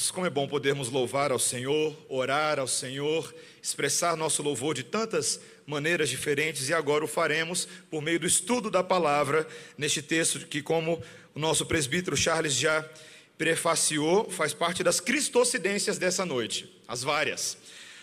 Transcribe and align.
irmãos, 0.00 0.10
como 0.10 0.26
é 0.26 0.30
bom 0.30 0.48
podermos 0.48 0.88
louvar 0.88 1.30
ao 1.30 1.38
Senhor, 1.38 1.94
orar 2.08 2.58
ao 2.58 2.66
Senhor, 2.66 3.34
expressar 3.62 4.16
nosso 4.16 4.42
louvor 4.42 4.74
de 4.74 4.82
tantas 4.82 5.40
maneiras 5.66 6.08
diferentes 6.08 6.68
e 6.70 6.74
agora 6.74 7.04
o 7.04 7.08
faremos 7.08 7.68
por 7.90 8.00
meio 8.00 8.18
do 8.18 8.26
estudo 8.26 8.70
da 8.70 8.82
palavra 8.82 9.46
neste 9.76 10.00
texto 10.00 10.46
que, 10.46 10.62
como 10.62 11.02
o 11.34 11.38
nosso 11.38 11.66
presbítero 11.66 12.16
Charles 12.16 12.54
já 12.54 12.88
prefaciou, 13.36 14.30
faz 14.30 14.54
parte 14.54 14.82
das 14.82 15.00
cristocidências 15.00 15.98
dessa 15.98 16.24
noite, 16.24 16.70
as 16.88 17.02
várias. 17.02 17.58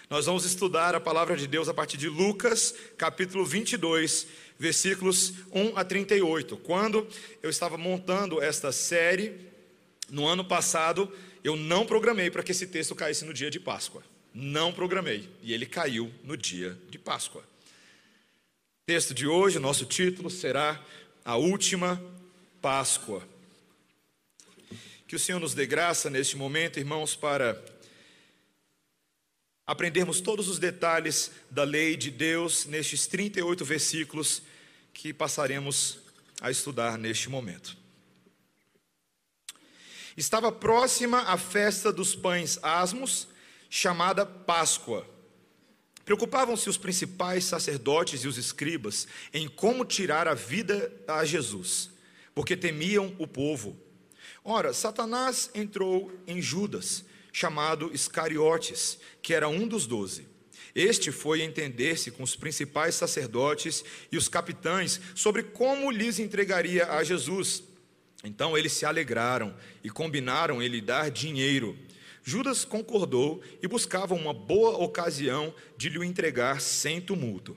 Nós 0.10 0.28
vamos 0.28 0.46
estudar 0.46 0.94
a 0.94 1.00
palavra 1.00 1.36
de 1.36 1.48
Deus 1.48 1.68
a 1.68 1.74
partir 1.74 1.98
de 1.98 2.08
Lucas, 2.08 2.76
capítulo 2.98 3.44
22, 3.44 4.28
versículos 4.60 5.34
1 5.52 5.76
a 5.76 5.84
38. 5.84 6.58
Quando 6.58 7.08
eu 7.42 7.50
estava 7.50 7.78
montando 7.78 8.42
esta 8.42 8.72
série, 8.72 9.48
no 10.10 10.26
ano 10.26 10.46
passado, 10.46 11.12
eu 11.48 11.56
não 11.56 11.86
programei 11.86 12.30
para 12.30 12.44
que 12.44 12.52
esse 12.52 12.68
texto 12.68 12.94
caísse 12.94 13.24
no 13.24 13.34
dia 13.34 13.50
de 13.50 13.60
Páscoa. 13.60 14.04
Não 14.34 14.74
programei. 14.74 15.30
E 15.42 15.54
ele 15.54 15.66
caiu 15.66 16.14
no 16.24 16.36
dia 16.36 16.78
de 16.90 17.00
Páscoa. 17.00 17.44
Texto 18.86 19.14
de 19.14 19.26
hoje, 19.26 19.58
nosso 19.58 19.86
título 19.86 20.30
será 20.30 20.84
A 21.24 21.38
Última 21.38 22.02
Páscoa. 22.62 23.26
Que 25.08 25.16
o 25.16 25.20
Senhor 25.20 25.40
nos 25.40 25.54
dê 25.54 25.66
graça 25.66 26.10
neste 26.10 26.36
momento, 26.36 26.80
irmãos, 26.80 27.16
para 27.16 27.58
aprendermos 29.66 30.20
todos 30.20 30.50
os 30.50 30.60
detalhes 30.60 31.32
da 31.50 31.64
lei 31.64 31.96
de 31.96 32.12
Deus 32.12 32.66
nestes 32.66 33.08
38 33.08 33.64
versículos 33.64 34.42
que 34.94 35.14
passaremos 35.14 36.00
a 36.42 36.52
estudar 36.52 36.98
neste 36.98 37.30
momento. 37.30 37.87
Estava 40.18 40.52
próxima 40.52 41.20
a 41.20 41.38
festa 41.38 41.94
dos 41.94 42.16
pães 42.16 42.58
asmos, 42.64 43.28
chamada 43.70 44.26
Páscoa. 44.26 45.08
Preocupavam-se 46.04 46.68
os 46.68 46.76
principais 46.76 47.44
sacerdotes 47.44 48.24
e 48.24 48.28
os 48.28 48.36
escribas 48.36 49.08
em 49.32 49.48
como 49.48 49.86
tirar 49.86 50.28
a 50.28 50.34
vida 50.34 50.92
a 51.08 51.24
Jesus, 51.24 51.92
porque 52.34 52.58
temiam 52.58 53.16
o 53.20 53.28
povo. 53.28 53.78
Ora, 54.44 54.74
Satanás 54.74 55.52
entrou 55.54 56.12
em 56.26 56.42
Judas, 56.42 57.06
chamado 57.32 57.94
Iscariotes, 57.94 58.98
que 59.22 59.36
era 59.36 59.48
um 59.48 59.68
dos 59.68 59.86
doze. 59.86 60.28
Este 60.74 61.12
foi 61.12 61.44
entender-se 61.44 62.10
com 62.10 62.24
os 62.24 62.36
principais 62.36 62.96
sacerdotes 62.96 63.86
e 64.12 64.18
os 64.18 64.28
capitães 64.28 65.00
sobre 65.14 65.44
como 65.44 65.92
lhes 65.92 66.18
entregaria 66.18 66.88
a 66.92 67.04
Jesus. 67.04 67.62
Então 68.24 68.58
eles 68.58 68.74
se 68.74 68.86
alegraram 68.86 69.56
e 69.84 69.90
combinaram 69.90 70.62
em 70.62 70.68
lhe 70.68 70.82
dar 70.82 71.12
dinheiro. 71.12 71.78
Judas 72.24 72.66
concordou 72.66 73.42
e 73.62 73.68
buscava 73.68 74.14
uma 74.14 74.34
boa 74.34 74.78
ocasião 74.78 75.54
de 75.78 75.90
lhe 75.90 76.06
entregar 76.06 76.60
sem 76.60 77.00
tumulto. 77.00 77.56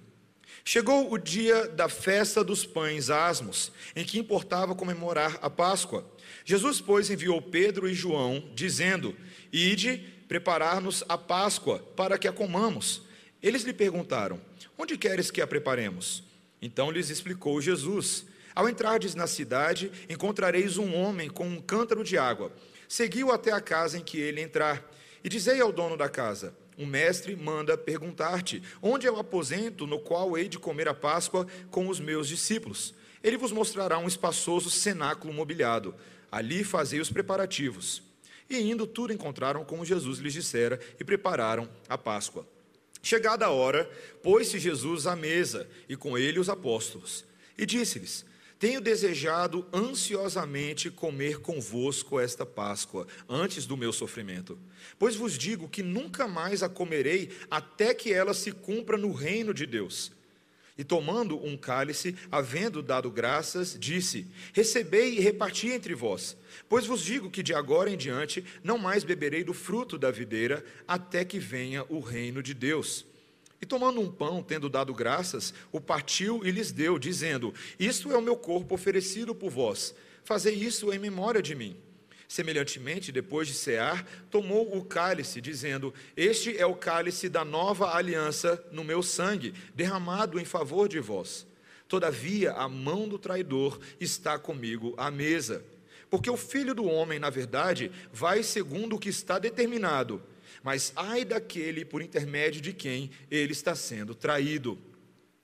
Chegou 0.64 1.12
o 1.12 1.18
dia 1.18 1.66
da 1.66 1.88
festa 1.88 2.44
dos 2.44 2.64
pães 2.66 3.10
asmos, 3.10 3.72
em 3.96 4.04
que 4.04 4.18
importava 4.18 4.74
comemorar 4.74 5.38
a 5.42 5.48
Páscoa. 5.48 6.08
Jesus, 6.44 6.80
pois, 6.80 7.10
enviou 7.10 7.40
Pedro 7.40 7.88
e 7.88 7.94
João, 7.94 8.50
dizendo: 8.54 9.16
Ide 9.52 9.98
preparar-nos 10.28 11.02
a 11.08 11.18
Páscoa, 11.18 11.78
para 11.96 12.18
que 12.18 12.28
a 12.28 12.32
comamos. 12.32 13.02
Eles 13.42 13.62
lhe 13.62 13.72
perguntaram: 13.72 14.40
Onde 14.78 14.96
queres 14.96 15.30
que 15.30 15.40
a 15.40 15.46
preparemos? 15.46 16.22
Então 16.60 16.90
lhes 16.90 17.10
explicou 17.10 17.60
Jesus: 17.60 18.26
Ao 18.54 18.68
entrardes 18.68 19.14
na 19.14 19.26
cidade, 19.26 19.90
encontrareis 20.08 20.76
um 20.76 20.94
homem 20.94 21.28
com 21.28 21.46
um 21.46 21.60
cântaro 21.60 22.02
de 22.02 22.18
água. 22.18 22.52
Seguiu 22.88 23.30
até 23.30 23.52
a 23.52 23.60
casa 23.60 23.98
em 23.98 24.02
que 24.02 24.18
ele 24.18 24.40
entrar, 24.40 24.84
e 25.22 25.28
dizei 25.28 25.60
ao 25.60 25.72
dono 25.72 25.96
da 25.96 26.08
casa: 26.08 26.54
O 26.76 26.84
mestre 26.84 27.36
manda 27.36 27.78
perguntar-te: 27.78 28.62
Onde 28.82 29.06
é 29.06 29.12
o 29.12 29.18
aposento 29.18 29.86
no 29.86 30.00
qual 30.00 30.36
hei 30.36 30.48
de 30.48 30.58
comer 30.58 30.88
a 30.88 30.94
Páscoa 30.94 31.46
com 31.70 31.88
os 31.88 32.00
meus 32.00 32.26
discípulos? 32.26 32.94
Ele 33.22 33.36
vos 33.36 33.52
mostrará 33.52 33.98
um 33.98 34.08
espaçoso 34.08 34.70
cenáculo 34.70 35.32
mobiliado. 35.32 35.94
Ali 36.32 36.64
fazei 36.64 37.00
os 37.00 37.10
preparativos. 37.10 38.02
E 38.48 38.58
indo, 38.58 38.86
tudo 38.86 39.12
encontraram 39.12 39.64
como 39.64 39.84
Jesus 39.84 40.18
lhes 40.18 40.32
dissera 40.32 40.80
e 40.98 41.04
prepararam 41.04 41.68
a 41.88 41.96
Páscoa. 41.96 42.46
Chegada 43.02 43.46
a 43.46 43.50
hora, 43.50 43.88
pôs-se 44.22 44.58
Jesus 44.58 45.06
à 45.06 45.14
mesa 45.14 45.68
e 45.88 45.96
com 45.96 46.18
ele 46.18 46.38
os 46.38 46.48
apóstolos. 46.48 47.24
E 47.56 47.64
disse-lhes: 47.64 48.24
Tenho 48.60 48.78
desejado 48.78 49.66
ansiosamente 49.72 50.90
comer 50.90 51.40
convosco 51.40 52.20
esta 52.20 52.44
Páscoa, 52.44 53.06
antes 53.26 53.64
do 53.64 53.74
meu 53.74 53.90
sofrimento. 53.90 54.58
Pois 54.98 55.16
vos 55.16 55.38
digo 55.38 55.66
que 55.66 55.82
nunca 55.82 56.28
mais 56.28 56.62
a 56.62 56.68
comerei 56.68 57.30
até 57.50 57.94
que 57.94 58.12
ela 58.12 58.34
se 58.34 58.52
cumpra 58.52 58.98
no 58.98 59.12
reino 59.12 59.54
de 59.54 59.64
Deus. 59.64 60.12
E 60.76 60.84
tomando 60.84 61.42
um 61.42 61.56
cálice, 61.56 62.14
havendo 62.30 62.82
dado 62.82 63.10
graças, 63.10 63.78
disse: 63.80 64.26
Recebei 64.52 65.16
e 65.16 65.20
reparti 65.20 65.68
entre 65.68 65.94
vós. 65.94 66.36
Pois 66.68 66.84
vos 66.84 67.00
digo 67.00 67.30
que 67.30 67.42
de 67.42 67.54
agora 67.54 67.88
em 67.88 67.96
diante 67.96 68.44
não 68.62 68.76
mais 68.76 69.04
beberei 69.04 69.42
do 69.42 69.54
fruto 69.54 69.96
da 69.96 70.10
videira, 70.10 70.62
até 70.86 71.24
que 71.24 71.38
venha 71.38 71.86
o 71.88 71.98
reino 71.98 72.42
de 72.42 72.52
Deus. 72.52 73.06
E 73.62 73.66
tomando 73.66 74.00
um 74.00 74.10
pão, 74.10 74.42
tendo 74.42 74.70
dado 74.70 74.94
graças, 74.94 75.52
o 75.70 75.80
partiu 75.80 76.40
e 76.44 76.50
lhes 76.50 76.72
deu, 76.72 76.98
dizendo: 76.98 77.52
Isto 77.78 78.10
é 78.10 78.16
o 78.16 78.22
meu 78.22 78.36
corpo 78.36 78.74
oferecido 78.74 79.34
por 79.34 79.50
vós. 79.50 79.94
Fazei 80.24 80.54
isso 80.54 80.92
em 80.92 80.98
memória 80.98 81.42
de 81.42 81.54
mim. 81.54 81.76
Semelhantemente, 82.26 83.10
depois 83.10 83.48
de 83.48 83.54
cear, 83.54 84.06
tomou 84.30 84.76
o 84.76 84.84
cálice, 84.84 85.40
dizendo: 85.40 85.92
Este 86.16 86.56
é 86.56 86.64
o 86.64 86.76
cálice 86.76 87.28
da 87.28 87.44
nova 87.44 87.94
aliança 87.94 88.64
no 88.70 88.84
meu 88.84 89.02
sangue, 89.02 89.52
derramado 89.74 90.38
em 90.38 90.44
favor 90.44 90.88
de 90.88 91.00
vós. 91.00 91.46
Todavia, 91.88 92.52
a 92.52 92.68
mão 92.68 93.08
do 93.08 93.18
traidor 93.18 93.80
está 93.98 94.38
comigo 94.38 94.94
à 94.96 95.10
mesa. 95.10 95.64
Porque 96.08 96.30
o 96.30 96.36
filho 96.36 96.72
do 96.72 96.84
homem, 96.84 97.18
na 97.18 97.30
verdade, 97.30 97.90
vai 98.12 98.44
segundo 98.44 98.94
o 98.94 98.98
que 98.98 99.08
está 99.08 99.38
determinado, 99.38 100.22
mas 100.62 100.92
ai 100.96 101.24
daquele 101.24 101.84
por 101.84 102.02
intermédio 102.02 102.60
de 102.60 102.72
quem 102.72 103.10
ele 103.30 103.52
está 103.52 103.74
sendo 103.74 104.14
traído. 104.14 104.78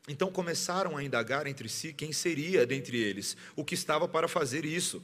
Então 0.09 0.31
começaram 0.31 0.97
a 0.97 1.03
indagar 1.03 1.47
entre 1.47 1.69
si 1.69 1.93
quem 1.93 2.13
seria 2.13 2.67
dentre 2.67 2.97
eles 2.99 3.37
o 3.57 3.65
que 3.65 3.75
estava 3.75 4.07
para 4.07 4.29
fazer 4.29 4.65
isso. 4.65 5.03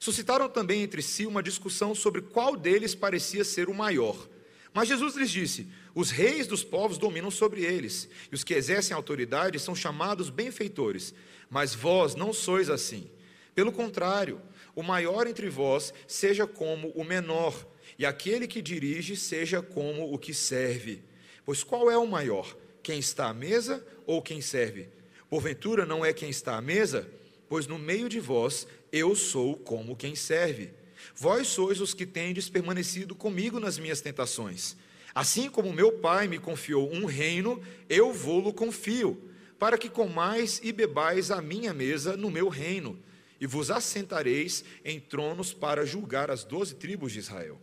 Suscitaram 0.00 0.48
também 0.48 0.82
entre 0.82 1.02
si 1.02 1.26
uma 1.26 1.42
discussão 1.42 1.94
sobre 1.94 2.22
qual 2.22 2.56
deles 2.56 2.94
parecia 2.94 3.44
ser 3.44 3.68
o 3.68 3.74
maior. 3.74 4.28
Mas 4.72 4.88
Jesus 4.88 5.16
lhes 5.16 5.30
disse: 5.30 5.66
Os 5.94 6.10
reis 6.10 6.46
dos 6.46 6.62
povos 6.62 6.98
dominam 6.98 7.30
sobre 7.30 7.62
eles, 7.64 8.08
e 8.30 8.34
os 8.34 8.44
que 8.44 8.54
exercem 8.54 8.94
autoridade 8.94 9.58
são 9.58 9.74
chamados 9.74 10.30
benfeitores, 10.30 11.12
mas 11.50 11.74
vós 11.74 12.14
não 12.14 12.32
sois 12.32 12.70
assim. 12.70 13.10
Pelo 13.54 13.72
contrário, 13.72 14.40
o 14.74 14.82
maior 14.82 15.26
entre 15.26 15.48
vós 15.48 15.92
seja 16.06 16.46
como 16.46 16.90
o 16.90 17.02
menor, 17.02 17.52
e 17.98 18.06
aquele 18.06 18.46
que 18.46 18.62
dirige 18.62 19.16
seja 19.16 19.60
como 19.60 20.14
o 20.14 20.18
que 20.18 20.32
serve. 20.32 21.02
Pois 21.44 21.64
qual 21.64 21.90
é 21.90 21.98
o 21.98 22.06
maior? 22.06 22.56
Quem 22.82 23.00
está 23.00 23.28
à 23.28 23.34
mesa 23.34 23.84
ou 24.06 24.22
quem 24.22 24.40
serve? 24.40 24.88
Porventura 25.28 25.84
não 25.84 26.04
é 26.04 26.12
quem 26.12 26.30
está 26.30 26.56
à 26.56 26.60
mesa? 26.60 27.10
Pois 27.48 27.66
no 27.66 27.78
meio 27.78 28.08
de 28.08 28.20
vós 28.20 28.66
eu 28.92 29.16
sou 29.16 29.56
como 29.56 29.96
quem 29.96 30.14
serve. 30.14 30.70
Vós 31.14 31.48
sois 31.48 31.80
os 31.80 31.92
que 31.92 32.06
tendes 32.06 32.48
permanecido 32.48 33.14
comigo 33.14 33.58
nas 33.58 33.78
minhas 33.78 34.00
tentações. 34.00 34.76
Assim 35.14 35.50
como 35.50 35.72
meu 35.72 35.92
Pai 35.92 36.28
me 36.28 36.38
confiou 36.38 36.92
um 36.92 37.04
reino, 37.04 37.60
eu 37.88 38.12
vou-lo 38.12 38.52
confio, 38.52 39.20
para 39.58 39.76
que 39.76 39.88
comais 39.88 40.60
e 40.62 40.70
bebais 40.70 41.30
a 41.30 41.42
minha 41.42 41.74
mesa 41.74 42.16
no 42.16 42.30
meu 42.30 42.48
reino, 42.48 42.98
e 43.40 43.46
vos 43.46 43.70
assentareis 43.70 44.64
em 44.84 45.00
tronos 45.00 45.52
para 45.52 45.84
julgar 45.84 46.30
as 46.30 46.44
doze 46.44 46.74
tribos 46.74 47.12
de 47.12 47.18
Israel. 47.18 47.58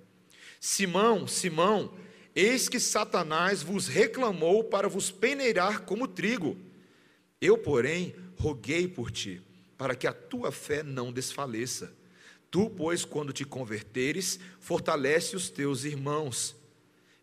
Simão, 0.60 1.28
Simão, 1.28 1.94
eis 2.36 2.68
que 2.68 2.80
Satanás 2.80 3.62
vos 3.62 3.88
reclamou 3.88 4.64
para 4.64 4.90
vos 4.90 5.12
peneirar 5.12 5.82
como 5.82 6.08
trigo. 6.08 6.58
Eu, 7.40 7.58
porém, 7.58 8.16
roguei 8.38 8.88
por 8.88 9.12
ti 9.12 9.42
para 9.78 9.96
que 9.96 10.08
a 10.08 10.14
tua 10.14 10.52
fé 10.52 10.84
não 10.84 11.12
desfaleça. 11.12 11.94
Tu, 12.50 12.70
pois, 12.70 13.04
quando 13.04 13.34
te 13.34 13.44
converteres, 13.44 14.40
fortalece 14.60 15.36
os 15.36 15.50
teus 15.50 15.84
irmãos. 15.84 16.56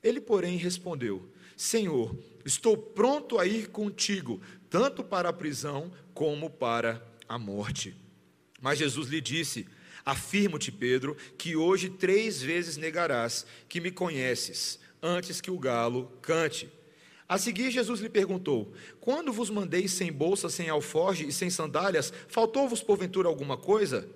Ele, 0.03 0.21
porém, 0.21 0.57
respondeu: 0.57 1.29
Senhor, 1.57 2.15
estou 2.45 2.77
pronto 2.77 3.39
a 3.39 3.47
ir 3.47 3.69
contigo, 3.69 4.41
tanto 4.69 5.03
para 5.03 5.31
a 5.31 5.33
prisão 5.33 5.91
como 6.13 6.51
para 6.51 7.03
a 7.29 7.39
morte. 7.39 7.95
Mas 8.61 8.79
Jesus 8.79 9.09
lhe 9.09 9.21
disse: 9.21 9.67
Afirmo-te, 10.05 10.73
Pedro, 10.73 11.17
que 11.39 11.57
hoje 11.57 11.89
três 11.89 12.43
vezes 12.43 12.77
negarás 12.77 13.47
que 13.69 13.81
me 13.81 13.91
conheces, 13.91 14.79
antes 15.03 15.41
que 15.41 15.51
o 15.51 15.59
galo 15.59 16.13
cante. 16.21 16.69
A 17.29 17.39
seguir, 17.39 17.71
Jesus 17.71 18.01
lhe 18.01 18.09
perguntou: 18.09 18.73
Quando 19.01 19.33
vos 19.33 19.49
mandei 19.49 19.89
sem 19.89 20.13
bolsa, 20.13 20.49
sem 20.49 20.69
alforge 20.69 21.27
e 21.27 21.33
sem 21.33 21.49
sandálias, 21.49 22.13
faltou-vos 22.29 22.83
porventura 22.83 23.29
alguma 23.29 23.57
coisa? 23.57 24.09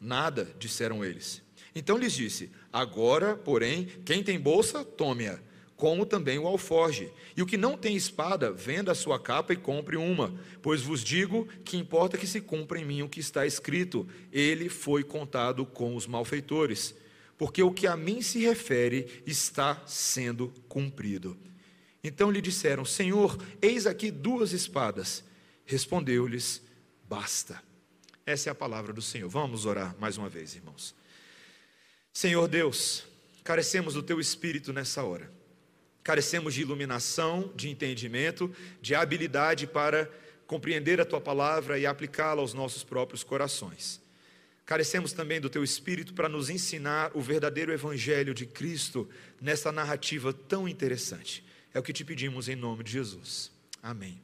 Nada, 0.00 0.52
disseram 0.58 1.04
eles. 1.04 1.42
Então 1.74 1.96
lhes 1.96 2.12
disse: 2.12 2.50
Agora, 2.72 3.36
porém, 3.36 3.86
quem 4.04 4.22
tem 4.22 4.40
bolsa, 4.40 4.84
tome-a, 4.84 5.38
como 5.76 6.06
também 6.06 6.38
o 6.38 6.46
alforge. 6.46 7.12
E 7.36 7.42
o 7.42 7.46
que 7.46 7.56
não 7.56 7.76
tem 7.76 7.94
espada, 7.94 8.50
venda 8.50 8.92
a 8.92 8.94
sua 8.94 9.20
capa 9.20 9.52
e 9.52 9.56
compre 9.56 9.96
uma. 9.96 10.34
Pois 10.62 10.80
vos 10.80 11.04
digo 11.04 11.46
que 11.64 11.76
importa 11.76 12.16
que 12.16 12.26
se 12.26 12.40
cumpra 12.40 12.78
em 12.78 12.84
mim 12.84 13.02
o 13.02 13.08
que 13.08 13.20
está 13.20 13.46
escrito: 13.46 14.08
Ele 14.32 14.68
foi 14.68 15.04
contado 15.04 15.66
com 15.66 15.94
os 15.94 16.06
malfeitores. 16.06 16.94
Porque 17.36 17.62
o 17.62 17.70
que 17.70 17.86
a 17.86 17.96
mim 17.96 18.22
se 18.22 18.40
refere 18.40 19.22
está 19.26 19.82
sendo 19.86 20.52
cumprido. 20.68 21.36
Então 22.02 22.30
lhe 22.30 22.40
disseram: 22.40 22.84
Senhor, 22.84 23.38
eis 23.60 23.86
aqui 23.86 24.10
duas 24.10 24.52
espadas. 24.52 25.22
Respondeu-lhes: 25.66 26.62
Basta. 27.06 27.62
Essa 28.24 28.48
é 28.48 28.52
a 28.52 28.54
palavra 28.54 28.92
do 28.92 29.02
Senhor. 29.02 29.28
Vamos 29.28 29.66
orar 29.66 29.94
mais 30.00 30.16
uma 30.16 30.28
vez, 30.28 30.54
irmãos. 30.56 30.94
Senhor 32.12 32.48
Deus, 32.48 33.04
carecemos 33.44 33.94
do 33.94 34.02
teu 34.02 34.18
espírito 34.18 34.72
nessa 34.72 35.04
hora. 35.04 35.35
Carecemos 36.06 36.54
de 36.54 36.62
iluminação, 36.62 37.52
de 37.56 37.68
entendimento, 37.68 38.54
de 38.80 38.94
habilidade 38.94 39.66
para 39.66 40.08
compreender 40.46 41.00
a 41.00 41.04
tua 41.04 41.20
palavra 41.20 41.80
e 41.80 41.84
aplicá-la 41.84 42.40
aos 42.40 42.54
nossos 42.54 42.84
próprios 42.84 43.24
corações. 43.24 44.00
Carecemos 44.64 45.12
também 45.12 45.40
do 45.40 45.50
teu 45.50 45.64
espírito 45.64 46.14
para 46.14 46.28
nos 46.28 46.48
ensinar 46.48 47.10
o 47.12 47.20
verdadeiro 47.20 47.72
evangelho 47.72 48.32
de 48.32 48.46
Cristo 48.46 49.08
nessa 49.40 49.72
narrativa 49.72 50.32
tão 50.32 50.68
interessante. 50.68 51.44
É 51.74 51.80
o 51.80 51.82
que 51.82 51.92
te 51.92 52.04
pedimos 52.04 52.48
em 52.48 52.54
nome 52.54 52.84
de 52.84 52.92
Jesus. 52.92 53.50
Amém. 53.82 54.22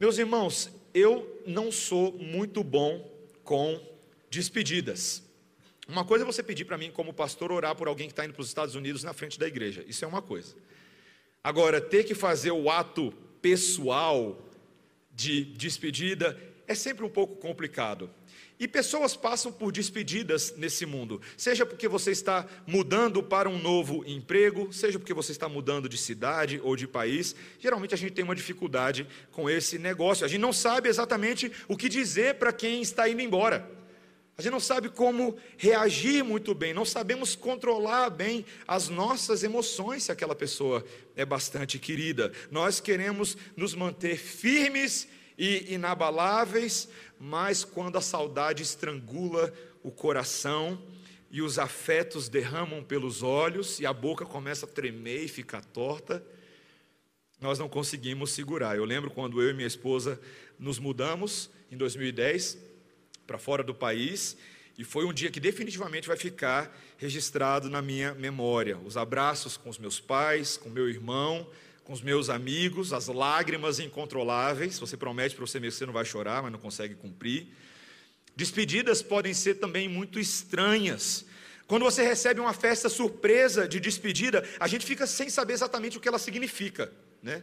Meus 0.00 0.16
irmãos, 0.16 0.70
eu 0.94 1.38
não 1.46 1.70
sou 1.70 2.14
muito 2.14 2.64
bom 2.64 3.06
com 3.44 3.78
despedidas. 4.30 5.22
Uma 5.88 6.04
coisa 6.04 6.24
é 6.24 6.26
você 6.26 6.42
pedir 6.42 6.64
para 6.64 6.76
mim, 6.76 6.90
como 6.90 7.12
pastor, 7.12 7.52
orar 7.52 7.76
por 7.76 7.86
alguém 7.86 8.08
que 8.08 8.12
está 8.12 8.24
indo 8.24 8.34
para 8.34 8.42
os 8.42 8.48
Estados 8.48 8.74
Unidos 8.74 9.04
na 9.04 9.12
frente 9.12 9.38
da 9.38 9.46
igreja. 9.46 9.84
Isso 9.86 10.04
é 10.04 10.08
uma 10.08 10.20
coisa. 10.20 10.54
Agora, 11.44 11.80
ter 11.80 12.02
que 12.02 12.14
fazer 12.14 12.50
o 12.50 12.68
ato 12.68 13.12
pessoal 13.40 14.44
de 15.12 15.44
despedida 15.44 16.36
é 16.66 16.74
sempre 16.74 17.04
um 17.04 17.08
pouco 17.08 17.36
complicado. 17.36 18.10
E 18.58 18.66
pessoas 18.66 19.14
passam 19.14 19.52
por 19.52 19.70
despedidas 19.70 20.54
nesse 20.56 20.86
mundo, 20.86 21.20
seja 21.36 21.66
porque 21.66 21.86
você 21.86 22.10
está 22.10 22.46
mudando 22.66 23.22
para 23.22 23.50
um 23.50 23.58
novo 23.58 24.02
emprego, 24.06 24.72
seja 24.72 24.98
porque 24.98 25.12
você 25.12 25.30
está 25.30 25.46
mudando 25.46 25.90
de 25.90 25.98
cidade 25.98 26.58
ou 26.64 26.74
de 26.74 26.88
país. 26.88 27.36
Geralmente 27.60 27.94
a 27.94 27.98
gente 27.98 28.12
tem 28.12 28.24
uma 28.24 28.34
dificuldade 28.34 29.06
com 29.30 29.48
esse 29.48 29.78
negócio. 29.78 30.24
A 30.24 30.28
gente 30.28 30.40
não 30.40 30.54
sabe 30.54 30.88
exatamente 30.88 31.52
o 31.68 31.76
que 31.76 31.88
dizer 31.88 32.36
para 32.36 32.52
quem 32.52 32.80
está 32.80 33.06
indo 33.08 33.20
embora. 33.20 33.75
A 34.38 34.42
gente 34.42 34.52
não 34.52 34.60
sabe 34.60 34.90
como 34.90 35.38
reagir 35.56 36.22
muito 36.22 36.54
bem, 36.54 36.74
não 36.74 36.84
sabemos 36.84 37.34
controlar 37.34 38.10
bem 38.10 38.44
as 38.68 38.90
nossas 38.90 39.42
emoções 39.42 40.04
se 40.04 40.12
aquela 40.12 40.34
pessoa 40.34 40.84
é 41.16 41.24
bastante 41.24 41.78
querida. 41.78 42.30
Nós 42.50 42.78
queremos 42.78 43.34
nos 43.56 43.74
manter 43.74 44.18
firmes 44.18 45.08
e 45.38 45.72
inabaláveis, 45.72 46.86
mas 47.18 47.64
quando 47.64 47.96
a 47.96 48.02
saudade 48.02 48.62
estrangula 48.62 49.50
o 49.82 49.90
coração 49.90 50.82
e 51.30 51.40
os 51.40 51.58
afetos 51.58 52.28
derramam 52.28 52.84
pelos 52.84 53.22
olhos 53.22 53.80
e 53.80 53.86
a 53.86 53.92
boca 53.92 54.26
começa 54.26 54.66
a 54.66 54.68
tremer 54.68 55.24
e 55.24 55.28
ficar 55.28 55.64
torta, 55.64 56.22
nós 57.40 57.58
não 57.58 57.70
conseguimos 57.70 58.32
segurar. 58.32 58.76
Eu 58.76 58.84
lembro 58.84 59.10
quando 59.10 59.40
eu 59.40 59.48
e 59.48 59.54
minha 59.54 59.66
esposa 59.66 60.20
nos 60.58 60.78
mudamos 60.78 61.48
em 61.70 61.76
2010 61.78 62.65
para 63.26 63.38
fora 63.38 63.62
do 63.62 63.74
país, 63.74 64.36
e 64.78 64.84
foi 64.84 65.06
um 65.06 65.12
dia 65.12 65.30
que 65.30 65.40
definitivamente 65.40 66.06
vai 66.06 66.16
ficar 66.16 66.76
registrado 66.98 67.70
na 67.70 67.80
minha 67.80 68.14
memória. 68.14 68.76
Os 68.78 68.96
abraços 68.96 69.56
com 69.56 69.70
os 69.70 69.78
meus 69.78 69.98
pais, 69.98 70.56
com 70.56 70.68
meu 70.68 70.88
irmão, 70.88 71.48
com 71.82 71.92
os 71.92 72.02
meus 72.02 72.28
amigos, 72.28 72.92
as 72.92 73.06
lágrimas 73.06 73.78
incontroláveis. 73.78 74.78
Você 74.78 74.96
promete 74.96 75.34
para 75.34 75.46
você 75.46 75.58
mesmo 75.58 75.72
que 75.72 75.78
você 75.78 75.86
não 75.86 75.94
vai 75.94 76.04
chorar, 76.04 76.42
mas 76.42 76.52
não 76.52 76.58
consegue 76.58 76.94
cumprir. 76.94 77.48
Despedidas 78.34 79.00
podem 79.00 79.32
ser 79.32 79.54
também 79.54 79.88
muito 79.88 80.20
estranhas. 80.20 81.24
Quando 81.66 81.84
você 81.84 82.02
recebe 82.02 82.38
uma 82.38 82.52
festa 82.52 82.88
surpresa 82.88 83.66
de 83.66 83.80
despedida, 83.80 84.46
a 84.60 84.68
gente 84.68 84.84
fica 84.84 85.06
sem 85.06 85.30
saber 85.30 85.54
exatamente 85.54 85.96
o 85.96 86.00
que 86.00 86.08
ela 86.08 86.18
significa, 86.18 86.92
né? 87.22 87.42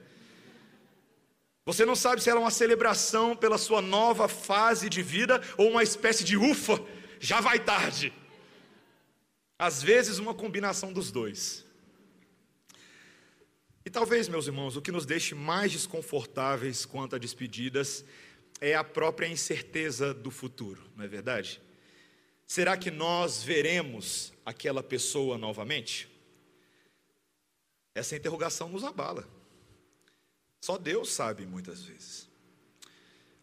Você 1.65 1.85
não 1.85 1.95
sabe 1.95 2.21
se 2.21 2.29
ela 2.29 2.39
é 2.39 2.43
uma 2.43 2.51
celebração 2.51 3.35
pela 3.35 3.57
sua 3.57 3.81
nova 3.81 4.27
fase 4.27 4.89
de 4.89 5.01
vida 5.01 5.41
ou 5.57 5.69
uma 5.69 5.83
espécie 5.83 6.23
de 6.23 6.35
ufa, 6.35 6.83
já 7.19 7.39
vai 7.39 7.59
tarde. 7.59 8.13
Às 9.57 9.81
vezes, 9.81 10.17
uma 10.17 10.33
combinação 10.33 10.91
dos 10.91 11.09
dois. 11.09 11.65
E 13.85 13.89
talvez, 13.89 14.27
meus 14.27 14.47
irmãos, 14.47 14.75
o 14.75 14.81
que 14.81 14.91
nos 14.91 15.05
deixe 15.05 15.33
mais 15.35 15.71
desconfortáveis 15.71 16.85
quanto 16.85 17.15
a 17.15 17.19
despedidas 17.19 18.03
é 18.59 18.75
a 18.75 18.83
própria 18.83 19.27
incerteza 19.27 20.13
do 20.13 20.31
futuro, 20.31 20.81
não 20.95 21.03
é 21.03 21.07
verdade? 21.07 21.61
Será 22.45 22.77
que 22.77 22.91
nós 22.91 23.41
veremos 23.41 24.33
aquela 24.45 24.83
pessoa 24.83 25.37
novamente? 25.37 26.09
Essa 27.95 28.15
interrogação 28.15 28.69
nos 28.69 28.83
abala. 28.83 29.27
Só 30.63 30.77
Deus 30.77 31.11
sabe 31.11 31.45
muitas 31.45 31.83
vezes. 31.83 32.29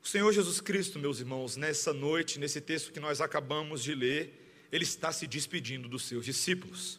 O 0.03 0.09
Senhor 0.09 0.33
Jesus 0.33 0.59
Cristo, 0.59 0.99
meus 0.99 1.21
irmãos, 1.21 1.55
nessa 1.55 1.93
noite, 1.93 2.39
nesse 2.39 2.63
texto 2.63 2.91
que 2.93 2.99
nós 2.99 3.21
acabamos 3.21 3.83
de 3.83 3.95
ler, 3.95 4.67
ele 4.73 4.85
está 4.85 5.13
se 5.13 5.27
despedindo 5.27 5.87
dos 5.87 6.05
seus 6.05 6.25
discípulos. 6.25 6.99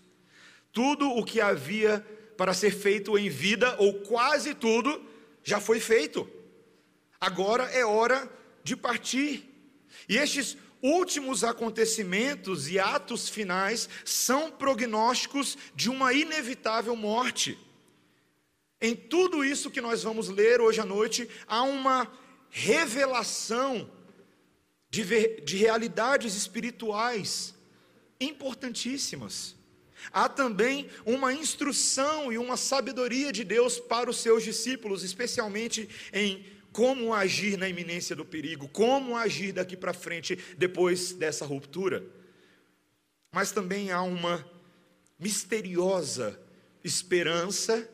Tudo 0.72 1.10
o 1.10 1.26
que 1.26 1.42
havia 1.42 2.06
para 2.38 2.54
ser 2.54 2.70
feito 2.70 3.18
em 3.18 3.30
vida, 3.30 3.76
ou 3.80 3.96
quase 4.02 4.54
tudo, 4.54 5.04
já 5.44 5.60
foi 5.60 5.80
feito. 5.80 6.30
Agora 7.20 7.64
é 7.72 7.84
hora 7.84 8.32
de 8.64 8.76
partir. 8.76 9.50
E 10.08 10.18
estes 10.18 10.56
últimos 10.84 11.44
acontecimentos 11.44 12.70
e 12.70 12.78
atos 12.78 13.28
finais 13.28 13.90
são 14.06 14.52
prognósticos 14.52 15.58
de 15.76 15.90
uma 15.90 16.14
inevitável 16.14 16.96
morte. 16.96 17.58
Em 18.82 18.96
tudo 18.96 19.46
isso 19.46 19.70
que 19.70 19.80
nós 19.80 20.02
vamos 20.02 20.28
ler 20.28 20.60
hoje 20.60 20.82
à 20.82 20.86
noite, 20.86 21.30
há 21.46 21.62
uma 21.62 22.12
revelação 22.50 23.90
de, 24.90 25.04
ver, 25.04 25.42
de 25.46 25.56
realidades 25.56 26.36
espirituais 26.36 27.54
importantíssimas. 28.20 29.56
Há 30.12 30.28
também 30.28 30.90
uma 31.06 31.32
instrução 31.32 32.34
e 32.34 32.40
uma 32.40 32.58
sabedoria 32.58 33.32
de 33.32 33.44
Deus 33.44 33.80
para 33.80 34.10
os 34.10 34.18
seus 34.18 34.44
discípulos, 34.44 35.04
especialmente 35.04 35.88
em 36.12 36.44
como 36.72 37.14
agir 37.14 37.58
na 37.58 37.70
iminência 37.70 38.16
do 38.16 38.26
perigo, 38.26 38.68
como 38.68 39.16
agir 39.16 39.52
daqui 39.52 39.78
para 39.78 39.94
frente 39.94 40.36
depois 40.58 41.14
dessa 41.14 41.46
ruptura. 41.46 42.04
Mas 43.32 43.52
também 43.52 43.92
há 43.92 44.02
uma 44.02 44.44
misteriosa 45.20 46.40
esperança 46.84 47.88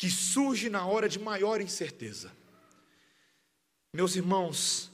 que 0.00 0.10
surge 0.10 0.70
na 0.70 0.86
hora 0.86 1.10
de 1.10 1.18
maior 1.18 1.60
incerteza. 1.60 2.32
Meus 3.92 4.16
irmãos, 4.16 4.90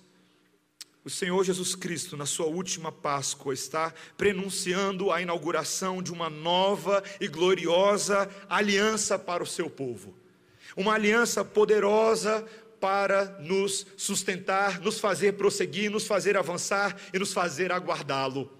o 1.04 1.08
Senhor 1.08 1.44
Jesus 1.44 1.76
Cristo, 1.76 2.16
na 2.16 2.26
sua 2.26 2.46
última 2.46 2.90
Páscoa, 2.90 3.54
está 3.54 3.94
prenunciando 4.16 5.12
a 5.12 5.22
inauguração 5.22 6.02
de 6.02 6.10
uma 6.12 6.28
nova 6.28 7.04
e 7.20 7.28
gloriosa 7.28 8.28
aliança 8.48 9.16
para 9.16 9.44
o 9.44 9.46
seu 9.46 9.70
povo. 9.70 10.12
Uma 10.76 10.94
aliança 10.94 11.44
poderosa 11.44 12.44
para 12.80 13.38
nos 13.38 13.86
sustentar, 13.96 14.80
nos 14.80 14.98
fazer 14.98 15.34
prosseguir, 15.34 15.88
nos 15.88 16.04
fazer 16.04 16.36
avançar 16.36 17.00
e 17.14 17.18
nos 17.20 17.32
fazer 17.32 17.70
aguardá-lo. 17.70 18.50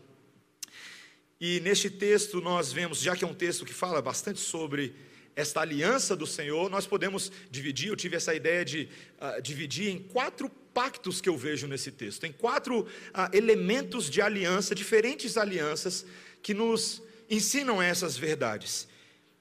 E 1.41 1.59
neste 1.59 1.91
texto 1.91 2.41
nós 2.41 2.73
vemos, 2.73 3.01
já 3.01 3.17
que 3.17 3.25
é 3.25 3.27
um 3.27 3.35
texto 3.35 3.65
que 3.65 3.75
fala 3.75 4.01
bastante 4.01 4.39
sobre 4.39 4.95
esta 5.37 5.61
aliança 5.61 6.17
do 6.17 6.27
Senhor, 6.27 6.71
nós 6.71 6.87
podemos 6.87 7.31
dividir. 7.51 7.89
Eu 7.91 7.97
tive 7.97 8.17
essa 8.17 8.35
ideia 8.35 8.65
de 8.65 8.89
uh, 9.21 9.43
dividir 9.43 9.91
em 9.91 9.99
quatro 9.99 10.49
pactos 10.49 11.21
que 11.21 11.29
eu 11.29 11.37
vejo 11.37 11.67
nesse 11.67 11.93
texto, 11.93 12.25
em 12.25 12.33
quatro 12.33 12.81
uh, 12.81 12.89
elementos 13.37 14.09
de 14.09 14.23
aliança, 14.23 14.75
diferentes 14.75 15.37
alianças 15.37 16.07
que 16.43 16.55
nos 16.55 17.03
ensinam 17.29 17.83
essas 17.83 18.17
verdades. 18.17 18.89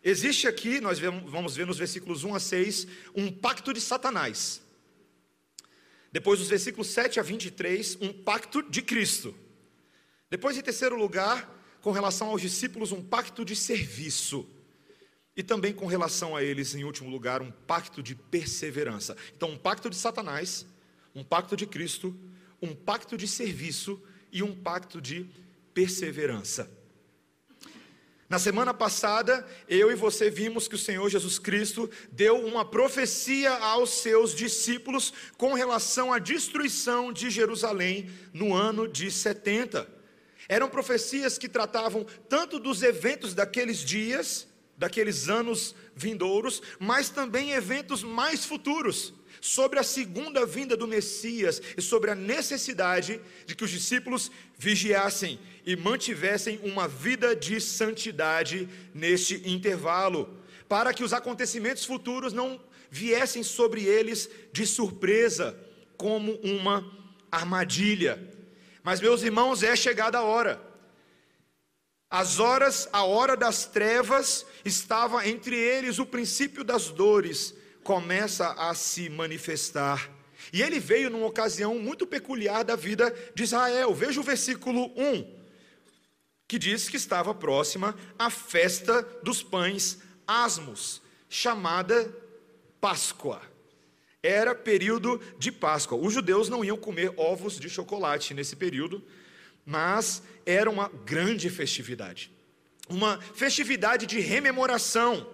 Existe 0.04 0.48
aqui, 0.48 0.82
nós 0.82 1.00
vamos 1.00 1.56
ver 1.56 1.66
nos 1.66 1.78
versículos 1.78 2.26
1 2.26 2.36
a 2.36 2.40
6, 2.40 2.88
um 3.16 3.32
pacto 3.32 3.74
de 3.74 3.80
Satanás. 3.80 4.62
Depois, 6.12 6.40
dos 6.40 6.50
versículos 6.50 6.88
7 6.88 7.20
a 7.22 7.24
23, 7.24 7.98
um 8.02 8.12
pacto 8.12 8.62
de 8.62 8.82
Cristo. 8.82 9.34
Depois, 10.30 10.58
em 10.58 10.62
terceiro 10.62 10.96
lugar, 10.96 11.50
com 11.82 11.92
relação 11.92 12.28
aos 12.28 12.42
discípulos, 12.42 12.92
um 12.92 13.02
pacto 13.02 13.46
de 13.46 13.56
serviço. 13.56 14.48
E 15.36 15.44
também 15.44 15.74
com 15.74 15.86
relação 15.86 16.36
a 16.36 16.44
eles, 16.44 16.74
em 16.76 16.84
último 16.84 17.10
lugar, 17.10 17.42
um 17.42 17.52
pacto 17.52 18.02
de 18.02 18.16
perseverança. 18.16 19.18
Então, 19.36 19.50
um 19.50 19.58
pacto 19.58 19.90
de 19.90 19.96
Satanás, 19.96 20.66
um 21.14 21.24
pacto 21.24 21.58
de 21.58 21.66
Cristo, 21.66 22.16
um 22.62 22.74
pacto 22.74 23.18
de 23.18 23.28
serviço 23.28 24.02
e 24.32 24.42
um 24.42 24.56
pacto 24.56 25.02
de 25.02 25.30
perseverança. 25.74 26.72
Na 28.28 28.40
semana 28.40 28.74
passada, 28.74 29.46
eu 29.70 29.92
e 29.92 29.96
você 29.96 30.32
vimos 30.32 30.68
que 30.68 30.74
o 30.74 30.80
Senhor 30.80 31.08
Jesus 31.10 31.38
Cristo 31.38 31.88
deu 32.12 32.44
uma 32.44 32.66
profecia 32.66 33.52
aos 33.52 33.92
seus 33.92 34.34
discípulos 34.34 35.14
com 35.38 35.54
relação 35.54 36.12
à 36.12 36.18
destruição 36.18 37.14
de 37.14 37.30
Jerusalém 37.30 38.10
no 38.34 38.52
ano 38.52 38.88
de 38.88 39.12
70. 39.12 39.88
Eram 40.50 40.68
profecias 40.68 41.38
que 41.38 41.48
tratavam 41.48 42.04
tanto 42.28 42.60
dos 42.60 42.82
eventos 42.82 43.36
daqueles 43.36 43.78
dias, 43.78 44.48
daqueles 44.78 45.30
anos 45.30 45.76
vindouros, 45.96 46.62
mas 46.80 47.10
também 47.10 47.52
eventos 47.52 48.04
mais 48.04 48.46
futuros, 48.46 49.14
sobre 49.42 49.80
a 49.80 49.84
segunda 49.84 50.46
vinda 50.46 50.76
do 50.76 50.88
Messias 50.88 51.62
e 51.78 51.82
sobre 51.82 52.12
a 52.12 52.16
necessidade 52.16 53.22
de 53.46 53.56
que 53.56 53.64
os 53.64 53.70
discípulos 53.70 54.32
vigiassem 54.58 55.40
e 55.66 55.76
mantivessem 55.76 56.60
uma 56.64 56.88
vida 56.88 57.36
de 57.36 57.60
santidade 57.62 58.68
neste 58.94 59.48
intervalo, 59.50 60.36
para 60.68 60.94
que 60.94 61.04
os 61.04 61.14
acontecimentos 61.14 61.86
futuros 61.86 62.34
não 62.34 62.60
viessem 62.90 63.44
sobre 63.44 63.84
eles 63.84 64.30
de 64.52 64.66
surpresa, 64.66 65.58
como 65.98 66.34
uma 66.42 66.92
armadilha. 67.32 68.20
Mas, 68.84 69.00
meus 69.00 69.24
irmãos, 69.24 69.64
é 69.64 69.76
chegada 69.76 70.18
a 70.18 70.24
hora. 70.24 70.75
As 72.10 72.40
horas, 72.40 72.88
a 72.94 73.04
hora 73.04 73.36
das 73.36 73.66
trevas, 73.66 74.46
estava 74.64 75.28
entre 75.28 75.56
eles 75.56 76.00
o 76.00 76.06
princípio 76.06 76.64
das 76.64 76.90
dores, 76.90 77.54
começa 77.84 78.52
a 78.54 78.74
se 78.74 79.10
manifestar. 79.10 80.10
E 80.54 80.62
ele 80.62 80.80
veio 80.80 81.10
numa 81.10 81.26
ocasião 81.26 81.80
muito 81.80 82.06
peculiar 82.06 82.64
da 82.64 82.76
vida 82.76 83.14
de 83.34 83.44
Israel. 83.44 83.94
Veja 83.94 84.20
o 84.20 84.24
versículo 84.24 84.92
1 84.96 85.46
que 86.48 86.60
diz 86.60 86.88
que 86.88 86.98
estava 86.98 87.34
próxima 87.34 87.96
a 88.18 88.30
festa 88.30 89.02
dos 89.24 89.42
pães 89.42 90.00
asmos, 90.28 91.02
chamada 91.30 92.14
Páscoa. 92.80 93.42
Era 94.22 94.56
período 94.56 95.20
de 95.38 95.52
Páscoa. 95.52 95.98
Os 95.98 96.14
judeus 96.14 96.50
não 96.50 96.64
iam 96.64 96.78
comer 96.78 97.14
ovos 97.18 97.60
de 97.60 97.70
chocolate 97.70 98.34
nesse 98.34 98.56
período, 98.56 99.04
mas 99.66 100.22
era 100.46 100.70
uma 100.70 100.90
grande 101.06 101.50
festividade. 101.50 102.32
Uma 102.88 103.20
festividade 103.34 104.06
de 104.06 104.20
rememoração, 104.20 105.28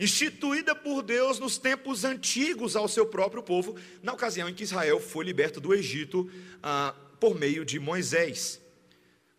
instituída 0.00 0.74
por 0.74 1.02
Deus 1.02 1.38
nos 1.38 1.58
tempos 1.58 2.04
antigos 2.04 2.74
ao 2.74 2.88
seu 2.88 3.04
próprio 3.06 3.42
povo, 3.42 3.76
na 4.02 4.12
ocasião 4.12 4.48
em 4.48 4.54
que 4.54 4.62
Israel 4.62 4.98
foi 4.98 5.24
liberto 5.24 5.60
do 5.60 5.74
Egito 5.74 6.30
ah, 6.62 6.94
por 7.20 7.38
meio 7.38 7.64
de 7.64 7.78
Moisés. 7.78 8.60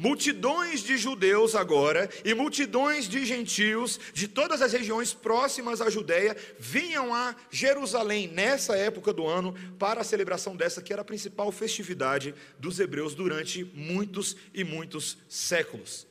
Multidões 0.01 0.81
de 0.81 0.97
judeus 0.97 1.55
agora 1.55 2.09
e 2.23 2.33
multidões 2.33 3.05
de 3.05 3.25
gentios 3.25 3.99
de 4.13 4.29
todas 4.29 4.61
as 4.61 4.71
regiões 4.71 5.13
próximas 5.13 5.81
à 5.81 5.89
Judéia 5.89 6.37
vinham 6.57 7.13
a 7.13 7.35
Jerusalém 7.51 8.25
nessa 8.29 8.77
época 8.77 9.11
do 9.11 9.27
ano 9.27 9.53
para 9.77 9.99
a 9.99 10.03
celebração 10.05 10.55
dessa 10.55 10.81
que 10.81 10.93
era 10.93 11.01
a 11.01 11.05
principal 11.05 11.51
festividade 11.51 12.33
dos 12.57 12.79
hebreus 12.79 13.13
durante 13.13 13.65
muitos 13.75 14.37
e 14.53 14.63
muitos 14.63 15.17
séculos. 15.27 16.07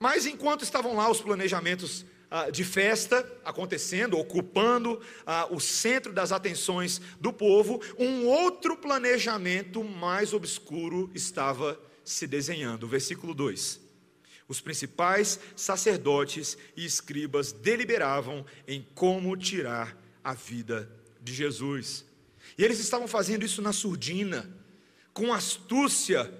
Mas 0.00 0.24
enquanto 0.24 0.62
estavam 0.62 0.96
lá 0.96 1.10
os 1.10 1.20
planejamentos 1.20 2.06
ah, 2.30 2.48
de 2.48 2.64
festa 2.64 3.30
acontecendo, 3.44 4.18
ocupando 4.18 4.98
ah, 5.26 5.48
o 5.50 5.60
centro 5.60 6.14
das 6.14 6.32
atenções 6.32 6.98
do 7.20 7.30
povo, 7.30 7.78
um 7.98 8.24
outro 8.24 8.74
planejamento 8.74 9.84
mais 9.84 10.32
obscuro 10.32 11.10
estava 11.14 11.78
se 12.04 12.26
desenhando. 12.26 12.88
Versículo 12.88 13.34
2: 13.34 13.80
Os 14.48 14.60
principais 14.60 15.38
sacerdotes 15.56 16.56
e 16.76 16.84
escribas 16.84 17.52
deliberavam 17.52 18.44
em 18.66 18.86
como 18.94 19.36
tirar 19.36 19.96
a 20.22 20.34
vida 20.34 20.90
de 21.20 21.32
Jesus. 21.32 22.04
E 22.56 22.64
eles 22.64 22.78
estavam 22.78 23.08
fazendo 23.08 23.44
isso 23.44 23.62
na 23.62 23.72
surdina, 23.72 24.50
com 25.12 25.32
astúcia, 25.32 26.32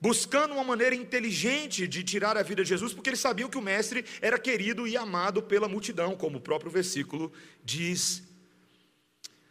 buscando 0.00 0.54
uma 0.54 0.64
maneira 0.64 0.94
inteligente 0.94 1.86
de 1.86 2.02
tirar 2.02 2.36
a 2.36 2.42
vida 2.42 2.62
de 2.62 2.68
Jesus, 2.68 2.92
porque 2.92 3.10
eles 3.10 3.20
sabiam 3.20 3.50
que 3.50 3.58
o 3.58 3.62
Mestre 3.62 4.04
era 4.20 4.38
querido 4.38 4.86
e 4.86 4.96
amado 4.96 5.42
pela 5.42 5.68
multidão, 5.68 6.16
como 6.16 6.38
o 6.38 6.40
próprio 6.40 6.70
versículo 6.70 7.32
diz. 7.64 8.22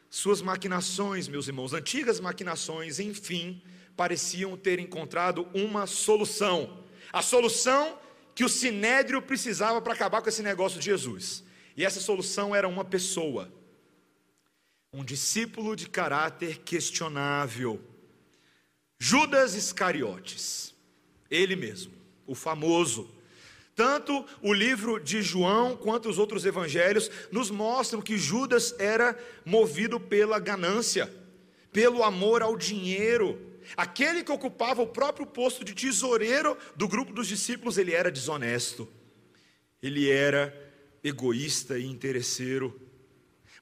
Suas 0.09 0.41
maquinações, 0.41 1.27
meus 1.27 1.47
irmãos, 1.47 1.73
antigas 1.73 2.19
maquinações, 2.19 2.99
enfim, 2.99 3.61
pareciam 3.95 4.57
ter 4.57 4.79
encontrado 4.79 5.47
uma 5.53 5.85
solução. 5.85 6.83
A 7.13 7.21
solução 7.21 7.99
que 8.33 8.43
o 8.43 8.49
sinédrio 8.49 9.21
precisava 9.21 9.81
para 9.81 9.93
acabar 9.93 10.21
com 10.21 10.29
esse 10.29 10.41
negócio 10.41 10.79
de 10.79 10.85
Jesus. 10.85 11.43
E 11.75 11.85
essa 11.85 11.99
solução 11.99 12.55
era 12.55 12.67
uma 12.67 12.83
pessoa, 12.83 13.51
um 14.91 15.03
discípulo 15.03 15.75
de 15.75 15.87
caráter 15.87 16.59
questionável, 16.59 17.79
Judas 18.99 19.55
Iscariotes, 19.55 20.75
ele 21.31 21.55
mesmo, 21.55 21.93
o 22.27 22.35
famoso. 22.35 23.09
Tanto 23.79 24.25
o 24.41 24.51
livro 24.51 24.99
de 24.99 25.21
João 25.21 25.73
quanto 25.73 26.09
os 26.09 26.17
outros 26.17 26.43
evangelhos 26.45 27.09
nos 27.31 27.49
mostram 27.49 28.01
que 28.01 28.17
Judas 28.17 28.75
era 28.77 29.17
movido 29.45 30.01
pela 30.01 30.37
ganância, 30.37 31.09
pelo 31.71 32.03
amor 32.03 32.41
ao 32.41 32.57
dinheiro, 32.57 33.39
Aquele 33.77 34.23
que 34.23 34.31
ocupava 34.31 34.81
o 34.81 34.87
próprio 34.87 35.25
posto 35.25 35.63
de 35.63 35.73
tesoureiro 35.73 36.57
do 36.75 36.87
grupo 36.87 37.13
dos 37.13 37.27
discípulos, 37.27 37.77
ele 37.77 37.93
era 37.93 38.11
desonesto, 38.11 38.89
ele 39.81 40.09
era 40.09 40.51
egoísta 41.03 41.77
e 41.77 41.85
interesseiro. 41.85 42.81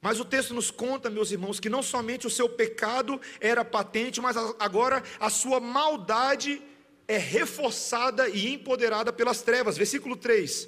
Mas 0.01 0.19
o 0.19 0.25
texto 0.25 0.53
nos 0.53 0.71
conta, 0.71 1.09
meus 1.09 1.31
irmãos, 1.31 1.59
que 1.59 1.69
não 1.69 1.83
somente 1.83 2.25
o 2.25 2.29
seu 2.29 2.47
pecado 2.47 3.19
era 3.41 3.65
patente, 3.65 4.21
mas 4.21 4.37
agora 4.59 5.03
a 5.19 5.29
sua 5.29 5.59
maldade 5.59 6.61
é 7.07 7.17
reforçada 7.17 8.27
e 8.29 8.53
empoderada 8.53 9.13
pelas 9.13 9.41
trevas. 9.41 9.77
Versículo 9.77 10.15
3: 10.15 10.67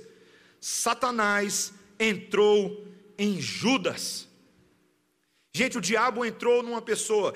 Satanás 0.60 1.74
entrou 2.00 2.88
em 3.17 3.41
Judas 3.41 4.29
Gente, 5.51 5.77
o 5.77 5.81
diabo 5.81 6.24
entrou 6.24 6.62
numa 6.62 6.81
pessoa. 6.81 7.34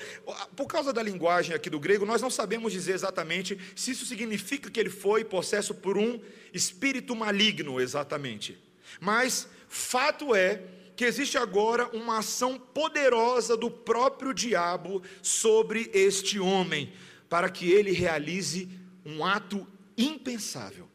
Por 0.56 0.66
causa 0.66 0.92
da 0.92 1.02
linguagem 1.02 1.54
aqui 1.54 1.68
do 1.68 1.80
grego, 1.80 2.06
nós 2.06 2.22
não 2.22 2.30
sabemos 2.30 2.72
dizer 2.72 2.94
exatamente 2.94 3.58
se 3.74 3.90
isso 3.90 4.06
significa 4.06 4.70
que 4.70 4.78
ele 4.78 4.88
foi 4.88 5.24
possesso 5.24 5.74
por 5.74 5.98
um 5.98 6.20
espírito 6.52 7.14
maligno, 7.16 7.80
exatamente. 7.80 8.56
Mas 9.00 9.48
fato 9.68 10.34
é 10.34 10.62
que 10.96 11.04
existe 11.04 11.36
agora 11.36 11.88
uma 11.88 12.18
ação 12.18 12.56
poderosa 12.56 13.56
do 13.56 13.68
próprio 13.68 14.32
diabo 14.32 15.02
sobre 15.20 15.90
este 15.92 16.38
homem, 16.38 16.92
para 17.28 17.50
que 17.50 17.72
ele 17.72 17.90
realize 17.90 18.68
um 19.04 19.24
ato 19.24 19.66
impensável 19.96 20.88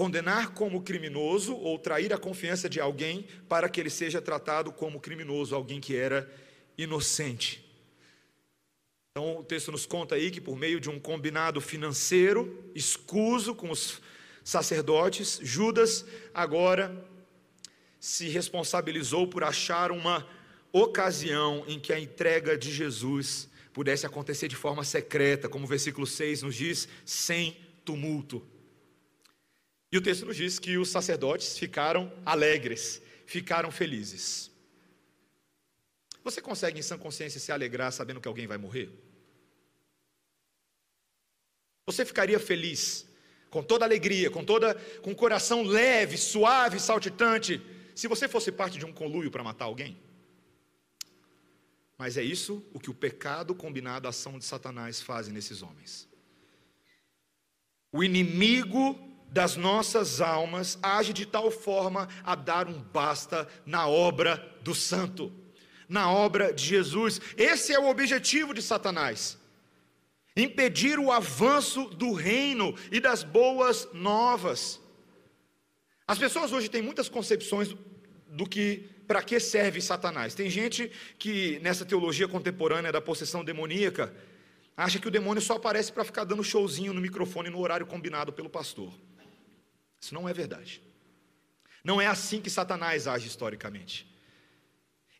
condenar 0.00 0.54
como 0.54 0.80
criminoso 0.80 1.54
ou 1.54 1.78
trair 1.78 2.10
a 2.10 2.16
confiança 2.16 2.70
de 2.70 2.80
alguém 2.80 3.26
para 3.46 3.68
que 3.68 3.78
ele 3.78 3.90
seja 3.90 4.18
tratado 4.18 4.72
como 4.72 4.98
criminoso, 4.98 5.54
alguém 5.54 5.78
que 5.78 5.94
era 5.94 6.26
inocente. 6.78 7.62
Então 9.10 9.40
o 9.40 9.44
texto 9.44 9.70
nos 9.70 9.84
conta 9.84 10.14
aí 10.14 10.30
que 10.30 10.40
por 10.40 10.56
meio 10.56 10.80
de 10.80 10.88
um 10.88 10.98
combinado 10.98 11.60
financeiro, 11.60 12.70
escuso 12.74 13.54
com 13.54 13.70
os 13.70 14.00
sacerdotes, 14.42 15.38
Judas 15.42 16.06
agora 16.32 17.04
se 17.98 18.26
responsabilizou 18.28 19.28
por 19.28 19.44
achar 19.44 19.92
uma 19.92 20.26
ocasião 20.72 21.62
em 21.66 21.78
que 21.78 21.92
a 21.92 22.00
entrega 22.00 22.56
de 22.56 22.72
Jesus 22.72 23.50
pudesse 23.72 24.06
acontecer 24.06 24.48
de 24.48 24.56
forma 24.56 24.84
secreta, 24.84 25.48
como 25.48 25.64
o 25.64 25.68
versículo 25.68 26.06
6 26.06 26.42
nos 26.42 26.54
diz, 26.54 26.88
sem 27.04 27.56
tumulto. 27.84 28.46
E 29.92 29.98
o 29.98 30.02
texto 30.02 30.26
nos 30.26 30.36
diz 30.36 30.58
que 30.58 30.78
os 30.78 30.88
sacerdotes 30.88 31.58
ficaram 31.58 32.12
alegres, 32.24 33.02
ficaram 33.26 33.70
felizes. 33.70 34.50
Você 36.22 36.40
consegue 36.40 36.78
em 36.78 36.82
sã 36.82 36.98
consciência 36.98 37.40
se 37.40 37.50
alegrar 37.50 37.92
sabendo 37.92 38.20
que 38.20 38.28
alguém 38.28 38.46
vai 38.46 38.58
morrer? 38.58 38.90
Você 41.86 42.04
ficaria 42.04 42.38
feliz, 42.38 43.06
com 43.48 43.62
toda 43.62 43.84
alegria, 43.84 44.30
com 44.30 44.44
toda 44.44 44.74
com 45.02 45.10
o 45.10 45.16
coração 45.16 45.62
leve, 45.62 46.16
suave, 46.16 46.78
saltitante, 46.78 47.60
se 47.94 48.06
você 48.06 48.28
fosse 48.28 48.52
parte 48.52 48.78
de 48.78 48.86
um 48.86 48.92
conluio 48.92 49.30
para 49.30 49.42
matar 49.42 49.64
alguém? 49.64 49.98
Mas 52.00 52.16
é 52.16 52.22
isso 52.22 52.64
o 52.72 52.80
que 52.80 52.88
o 52.88 52.94
pecado 52.94 53.54
combinado 53.54 54.06
à 54.06 54.08
ação 54.08 54.38
de 54.38 54.44
Satanás 54.46 55.02
faz 55.02 55.28
nesses 55.28 55.60
homens. 55.60 56.08
O 57.92 58.02
inimigo 58.02 58.98
das 59.28 59.54
nossas 59.54 60.18
almas 60.18 60.78
age 60.82 61.12
de 61.12 61.26
tal 61.26 61.50
forma 61.50 62.08
a 62.24 62.34
dar 62.34 62.66
um 62.66 62.80
basta 62.80 63.46
na 63.66 63.86
obra 63.86 64.38
do 64.62 64.74
santo, 64.74 65.30
na 65.86 66.10
obra 66.10 66.54
de 66.54 66.64
Jesus. 66.64 67.20
Esse 67.36 67.74
é 67.74 67.78
o 67.78 67.90
objetivo 67.90 68.54
de 68.54 68.62
Satanás. 68.62 69.36
impedir 70.34 70.98
o 70.98 71.12
avanço 71.12 71.84
do 71.84 72.14
reino 72.14 72.74
e 72.90 72.98
das 72.98 73.22
boas 73.22 73.86
novas. 73.92 74.80
As 76.06 76.18
pessoas 76.18 76.50
hoje 76.50 76.70
têm 76.70 76.80
muitas 76.80 77.10
concepções 77.10 77.76
do 78.26 78.48
que 78.48 78.88
para 79.10 79.24
que 79.24 79.40
serve 79.40 79.80
Satanás. 79.80 80.36
Tem 80.36 80.48
gente 80.48 80.88
que 81.18 81.58
nessa 81.64 81.84
teologia 81.84 82.28
contemporânea 82.28 82.92
da 82.92 83.00
possessão 83.00 83.44
demoníaca 83.44 84.14
acha 84.76 85.00
que 85.00 85.08
o 85.08 85.10
demônio 85.10 85.42
só 85.42 85.56
aparece 85.56 85.90
para 85.90 86.04
ficar 86.04 86.22
dando 86.22 86.44
showzinho 86.44 86.92
no 86.92 87.00
microfone 87.00 87.50
no 87.50 87.58
horário 87.58 87.84
combinado 87.84 88.32
pelo 88.32 88.48
pastor. 88.48 88.94
Isso 90.00 90.14
não 90.14 90.28
é 90.28 90.32
verdade. 90.32 90.80
Não 91.82 92.00
é 92.00 92.06
assim 92.06 92.40
que 92.40 92.48
Satanás 92.48 93.08
age 93.08 93.26
historicamente. 93.26 94.08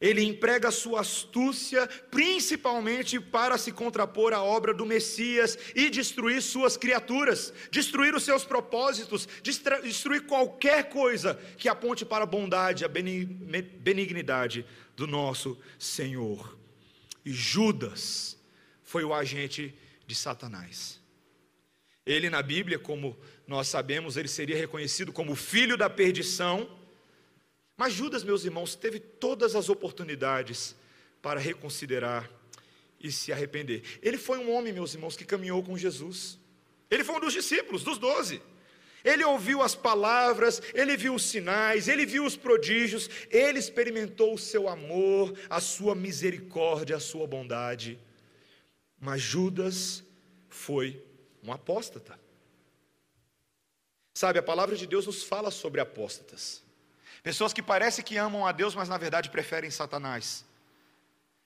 Ele 0.01 0.25
emprega 0.25 0.71
sua 0.71 1.01
astúcia 1.01 1.87
principalmente 2.11 3.21
para 3.21 3.59
se 3.59 3.71
contrapor 3.71 4.33
à 4.33 4.43
obra 4.43 4.73
do 4.73 4.87
Messias 4.87 5.59
e 5.75 5.91
destruir 5.91 6.41
suas 6.41 6.75
criaturas, 6.75 7.53
destruir 7.71 8.15
os 8.15 8.23
seus 8.23 8.43
propósitos, 8.43 9.29
destruir 9.43 10.23
qualquer 10.23 10.89
coisa 10.89 11.39
que 11.59 11.69
aponte 11.69 12.07
para 12.07 12.25
a 12.25 12.27
bondade, 12.27 12.83
a 12.83 12.89
benignidade 12.89 14.65
do 14.97 15.07
nosso 15.07 15.59
Senhor. 15.79 16.59
E 17.23 17.31
Judas 17.31 18.39
foi 18.83 19.05
o 19.05 19.13
agente 19.13 19.75
de 20.07 20.15
Satanás. 20.15 20.99
Ele 22.07 22.31
na 22.31 22.41
Bíblia, 22.41 22.79
como 22.79 23.19
nós 23.47 23.69
sabemos, 23.69 24.17
ele 24.17 24.29
seria 24.29 24.57
reconhecido 24.57 25.13
como 25.13 25.37
filho 25.37 25.77
da 25.77 25.91
perdição 25.91 26.80
mas 27.81 27.95
Judas, 27.95 28.23
meus 28.23 28.45
irmãos, 28.45 28.75
teve 28.75 29.01
todas 29.01 29.57
as 29.57 29.71
oportunidades 29.71 30.77
para 31.23 31.41
reconsiderar 31.41 32.31
e 33.01 33.11
se 33.11 33.33
arrepender. 33.33 33.83
Ele 34.03 34.19
foi 34.19 34.37
um 34.37 34.53
homem, 34.53 34.71
meus 34.71 34.93
irmãos, 34.93 35.17
que 35.17 35.25
caminhou 35.25 35.63
com 35.63 35.79
Jesus. 35.79 36.39
Ele 36.91 37.03
foi 37.03 37.15
um 37.15 37.21
dos 37.21 37.33
discípulos, 37.33 37.83
dos 37.83 37.97
doze. 37.97 38.43
Ele 39.03 39.25
ouviu 39.25 39.63
as 39.63 39.75
palavras, 39.75 40.61
ele 40.75 40.95
viu 40.95 41.15
os 41.15 41.23
sinais, 41.23 41.89
ele 41.89 42.05
viu 42.05 42.27
os 42.27 42.37
prodígios, 42.37 43.09
ele 43.31 43.59
experimentou 43.59 44.35
o 44.35 44.39
seu 44.39 44.69
amor, 44.69 45.33
a 45.49 45.59
sua 45.59 45.95
misericórdia, 45.95 46.97
a 46.97 47.01
sua 47.01 47.27
bondade. 47.27 47.99
Mas 49.01 49.23
Judas 49.23 50.05
foi 50.51 51.03
um 51.43 51.51
apóstata. 51.51 52.21
Sabe, 54.13 54.39
a 54.39 54.43
palavra 54.43 54.77
de 54.77 54.87
Deus 54.87 55.07
nos 55.07 55.23
fala 55.23 55.51
sobre 55.51 55.81
apóstatas. 55.81 56.69
Pessoas 57.23 57.53
que 57.53 57.63
parecem 57.63 58.05
que 58.05 58.17
amam 58.17 58.47
a 58.47 58.53
Deus, 58.53 58.75
mas 58.75 58.89
na 58.89 58.97
verdade 58.97 59.31
preferem 59.31 59.71
Satanás. 59.71 60.45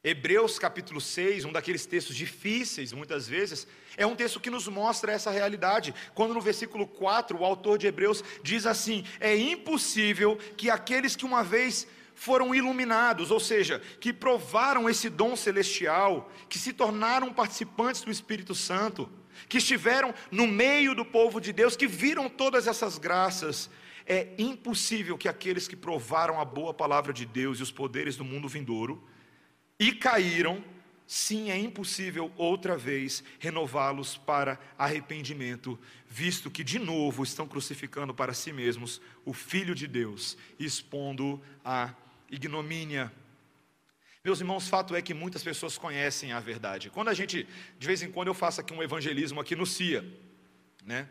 Hebreus 0.04 0.59
capítulo 0.59 1.00
6, 1.00 1.47
um 1.47 1.52
daqueles 1.52 1.87
textos 1.87 2.14
difíceis, 2.14 2.93
muitas 2.93 3.26
vezes, 3.26 3.66
é 3.97 4.04
um 4.07 4.14
texto 4.14 4.38
que 4.38 4.50
nos 4.50 4.69
mostra 4.69 5.12
essa 5.12 5.31
realidade. 5.31 5.95
Quando 6.14 6.35
no 6.35 6.43
versículo 6.43 6.87
4, 6.87 7.38
o 7.38 7.45
autor 7.45 7.78
de 7.78 7.87
Hebreus 7.87 8.23
diz 8.43 8.66
assim: 8.66 9.04
É 9.19 9.35
impossível 9.35 10.37
que 10.59 10.69
aqueles 10.69 11.16
que 11.16 11.25
uma 11.25 11.43
vez 11.43 11.87
foram 12.14 12.54
iluminados, 12.54 13.31
ou 13.31 13.40
seja, 13.40 13.81
que 13.99 14.12
provaram 14.12 14.88
esse 14.88 15.09
dom 15.09 15.35
celestial, 15.35 16.31
que 16.50 16.59
se 16.59 16.73
tornaram 16.73 17.33
participantes 17.33 18.02
do 18.02 18.11
Espírito 18.11 18.54
Santo, 18.54 19.11
que 19.49 19.59
estiveram 19.59 20.14
no 20.31 20.47
meio 20.47 20.95
do 20.95 21.04
povo 21.04 21.40
de 21.40 21.52
Deus, 21.52 21.76
que 21.76 21.87
viram 21.87 22.28
todas 22.28 22.66
essas 22.66 22.99
graças, 22.99 23.71
é 24.06 24.34
impossível 24.38 25.16
que 25.16 25.28
aqueles 25.28 25.66
que 25.66 25.76
provaram 25.76 26.40
a 26.40 26.44
boa 26.44 26.75
palavra 26.75 27.12
de 27.12 27.25
Deus 27.25 27.58
e 27.58 27.62
os 27.62 27.70
poderes 27.70 28.16
do 28.16 28.25
mundo 28.25 28.49
vindouro 28.49 29.02
e 29.78 29.92
caíram, 29.92 30.62
sim, 31.06 31.50
é 31.50 31.58
impossível 31.58 32.30
outra 32.37 32.76
vez 32.76 33.25
renová-los 33.38 34.16
para 34.16 34.58
arrependimento, 34.78 35.78
visto 36.08 36.50
que 36.50 36.62
de 36.62 36.78
novo 36.78 37.23
estão 37.23 37.46
crucificando 37.46 38.14
para 38.14 38.32
si 38.32 38.52
mesmos 38.52 39.00
o 39.25 39.32
Filho 39.32 39.75
de 39.75 39.87
Deus, 39.87 40.37
expondo 40.58 41.42
a 41.64 41.94
ignomínia. 42.30 43.12
Meus 44.25 44.40
irmãos, 44.40 44.69
fato 44.69 44.95
é 44.97 45.02
que 45.02 45.12
muitas 45.12 45.43
pessoas 45.43 45.76
conhecem 45.76 46.32
a 46.32 46.40
verdade. 46.40 46.88
Quando 46.88 47.08
a 47.08 47.14
gente, 47.14 47.47
de 47.78 47.86
vez 47.86 48.02
em 48.02 48.10
quando, 48.10 48.28
eu 48.28 48.34
faço 48.34 48.60
aqui 48.60 48.73
um 48.73 48.82
evangelismo 48.82 49.40
aqui 49.40 49.54
no 49.54 49.67
CIA, 49.67 50.04
né? 50.84 51.08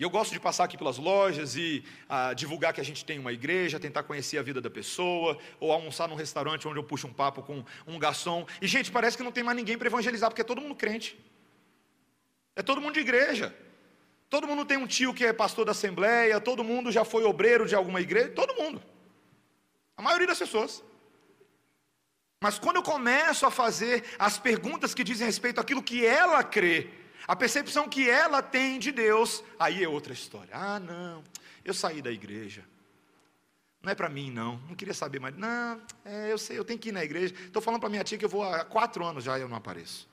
E 0.00 0.02
eu 0.02 0.08
gosto 0.08 0.32
de 0.32 0.40
passar 0.40 0.64
aqui 0.64 0.78
pelas 0.78 0.96
lojas 0.96 1.56
e 1.56 1.84
ah, 2.08 2.32
divulgar 2.32 2.72
que 2.72 2.80
a 2.80 2.84
gente 2.84 3.04
tem 3.04 3.18
uma 3.18 3.34
igreja, 3.34 3.78
tentar 3.78 4.02
conhecer 4.02 4.38
a 4.38 4.42
vida 4.42 4.58
da 4.58 4.70
pessoa, 4.70 5.36
ou 5.60 5.70
almoçar 5.70 6.08
num 6.08 6.14
restaurante 6.14 6.66
onde 6.66 6.78
eu 6.78 6.82
puxo 6.82 7.06
um 7.06 7.12
papo 7.12 7.42
com 7.42 7.62
um 7.86 7.98
garçom. 7.98 8.46
E, 8.62 8.66
gente, 8.66 8.90
parece 8.90 9.14
que 9.14 9.22
não 9.22 9.30
tem 9.30 9.44
mais 9.44 9.58
ninguém 9.58 9.76
para 9.76 9.88
evangelizar, 9.88 10.30
porque 10.30 10.40
é 10.40 10.44
todo 10.44 10.62
mundo 10.62 10.74
crente. 10.74 11.20
É 12.56 12.62
todo 12.62 12.80
mundo 12.80 12.94
de 12.94 13.00
igreja. 13.00 13.54
Todo 14.30 14.46
mundo 14.46 14.64
tem 14.64 14.78
um 14.78 14.86
tio 14.86 15.12
que 15.12 15.22
é 15.22 15.34
pastor 15.34 15.66
da 15.66 15.72
assembleia, 15.72 16.40
todo 16.40 16.64
mundo 16.64 16.90
já 16.90 17.04
foi 17.04 17.24
obreiro 17.24 17.66
de 17.66 17.74
alguma 17.74 18.00
igreja, 18.00 18.30
todo 18.30 18.54
mundo. 18.54 18.82
A 19.98 20.00
maioria 20.00 20.28
das 20.28 20.38
pessoas. 20.38 20.82
Mas 22.42 22.58
quando 22.58 22.76
eu 22.76 22.82
começo 22.82 23.44
a 23.44 23.50
fazer 23.50 24.02
as 24.18 24.38
perguntas 24.38 24.94
que 24.94 25.04
dizem 25.04 25.26
respeito 25.26 25.60
àquilo 25.60 25.82
que 25.82 26.06
ela 26.06 26.42
crê, 26.42 26.88
a 27.30 27.36
percepção 27.36 27.88
que 27.88 28.10
ela 28.10 28.42
tem 28.42 28.76
de 28.76 28.90
Deus, 28.90 29.44
aí 29.56 29.84
é 29.84 29.88
outra 29.88 30.12
história. 30.12 30.50
Ah, 30.52 30.80
não, 30.80 31.22
eu 31.64 31.72
saí 31.72 32.02
da 32.02 32.10
igreja. 32.10 32.64
Não 33.80 33.92
é 33.92 33.94
para 33.94 34.08
mim, 34.08 34.32
não. 34.32 34.56
Não 34.68 34.74
queria 34.74 34.92
saber 34.92 35.20
mais. 35.20 35.36
Não, 35.36 35.80
é, 36.04 36.32
eu 36.32 36.36
sei, 36.36 36.58
eu 36.58 36.64
tenho 36.64 36.80
que 36.80 36.88
ir 36.88 36.92
na 36.92 37.04
igreja. 37.04 37.32
Estou 37.32 37.62
falando 37.62 37.78
para 37.78 37.88
minha 37.88 38.02
tia 38.02 38.18
que 38.18 38.24
eu 38.24 38.28
vou 38.28 38.42
há 38.42 38.64
quatro 38.64 39.04
anos 39.04 39.22
já 39.22 39.38
e 39.38 39.42
eu 39.42 39.48
não 39.48 39.56
apareço. 39.56 40.08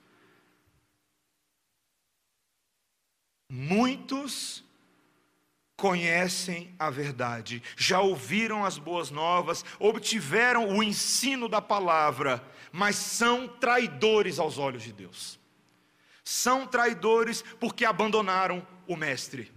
Muitos 3.50 4.62
conhecem 5.76 6.72
a 6.78 6.88
verdade, 6.88 7.60
já 7.76 8.00
ouviram 8.00 8.64
as 8.64 8.78
boas 8.78 9.10
novas, 9.10 9.64
obtiveram 9.80 10.68
o 10.68 10.84
ensino 10.84 11.48
da 11.48 11.60
palavra, 11.60 12.40
mas 12.70 12.94
são 12.94 13.48
traidores 13.48 14.38
aos 14.38 14.56
olhos 14.56 14.84
de 14.84 14.92
Deus 14.92 15.37
são 16.28 16.66
traidores 16.66 17.40
porque 17.58 17.86
abandonaram 17.86 18.64
o 18.86 18.94
Mestre. 18.94 19.50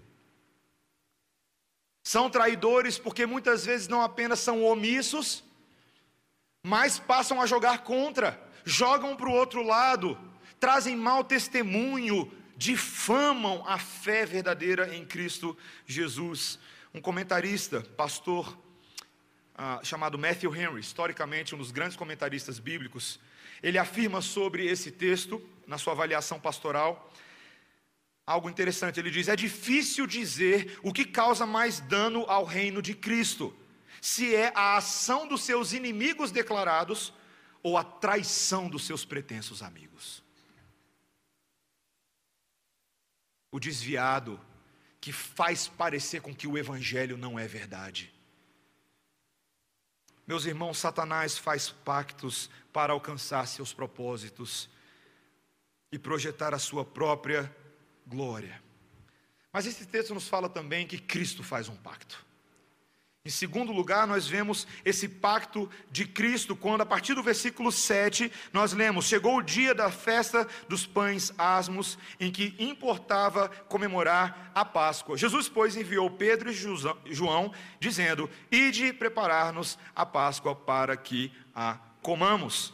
São 2.01 2.29
traidores 2.29 2.97
porque 2.97 3.25
muitas 3.25 3.65
vezes 3.65 3.89
não 3.89 4.01
apenas 4.01 4.39
são 4.39 4.63
omissos, 4.63 5.43
mas 6.63 6.97
passam 6.97 7.41
a 7.41 7.45
jogar 7.45 7.79
contra, 7.79 8.41
jogam 8.63 9.17
para 9.17 9.27
o 9.27 9.33
outro 9.33 9.61
lado, 9.61 10.17
trazem 10.61 10.95
mau 10.95 11.25
testemunho, 11.25 12.31
difamam 12.55 13.67
a 13.67 13.77
fé 13.77 14.25
verdadeira 14.25 14.95
em 14.95 15.05
Cristo 15.05 15.57
Jesus. 15.85 16.57
Um 16.93 17.01
comentarista, 17.01 17.81
pastor, 17.97 18.57
ah, 19.55 19.81
chamado 19.83 20.17
Matthew 20.17 20.55
Henry, 20.55 20.79
historicamente 20.79 21.53
um 21.53 21.57
dos 21.57 21.71
grandes 21.71 21.97
comentaristas 21.97 22.59
bíblicos, 22.59 23.19
ele 23.61 23.77
afirma 23.77 24.21
sobre 24.21 24.65
esse 24.65 24.89
texto, 24.89 25.41
na 25.71 25.77
sua 25.77 25.93
avaliação 25.93 26.37
pastoral, 26.37 27.11
algo 28.27 28.49
interessante. 28.49 28.99
Ele 28.99 29.09
diz: 29.09 29.29
é 29.29 29.35
difícil 29.35 30.05
dizer 30.05 30.77
o 30.83 30.91
que 30.91 31.05
causa 31.05 31.45
mais 31.45 31.79
dano 31.79 32.25
ao 32.27 32.43
reino 32.43 32.81
de 32.81 32.93
Cristo, 32.93 33.55
se 34.01 34.35
é 34.35 34.51
a 34.53 34.75
ação 34.75 35.27
dos 35.27 35.43
seus 35.43 35.71
inimigos 35.71 36.29
declarados 36.29 37.13
ou 37.63 37.77
a 37.77 37.83
traição 37.83 38.69
dos 38.69 38.85
seus 38.85 39.05
pretensos 39.05 39.63
amigos. 39.63 40.21
O 43.49 43.59
desviado 43.59 44.39
que 44.99 45.13
faz 45.13 45.67
parecer 45.67 46.21
com 46.21 46.35
que 46.35 46.47
o 46.47 46.57
evangelho 46.57 47.17
não 47.17 47.39
é 47.39 47.47
verdade. 47.47 48.13
Meus 50.27 50.45
irmãos, 50.45 50.77
Satanás 50.77 51.37
faz 51.37 51.69
pactos 51.69 52.49
para 52.71 52.93
alcançar 52.93 53.47
seus 53.47 53.73
propósitos 53.73 54.69
e 55.91 55.99
projetar 55.99 56.53
a 56.53 56.59
sua 56.59 56.85
própria 56.85 57.53
glória. 58.07 58.61
Mas 59.51 59.65
esse 59.65 59.85
texto 59.85 60.13
nos 60.13 60.27
fala 60.27 60.47
também 60.47 60.87
que 60.87 60.97
Cristo 60.97 61.43
faz 61.43 61.67
um 61.67 61.75
pacto. 61.75 62.25
Em 63.23 63.29
segundo 63.29 63.71
lugar, 63.71 64.07
nós 64.07 64.27
vemos 64.27 64.65
esse 64.83 65.07
pacto 65.07 65.69
de 65.91 66.07
Cristo, 66.07 66.55
quando 66.55 66.81
a 66.81 66.85
partir 66.87 67.13
do 67.13 67.21
versículo 67.21 67.71
7, 67.71 68.31
nós 68.51 68.73
lemos: 68.73 69.05
Chegou 69.05 69.37
o 69.37 69.43
dia 69.43 69.75
da 69.75 69.91
festa 69.91 70.47
dos 70.67 70.87
pães 70.87 71.31
asmos, 71.37 71.99
em 72.19 72.31
que 72.31 72.55
importava 72.57 73.47
comemorar 73.69 74.51
a 74.55 74.65
Páscoa. 74.65 75.15
Jesus, 75.15 75.47
pois, 75.47 75.75
enviou 75.75 76.09
Pedro 76.09 76.49
e 76.49 77.13
João, 77.13 77.53
dizendo: 77.79 78.27
Ide 78.51 78.91
preparar-nos 78.91 79.77
a 79.95 80.03
Páscoa 80.03 80.55
para 80.55 80.97
que 80.97 81.31
a 81.53 81.77
comamos. 82.01 82.73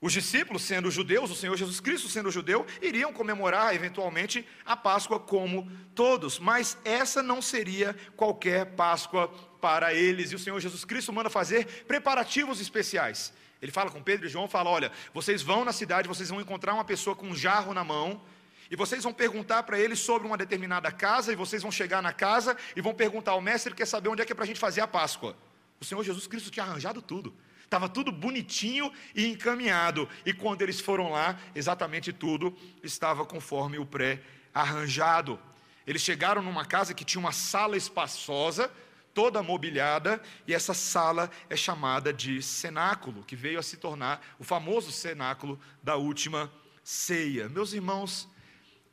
Os 0.00 0.12
discípulos, 0.12 0.62
sendo 0.62 0.92
judeus, 0.92 1.28
o 1.28 1.34
Senhor 1.34 1.56
Jesus 1.56 1.80
Cristo 1.80 2.08
sendo 2.08 2.30
judeu, 2.30 2.64
iriam 2.80 3.12
comemorar 3.12 3.74
eventualmente 3.74 4.46
a 4.64 4.76
Páscoa 4.76 5.18
como 5.18 5.68
todos, 5.92 6.38
mas 6.38 6.78
essa 6.84 7.20
não 7.20 7.42
seria 7.42 7.96
qualquer 8.16 8.76
Páscoa 8.76 9.26
para 9.60 9.92
eles, 9.92 10.30
e 10.30 10.36
o 10.36 10.38
Senhor 10.38 10.60
Jesus 10.60 10.84
Cristo 10.84 11.12
manda 11.12 11.28
fazer 11.28 11.84
preparativos 11.84 12.60
especiais. 12.60 13.32
Ele 13.60 13.72
fala 13.72 13.90
com 13.90 14.00
Pedro 14.00 14.26
e 14.26 14.28
João, 14.28 14.46
fala: 14.46 14.70
"Olha, 14.70 14.92
vocês 15.12 15.42
vão 15.42 15.64
na 15.64 15.72
cidade, 15.72 16.06
vocês 16.06 16.28
vão 16.28 16.40
encontrar 16.40 16.74
uma 16.74 16.84
pessoa 16.84 17.16
com 17.16 17.26
um 17.26 17.34
jarro 17.34 17.74
na 17.74 17.82
mão, 17.82 18.22
E 18.70 18.76
vocês 18.76 19.02
vão 19.02 19.12
perguntar 19.12 19.62
para 19.62 19.78
ele 19.78 19.96
sobre 19.96 20.28
uma 20.28 20.36
determinada 20.36 20.92
casa, 20.92 21.32
e 21.32 21.36
vocês 21.36 21.62
vão 21.62 21.72
chegar 21.72 22.02
na 22.02 22.12
casa 22.12 22.56
e 22.76 22.80
vão 22.80 22.94
perguntar 22.94 23.32
ao 23.32 23.40
mestre, 23.40 23.74
quer 23.74 23.86
saber 23.86 24.10
onde 24.10 24.20
é 24.20 24.24
que 24.26 24.32
é 24.32 24.34
para 24.34 24.44
a 24.44 24.46
gente 24.46 24.60
fazer 24.60 24.80
a 24.82 24.86
Páscoa. 24.86 25.36
O 25.80 25.84
Senhor 25.84 26.02
Jesus 26.04 26.26
Cristo 26.26 26.50
tinha 26.50 26.66
arranjado 26.66 27.00
tudo. 27.00 27.34
Estava 27.68 27.86
tudo 27.86 28.10
bonitinho 28.10 28.90
e 29.14 29.26
encaminhado. 29.26 30.08
E 30.24 30.32
quando 30.32 30.62
eles 30.62 30.80
foram 30.80 31.10
lá, 31.10 31.38
exatamente 31.54 32.14
tudo 32.14 32.56
estava 32.82 33.26
conforme 33.26 33.78
o 33.78 33.84
pré-arranjado. 33.84 35.38
Eles 35.86 36.00
chegaram 36.00 36.40
numa 36.40 36.64
casa 36.64 36.94
que 36.94 37.04
tinha 37.04 37.20
uma 37.20 37.30
sala 37.30 37.76
espaçosa, 37.76 38.72
toda 39.12 39.42
mobiliada, 39.42 40.18
e 40.46 40.54
essa 40.54 40.72
sala 40.72 41.30
é 41.50 41.56
chamada 41.56 42.10
de 42.10 42.40
cenáculo, 42.40 43.22
que 43.22 43.36
veio 43.36 43.58
a 43.58 43.62
se 43.62 43.76
tornar 43.76 44.26
o 44.38 44.44
famoso 44.44 44.90
cenáculo 44.90 45.60
da 45.82 45.94
última 45.94 46.50
ceia. 46.82 47.50
Meus 47.50 47.74
irmãos, 47.74 48.26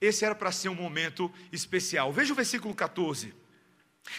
esse 0.02 0.26
era 0.26 0.36
para 0.36 0.52
ser 0.52 0.68
um 0.68 0.76
momento 0.76 1.32
especial. 1.50 2.12
Veja 2.12 2.34
o 2.34 2.36
versículo 2.36 2.76
14. 2.76 3.34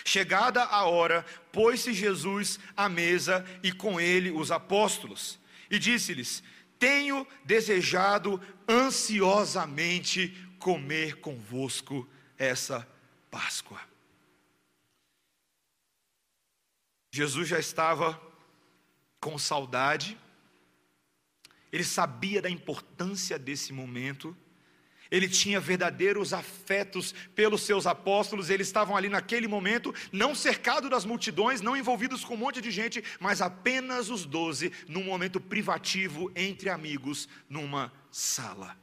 Chegada 0.04 0.64
a 0.64 0.84
hora, 0.84 1.24
pôs-se 1.52 1.92
Jesus 1.92 2.58
à 2.76 2.88
mesa 2.88 3.44
e 3.62 3.72
com 3.72 4.00
ele 4.00 4.30
os 4.30 4.50
apóstolos, 4.50 5.38
e 5.70 5.78
disse-lhes: 5.78 6.42
Tenho 6.78 7.26
desejado 7.44 8.40
ansiosamente 8.68 10.34
comer 10.58 11.20
convosco 11.20 12.08
essa 12.36 12.86
Páscoa. 13.30 13.80
Jesus 17.12 17.48
já 17.48 17.58
estava 17.58 18.20
com 19.20 19.38
saudade, 19.38 20.18
ele 21.72 21.84
sabia 21.84 22.42
da 22.42 22.50
importância 22.50 23.38
desse 23.38 23.72
momento, 23.72 24.36
ele 25.10 25.28
tinha 25.28 25.60
verdadeiros 25.60 26.32
afetos 26.32 27.14
pelos 27.34 27.62
seus 27.62 27.86
apóstolos, 27.86 28.50
eles 28.50 28.66
estavam 28.66 28.96
ali 28.96 29.08
naquele 29.08 29.46
momento, 29.46 29.94
não 30.12 30.34
cercado 30.34 30.88
das 30.88 31.04
multidões, 31.04 31.60
não 31.60 31.76
envolvidos 31.76 32.24
com 32.24 32.34
um 32.34 32.38
monte 32.38 32.60
de 32.60 32.70
gente, 32.70 33.02
mas 33.20 33.40
apenas 33.40 34.10
os 34.10 34.24
doze, 34.24 34.72
num 34.88 35.04
momento 35.04 35.40
privativo 35.40 36.30
entre 36.34 36.68
amigos, 36.68 37.28
numa 37.48 37.92
sala. 38.10 38.76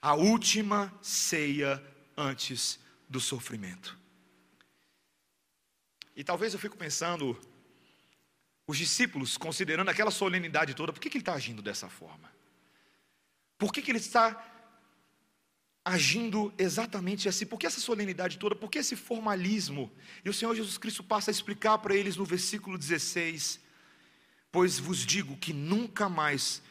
A 0.00 0.14
última 0.14 0.92
ceia 1.00 1.82
antes 2.16 2.80
do 3.08 3.20
sofrimento. 3.20 3.98
E 6.14 6.22
talvez 6.22 6.52
eu 6.52 6.58
fico 6.58 6.76
pensando, 6.76 7.38
os 8.66 8.76
discípulos, 8.76 9.36
considerando 9.36 9.88
aquela 9.88 10.10
solenidade 10.10 10.74
toda, 10.74 10.92
por 10.92 11.00
que, 11.00 11.08
que 11.08 11.16
ele 11.16 11.22
está 11.22 11.34
agindo 11.34 11.62
dessa 11.62 11.88
forma? 11.88 12.30
Por 13.58 13.72
que, 13.72 13.80
que 13.80 13.90
ele 13.90 13.98
está 13.98 14.51
agindo 15.84 16.52
exatamente 16.56 17.28
assim. 17.28 17.44
Por 17.44 17.58
que 17.58 17.66
essa 17.66 17.80
solenidade 17.80 18.38
toda? 18.38 18.54
Por 18.54 18.70
que 18.70 18.78
esse 18.78 18.96
formalismo? 18.96 19.90
E 20.24 20.30
o 20.30 20.34
Senhor 20.34 20.54
Jesus 20.54 20.78
Cristo 20.78 21.02
passa 21.02 21.30
a 21.30 21.32
explicar 21.32 21.78
para 21.78 21.94
eles 21.94 22.16
no 22.16 22.24
versículo 22.24 22.78
16: 22.78 23.60
Pois 24.50 24.78
vos 24.78 25.04
digo 25.04 25.36
que 25.36 25.52
nunca 25.52 26.08
mais 26.08 26.62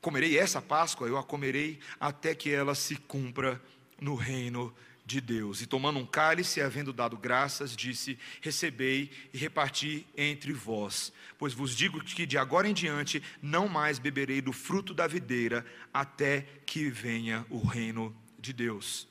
comerei 0.00 0.38
essa 0.38 0.60
Páscoa, 0.60 1.08
eu 1.08 1.16
a 1.16 1.24
comerei 1.24 1.80
até 1.98 2.34
que 2.34 2.50
ela 2.50 2.74
se 2.74 2.96
cumpra 2.96 3.60
no 4.00 4.14
reino 4.14 4.74
de 5.04 5.20
Deus. 5.22 5.62
E 5.62 5.66
tomando 5.66 5.98
um 5.98 6.06
cálice, 6.06 6.60
havendo 6.60 6.92
dado 6.92 7.16
graças, 7.16 7.74
disse: 7.74 8.18
Recebei 8.42 9.10
e 9.32 9.38
reparti 9.38 10.06
entre 10.14 10.52
vós. 10.52 11.10
Pois 11.38 11.54
vos 11.54 11.74
digo 11.74 12.04
que 12.04 12.26
de 12.26 12.36
agora 12.36 12.68
em 12.68 12.74
diante 12.74 13.22
não 13.40 13.66
mais 13.66 13.98
beberei 13.98 14.42
do 14.42 14.52
fruto 14.52 14.92
da 14.92 15.06
videira, 15.06 15.64
até 15.94 16.46
que 16.66 16.90
venha 16.90 17.46
o 17.48 17.64
reino 17.64 18.14
de 18.14 18.27
Deus. 18.52 19.08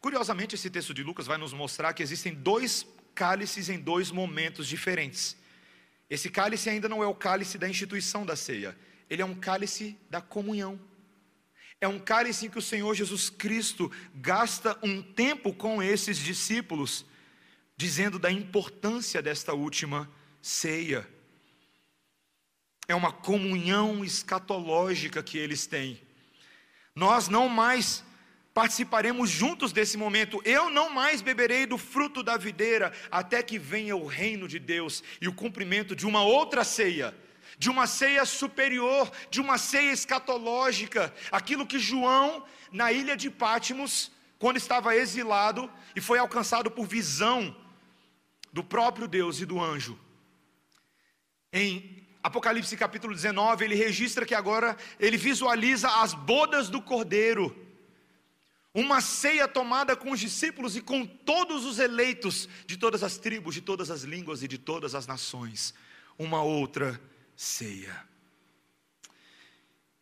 Curiosamente, 0.00 0.56
esse 0.56 0.68
texto 0.68 0.92
de 0.92 1.02
Lucas 1.02 1.26
vai 1.26 1.38
nos 1.38 1.52
mostrar 1.52 1.92
que 1.92 2.02
existem 2.02 2.34
dois 2.34 2.86
cálices 3.14 3.68
em 3.68 3.78
dois 3.78 4.10
momentos 4.10 4.66
diferentes. 4.66 5.36
Esse 6.10 6.28
cálice 6.28 6.68
ainda 6.68 6.88
não 6.88 7.02
é 7.02 7.06
o 7.06 7.14
cálice 7.14 7.56
da 7.56 7.68
instituição 7.68 8.26
da 8.26 8.34
ceia, 8.34 8.76
ele 9.08 9.22
é 9.22 9.24
um 9.24 9.34
cálice 9.34 9.96
da 10.10 10.20
comunhão. 10.20 10.80
É 11.80 11.88
um 11.88 11.98
cálice 11.98 12.46
em 12.46 12.50
que 12.50 12.58
o 12.58 12.62
Senhor 12.62 12.94
Jesus 12.94 13.28
Cristo 13.28 13.90
gasta 14.14 14.78
um 14.82 15.02
tempo 15.02 15.52
com 15.52 15.82
esses 15.82 16.16
discípulos, 16.16 17.04
dizendo 17.76 18.18
da 18.18 18.30
importância 18.30 19.20
desta 19.20 19.52
última 19.52 20.08
ceia. 20.40 21.08
É 22.86 22.94
uma 22.94 23.12
comunhão 23.12 24.04
escatológica 24.04 25.22
que 25.22 25.38
eles 25.38 25.66
têm. 25.66 26.00
Nós 26.94 27.28
não 27.28 27.48
mais 27.48 28.04
participaremos 28.52 29.30
juntos 29.30 29.72
desse 29.72 29.96
momento. 29.96 30.40
Eu 30.44 30.70
não 30.70 30.90
mais 30.90 31.22
beberei 31.22 31.66
do 31.66 31.78
fruto 31.78 32.22
da 32.22 32.36
videira 32.36 32.92
até 33.10 33.42
que 33.42 33.58
venha 33.58 33.96
o 33.96 34.06
reino 34.06 34.46
de 34.46 34.58
Deus 34.58 35.02
e 35.20 35.28
o 35.28 35.32
cumprimento 35.32 35.96
de 35.96 36.06
uma 36.06 36.22
outra 36.22 36.64
ceia, 36.64 37.14
de 37.58 37.70
uma 37.70 37.86
ceia 37.86 38.24
superior, 38.24 39.10
de 39.30 39.40
uma 39.40 39.56
ceia 39.56 39.92
escatológica, 39.92 41.14
aquilo 41.30 41.66
que 41.66 41.78
João, 41.78 42.44
na 42.70 42.92
ilha 42.92 43.16
de 43.16 43.30
Pátimos, 43.30 44.12
quando 44.38 44.56
estava 44.56 44.94
exilado 44.96 45.70
e 45.96 46.00
foi 46.00 46.18
alcançado 46.18 46.70
por 46.70 46.86
visão 46.86 47.56
do 48.52 48.62
próprio 48.62 49.08
Deus 49.08 49.40
e 49.40 49.46
do 49.46 49.60
anjo. 49.60 49.98
Em 51.52 52.01
Apocalipse 52.22 52.76
capítulo 52.76 53.14
19, 53.14 53.64
ele 53.64 53.74
registra 53.74 54.24
que 54.24 54.34
agora 54.34 54.76
ele 55.00 55.16
visualiza 55.16 55.88
as 55.88 56.14
bodas 56.14 56.68
do 56.68 56.80
cordeiro, 56.80 57.56
uma 58.72 59.00
ceia 59.00 59.48
tomada 59.48 59.96
com 59.96 60.12
os 60.12 60.20
discípulos 60.20 60.76
e 60.76 60.80
com 60.80 61.04
todos 61.04 61.64
os 61.64 61.78
eleitos 61.80 62.48
de 62.64 62.76
todas 62.76 63.02
as 63.02 63.18
tribos, 63.18 63.54
de 63.54 63.60
todas 63.60 63.90
as 63.90 64.02
línguas 64.02 64.42
e 64.42 64.48
de 64.48 64.56
todas 64.56 64.94
as 64.94 65.06
nações, 65.06 65.74
uma 66.16 66.42
outra 66.42 67.00
ceia. 67.36 68.08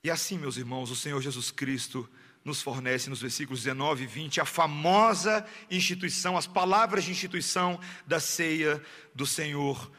E 0.04 0.11
assim, 0.11 0.38
meus 0.38 0.59
irmãos, 0.59 0.90
o 0.90 0.96
Senhor 0.96 1.20
Jesus 1.22 1.50
Cristo 1.50 2.09
nos 2.44 2.61
fornece 2.62 3.11
nos 3.11 3.20
versículos 3.20 3.62
19 3.62 4.04
e 4.04 4.06
20 4.06 4.40
a 4.40 4.44
famosa 4.44 5.46
instituição, 5.70 6.37
as 6.37 6.46
palavras 6.46 7.04
de 7.04 7.11
instituição 7.11 7.80
da 8.06 8.20
ceia 8.20 8.83
do 9.14 9.26
Senhor 9.26 9.90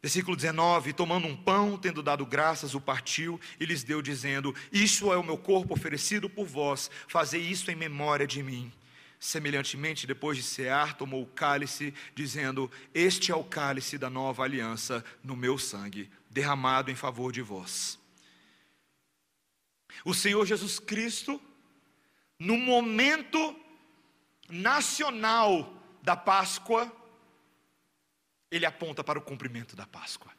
Versículo 0.00 0.36
19: 0.36 0.92
Tomando 0.92 1.26
um 1.26 1.36
pão, 1.36 1.76
tendo 1.76 2.02
dado 2.02 2.24
graças, 2.24 2.74
o 2.74 2.80
partiu 2.80 3.40
e 3.58 3.64
lhes 3.64 3.82
deu, 3.82 4.00
dizendo: 4.00 4.54
Isto 4.72 5.12
é 5.12 5.16
o 5.16 5.24
meu 5.24 5.36
corpo 5.36 5.74
oferecido 5.74 6.30
por 6.30 6.46
vós, 6.46 6.90
fazei 7.06 7.40
isto 7.40 7.70
em 7.70 7.76
memória 7.76 8.26
de 8.26 8.42
mim. 8.42 8.72
Semelhantemente, 9.20 10.06
depois 10.06 10.36
de 10.36 10.44
cear, 10.44 10.96
tomou 10.96 11.22
o 11.22 11.26
cálice, 11.26 11.92
dizendo: 12.14 12.70
Este 12.94 13.32
é 13.32 13.34
o 13.34 13.42
cálice 13.42 13.98
da 13.98 14.08
nova 14.08 14.44
aliança 14.44 15.04
no 15.24 15.36
meu 15.36 15.58
sangue, 15.58 16.08
derramado 16.30 16.90
em 16.90 16.94
favor 16.94 17.32
de 17.32 17.42
vós. 17.42 17.98
O 20.04 20.14
Senhor 20.14 20.46
Jesus 20.46 20.78
Cristo, 20.78 21.40
no 22.38 22.56
momento 22.56 23.56
nacional 24.48 25.74
da 26.00 26.14
Páscoa, 26.16 26.90
ele 28.50 28.66
aponta 28.66 29.04
para 29.04 29.18
o 29.18 29.22
cumprimento 29.22 29.76
da 29.76 29.86
Páscoa. 29.86 30.32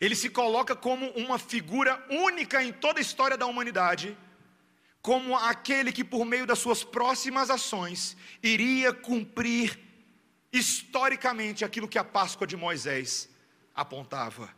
Ele 0.00 0.14
se 0.14 0.28
coloca 0.28 0.76
como 0.76 1.08
uma 1.10 1.38
figura 1.38 2.04
única 2.10 2.62
em 2.62 2.72
toda 2.72 2.98
a 2.98 3.02
história 3.02 3.36
da 3.36 3.46
humanidade, 3.46 4.16
como 5.00 5.36
aquele 5.36 5.92
que, 5.92 6.04
por 6.04 6.24
meio 6.24 6.46
das 6.46 6.58
suas 6.58 6.84
próximas 6.84 7.50
ações, 7.50 8.16
iria 8.42 8.92
cumprir 8.92 9.78
historicamente 10.52 11.64
aquilo 11.64 11.88
que 11.88 11.98
a 11.98 12.04
Páscoa 12.04 12.46
de 12.46 12.56
Moisés 12.56 13.28
apontava. 13.74 14.57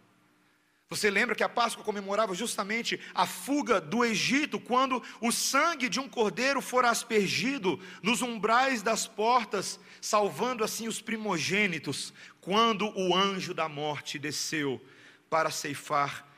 Você 0.90 1.08
lembra 1.08 1.36
que 1.36 1.44
a 1.44 1.48
Páscoa 1.48 1.84
comemorava 1.84 2.34
justamente 2.34 3.00
a 3.14 3.24
fuga 3.24 3.80
do 3.80 4.04
Egito, 4.04 4.58
quando 4.58 5.00
o 5.20 5.30
sangue 5.30 5.88
de 5.88 6.00
um 6.00 6.08
cordeiro 6.08 6.60
fora 6.60 6.90
aspergido 6.90 7.78
nos 8.02 8.22
umbrais 8.22 8.82
das 8.82 9.06
portas, 9.06 9.78
salvando 10.00 10.64
assim 10.64 10.88
os 10.88 11.00
primogênitos, 11.00 12.12
quando 12.40 12.92
o 12.98 13.14
anjo 13.14 13.54
da 13.54 13.68
morte 13.68 14.18
desceu 14.18 14.84
para 15.30 15.48
ceifar 15.48 16.28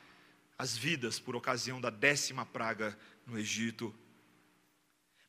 as 0.58 0.76
vidas 0.76 1.18
por 1.18 1.34
ocasião 1.34 1.80
da 1.80 1.88
décima 1.88 2.44
praga 2.44 2.96
no 3.26 3.38
Egito. 3.38 3.94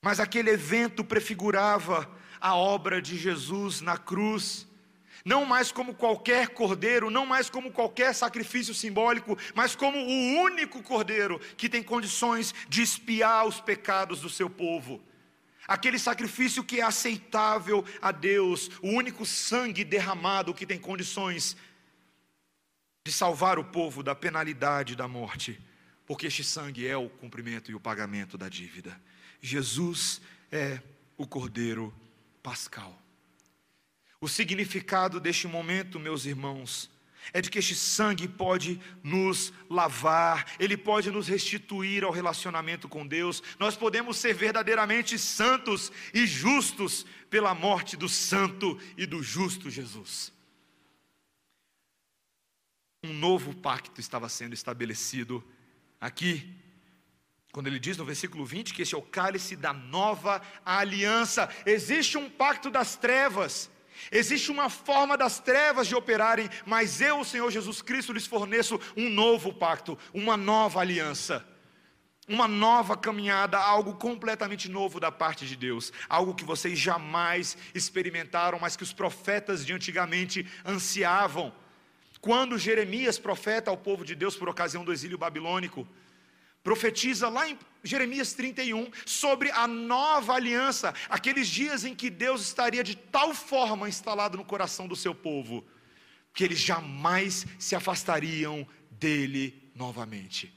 Mas 0.01 0.19
aquele 0.19 0.49
evento 0.49 1.01
prefigurava 1.01 2.13
a 2.41 2.57
obra 2.57 3.01
de 3.01 3.17
Jesus 3.17 3.79
na 3.79 3.97
cruz 3.97 4.67
não 5.25 5.45
mais 5.45 5.71
como 5.71 5.93
qualquer 5.93 6.49
cordeiro, 6.49 7.09
não 7.09 7.25
mais 7.25 7.49
como 7.49 7.71
qualquer 7.71 8.13
sacrifício 8.13 8.73
simbólico, 8.73 9.37
mas 9.55 9.75
como 9.75 9.97
o 9.97 10.41
único 10.41 10.83
cordeiro 10.83 11.39
que 11.55 11.69
tem 11.69 11.81
condições 11.81 12.53
de 12.67 12.81
espiar 12.81 13.45
os 13.45 13.61
pecados 13.61 14.21
do 14.21 14.29
seu 14.29 14.49
povo. 14.49 15.01
Aquele 15.65 15.97
sacrifício 15.97 16.63
que 16.63 16.81
é 16.81 16.83
aceitável 16.83 17.85
a 18.01 18.11
Deus, 18.11 18.69
o 18.81 18.89
único 18.89 19.25
sangue 19.25 19.83
derramado 19.83 20.53
que 20.53 20.65
tem 20.65 20.77
condições 20.77 21.55
de 23.05 23.11
salvar 23.11 23.57
o 23.57 23.63
povo 23.63 24.03
da 24.03 24.13
penalidade 24.13 24.95
da 24.95 25.07
morte, 25.07 25.59
porque 26.05 26.27
este 26.27 26.43
sangue 26.43 26.85
é 26.85 26.97
o 26.97 27.09
cumprimento 27.09 27.71
e 27.71 27.75
o 27.75 27.79
pagamento 27.79 28.37
da 28.37 28.49
dívida. 28.49 28.99
Jesus 29.41 30.21
é 30.51 30.81
o 31.17 31.25
Cordeiro 31.25 31.93
Pascal. 32.41 33.02
O 34.23 34.27
significado 34.29 35.19
deste 35.19 35.49
momento, 35.49 35.99
meus 35.99 36.23
irmãos, 36.23 36.89
é 37.33 37.41
de 37.41 37.49
que 37.49 37.59
este 37.59 37.75
sangue 37.75 38.25
pode 38.25 38.79
nos 39.03 39.51
lavar, 39.69 40.49
ele 40.57 40.77
pode 40.77 41.11
nos 41.11 41.27
restituir 41.27 42.05
ao 42.05 42.11
relacionamento 42.11 42.87
com 42.87 43.05
Deus. 43.05 43.43
Nós 43.59 43.75
podemos 43.75 44.15
ser 44.15 44.33
verdadeiramente 44.33 45.19
santos 45.19 45.91
e 46.13 46.25
justos 46.25 47.05
pela 47.29 47.53
morte 47.53 47.97
do 47.97 48.07
santo 48.07 48.79
e 48.95 49.05
do 49.05 49.21
justo 49.21 49.69
Jesus. 49.69 50.31
Um 53.03 53.11
novo 53.11 53.53
pacto 53.53 53.99
estava 53.99 54.29
sendo 54.29 54.53
estabelecido 54.53 55.43
aqui, 55.99 56.49
quando 57.51 57.67
ele 57.67 57.77
diz 57.77 57.97
no 57.97 58.05
versículo 58.05 58.45
20 58.45 58.73
que 58.73 58.83
esse 58.83 58.95
é 58.95 58.97
o 58.97 59.01
cálice 59.01 59.57
da 59.57 59.73
nova 59.73 60.41
aliança. 60.65 61.53
Existe 61.65 62.17
um 62.17 62.29
pacto 62.29 62.71
das 62.71 62.95
trevas 62.95 63.69
Existe 64.11 64.51
uma 64.51 64.69
forma 64.69 65.17
das 65.17 65.39
trevas 65.39 65.87
de 65.87 65.95
operarem, 65.95 66.49
mas 66.65 67.01
eu, 67.01 67.19
o 67.19 67.25
Senhor 67.25 67.49
Jesus 67.51 67.81
Cristo, 67.81 68.13
lhes 68.13 68.27
forneço 68.27 68.79
um 68.95 69.09
novo 69.09 69.53
pacto, 69.53 69.97
uma 70.13 70.37
nova 70.37 70.79
aliança, 70.79 71.45
uma 72.27 72.47
nova 72.47 72.95
caminhada, 72.95 73.57
algo 73.57 73.95
completamente 73.95 74.69
novo 74.69 74.99
da 74.99 75.11
parte 75.11 75.45
de 75.45 75.55
Deus, 75.55 75.91
algo 76.07 76.33
que 76.33 76.45
vocês 76.45 76.79
jamais 76.79 77.57
experimentaram, 77.73 78.59
mas 78.59 78.75
que 78.75 78.83
os 78.83 78.93
profetas 78.93 79.65
de 79.65 79.73
antigamente 79.73 80.47
ansiavam. 80.65 81.53
Quando 82.21 82.57
Jeremias, 82.57 83.19
profeta 83.19 83.69
ao 83.69 83.77
povo 83.77 84.05
de 84.05 84.15
Deus 84.15 84.35
por 84.35 84.47
ocasião 84.47 84.85
do 84.85 84.93
exílio 84.93 85.17
babilônico, 85.17 85.85
profetiza 86.63 87.27
lá 87.27 87.47
em 87.47 87.59
Jeremias 87.83 88.33
31 88.33 88.89
sobre 89.05 89.51
a 89.51 89.67
nova 89.67 90.33
aliança, 90.33 90.93
aqueles 91.09 91.47
dias 91.47 91.83
em 91.83 91.93
que 91.93 92.09
Deus 92.09 92.41
estaria 92.41 92.83
de 92.83 92.95
tal 92.95 93.35
forma 93.35 93.89
instalado 93.89 94.37
no 94.37 94.45
coração 94.45 94.87
do 94.87 94.95
seu 94.95 95.13
povo, 95.13 95.63
que 96.33 96.43
eles 96.43 96.59
jamais 96.59 97.45
se 97.59 97.75
afastariam 97.75 98.65
dele 98.89 99.71
novamente. 99.75 100.51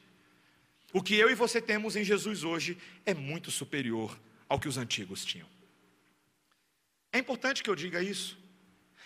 O 0.92 1.02
que 1.02 1.16
eu 1.16 1.28
e 1.28 1.34
você 1.34 1.60
temos 1.60 1.96
em 1.96 2.04
Jesus 2.04 2.44
hoje 2.44 2.78
é 3.04 3.12
muito 3.12 3.50
superior 3.50 4.18
ao 4.48 4.60
que 4.60 4.68
os 4.68 4.78
antigos 4.78 5.24
tinham. 5.24 5.48
É 7.12 7.18
importante 7.18 7.62
que 7.62 7.68
eu 7.68 7.74
diga 7.74 8.00
isso. 8.00 8.38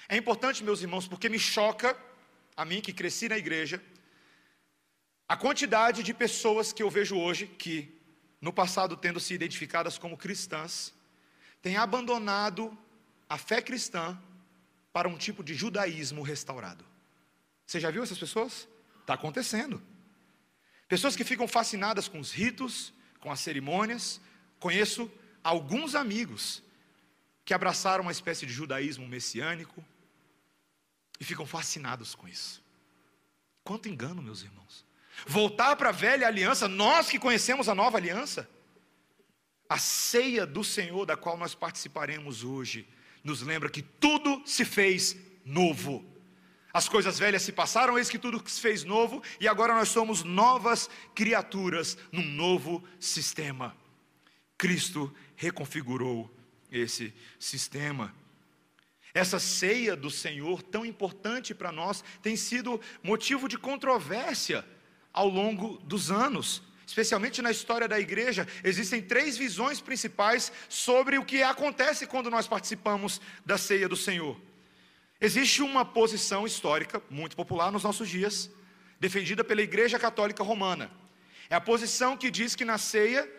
É 0.09 0.17
importante, 0.17 0.63
meus 0.63 0.83
irmãos, 0.83 1.09
porque 1.09 1.29
me 1.29 1.39
choca, 1.39 1.97
a 2.57 2.65
mim 2.65 2.81
que 2.81 2.93
cresci 2.93 3.29
na 3.29 3.39
igreja, 3.39 3.83
a 5.31 5.37
quantidade 5.37 6.03
de 6.03 6.13
pessoas 6.13 6.73
que 6.73 6.83
eu 6.83 6.91
vejo 6.91 7.17
hoje 7.17 7.47
que, 7.47 7.89
no 8.41 8.53
passado 8.53 8.97
tendo 8.97 9.21
se 9.21 9.33
identificadas 9.33 9.97
como 9.97 10.17
cristãs, 10.17 10.93
têm 11.63 11.77
abandonado 11.77 12.77
a 13.29 13.39
fé 13.39 13.63
cristã 13.63 14.21
para 14.93 15.09
um 15.09 15.17
tipo 15.17 15.45
de 15.45 15.55
judaísmo 15.55 16.23
restaurado. 16.23 16.85
Você 17.65 17.79
já 17.79 17.93
viu 17.93 18.03
essas 18.03 18.19
pessoas? 18.19 18.69
Está 19.03 19.15
acontecendo. 19.15 19.81
Pessoas 20.89 21.15
que 21.15 21.23
ficam 21.23 21.47
fascinadas 21.47 22.09
com 22.09 22.19
os 22.19 22.33
ritos, 22.33 22.93
com 23.21 23.31
as 23.31 23.39
cerimônias. 23.39 24.21
Conheço 24.59 25.09
alguns 25.45 25.95
amigos 25.95 26.61
que 27.45 27.55
abraçaram 27.55 28.03
uma 28.03 28.11
espécie 28.11 28.47
de 28.47 28.53
judaísmo 28.53 29.07
messiânico 29.07 29.85
e 31.21 31.25
ficam 31.25 31.47
fascinados 31.47 32.17
com 32.17 32.27
isso. 32.27 32.61
Quanto 33.63 33.89
engano, 33.89 34.21
meus 34.21 34.43
irmãos 34.43 34.90
voltar 35.27 35.77
para 35.77 35.91
a 35.91 35.93
velha 35.93 36.27
aliança, 36.27 36.69
nós 36.69 37.09
que 37.09 37.19
conhecemos 37.19 37.69
a 37.69 37.75
nova 37.75 37.99
aliança. 37.99 38.49
A 39.69 39.79
ceia 39.79 40.45
do 40.47 40.65
Senhor, 40.65 41.07
da 41.07 41.17
qual 41.17 41.37
nós 41.37 41.55
participaremos 41.55 42.43
hoje, 42.43 42.89
nos 43.23 43.43
lembra 43.43 43.69
que 43.69 43.83
tudo 43.83 44.43
se 44.45 44.65
fez 44.65 45.17
novo. 45.45 46.05
As 46.73 46.89
coisas 46.89 47.19
velhas 47.19 47.43
se 47.43 47.53
passaram, 47.53 47.99
eis 47.99 48.09
que 48.09 48.19
tudo 48.19 48.43
se 48.49 48.61
fez 48.61 48.85
novo, 48.85 49.23
e 49.41 49.49
agora 49.49 49.75
nós 49.75 49.89
somos 49.89 50.23
novas 50.23 50.89
criaturas 51.15 51.99
num 52.13 52.25
novo 52.25 52.83
sistema. 52.99 53.77
Cristo 54.57 55.13
reconfigurou 55.37 56.31
esse 56.71 57.13
sistema. 57.39 58.15
Essa 59.13 59.41
ceia 59.41 59.97
do 59.97 60.11
Senhor, 60.11 60.63
tão 60.63 60.87
importante 60.87 61.55
para 61.55 61.73
nós, 61.73 62.05
tem 62.23 62.37
sido 62.37 62.81
motivo 63.03 63.49
de 63.49 63.59
controvérsia 63.59 64.65
ao 65.13 65.29
longo 65.29 65.79
dos 65.79 66.11
anos. 66.11 66.63
Especialmente 66.87 67.41
na 67.41 67.53
história 67.53 67.87
da 67.87 68.01
igreja, 68.01 68.49
existem 68.65 69.01
três 69.01 69.37
visões 69.37 69.81
principais 69.81 70.51
sobre 70.69 71.19
o 71.19 71.25
que 71.25 71.43
acontece 71.43 72.07
quando 72.07 72.29
nós 72.29 72.49
participamos 72.49 73.21
da 73.47 73.57
ceia 73.57 73.89
do 73.89 73.97
Senhor. 73.97 74.37
Existe 75.21 75.63
uma 75.63 75.85
posição 75.85 76.47
histórica 76.47 77.01
muito 77.09 77.37
popular 77.37 77.71
nos 77.71 77.85
nossos 77.85 78.09
dias, 78.09 78.51
defendida 78.99 79.45
pela 79.45 79.63
Igreja 79.63 79.99
Católica 79.99 80.43
Romana. 80.43 80.91
É 81.49 81.55
a 81.55 81.61
posição 81.61 82.17
que 82.17 82.31
diz 82.31 82.57
que 82.57 82.65
na 82.65 82.79
ceia 82.79 83.31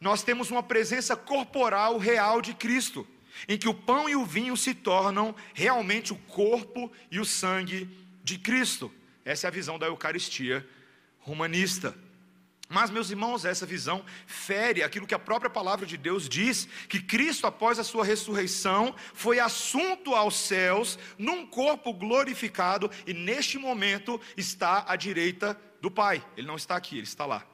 nós 0.00 0.22
temos 0.22 0.50
uma 0.50 0.62
presença 0.62 1.16
corporal 1.16 1.98
real 1.98 2.40
de 2.40 2.54
Cristo, 2.54 3.06
em 3.48 3.58
que 3.58 3.68
o 3.68 3.74
pão 3.74 4.08
e 4.08 4.16
o 4.16 4.24
vinho 4.24 4.56
se 4.56 4.74
tornam 4.74 5.34
realmente 5.52 6.12
o 6.12 6.16
corpo 6.16 6.90
e 7.10 7.20
o 7.20 7.24
sangue 7.24 7.88
de 8.22 8.38
Cristo. 8.38 8.90
Essa 9.24 9.46
é 9.46 9.48
a 9.48 9.50
visão 9.50 9.78
da 9.78 9.86
Eucaristia 9.86 10.66
humanista. 11.26 11.94
Mas, 12.68 12.90
meus 12.90 13.10
irmãos, 13.10 13.44
essa 13.44 13.66
visão 13.66 14.04
fere 14.26 14.82
aquilo 14.82 15.06
que 15.06 15.14
a 15.14 15.18
própria 15.18 15.50
palavra 15.50 15.84
de 15.84 15.96
Deus 15.96 16.28
diz: 16.28 16.66
que 16.88 17.00
Cristo, 17.00 17.46
após 17.46 17.78
a 17.78 17.84
sua 17.84 18.04
ressurreição, 18.04 18.94
foi 19.12 19.38
assunto 19.38 20.14
aos 20.14 20.36
céus 20.36 20.98
num 21.18 21.46
corpo 21.46 21.92
glorificado 21.92 22.90
e 23.06 23.12
neste 23.12 23.58
momento 23.58 24.20
está 24.36 24.84
à 24.88 24.96
direita 24.96 25.60
do 25.80 25.90
Pai. 25.90 26.24
Ele 26.36 26.46
não 26.46 26.56
está 26.56 26.74
aqui, 26.74 26.96
ele 26.96 27.04
está 27.04 27.26
lá. 27.26 27.46